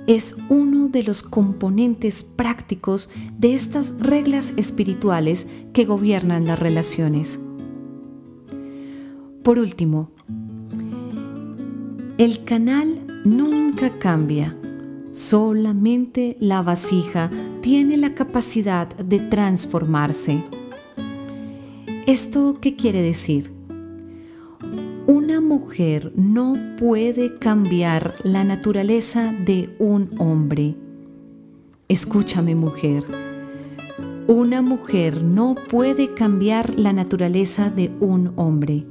Es 0.07 0.36
uno 0.49 0.88
de 0.88 1.03
los 1.03 1.23
componentes 1.23 2.23
prácticos 2.23 3.09
de 3.38 3.55
estas 3.55 3.95
reglas 3.99 4.53
espirituales 4.55 5.47
que 5.73 5.86
gobiernan 5.86 6.45
las 6.45 6.59
relaciones. 6.59 7.39
Por 9.43 9.59
último, 9.59 10.11
el 12.17 12.43
canal 12.43 13.21
nunca 13.25 13.97
cambia. 13.99 14.55
Solamente 15.11 16.38
la 16.39 16.61
vasija 16.61 17.31
tiene 17.61 17.97
la 17.97 18.13
capacidad 18.13 18.88
de 18.95 19.19
transformarse. 19.19 20.43
¿Esto 22.05 22.59
qué 22.61 22.75
quiere 22.75 23.01
decir? 23.01 23.55
Una 25.08 25.39
mujer 25.39 26.12
no 26.16 26.56
puede 26.80 27.38
cambiar 27.38 28.16
la 28.24 28.43
naturaleza 28.43 29.32
de 29.45 29.70
un 29.78 30.10
hombre. 30.18 30.74
Escúchame 31.88 32.56
mujer. 32.56 33.03
Una 34.26 34.64
mujer 34.64 35.22
no 35.22 35.53
puede 35.70 36.10
cambiar 36.16 36.74
la 36.80 36.91
naturaleza 36.91 37.70
de 37.70 37.91
un 37.99 38.32
hombre, 38.36 38.84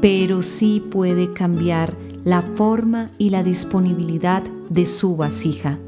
pero 0.00 0.42
sí 0.42 0.82
puede 0.90 1.32
cambiar 1.32 1.96
la 2.24 2.42
forma 2.42 3.12
y 3.16 3.30
la 3.30 3.44
disponibilidad 3.44 4.42
de 4.68 4.84
su 4.84 5.16
vasija. 5.16 5.78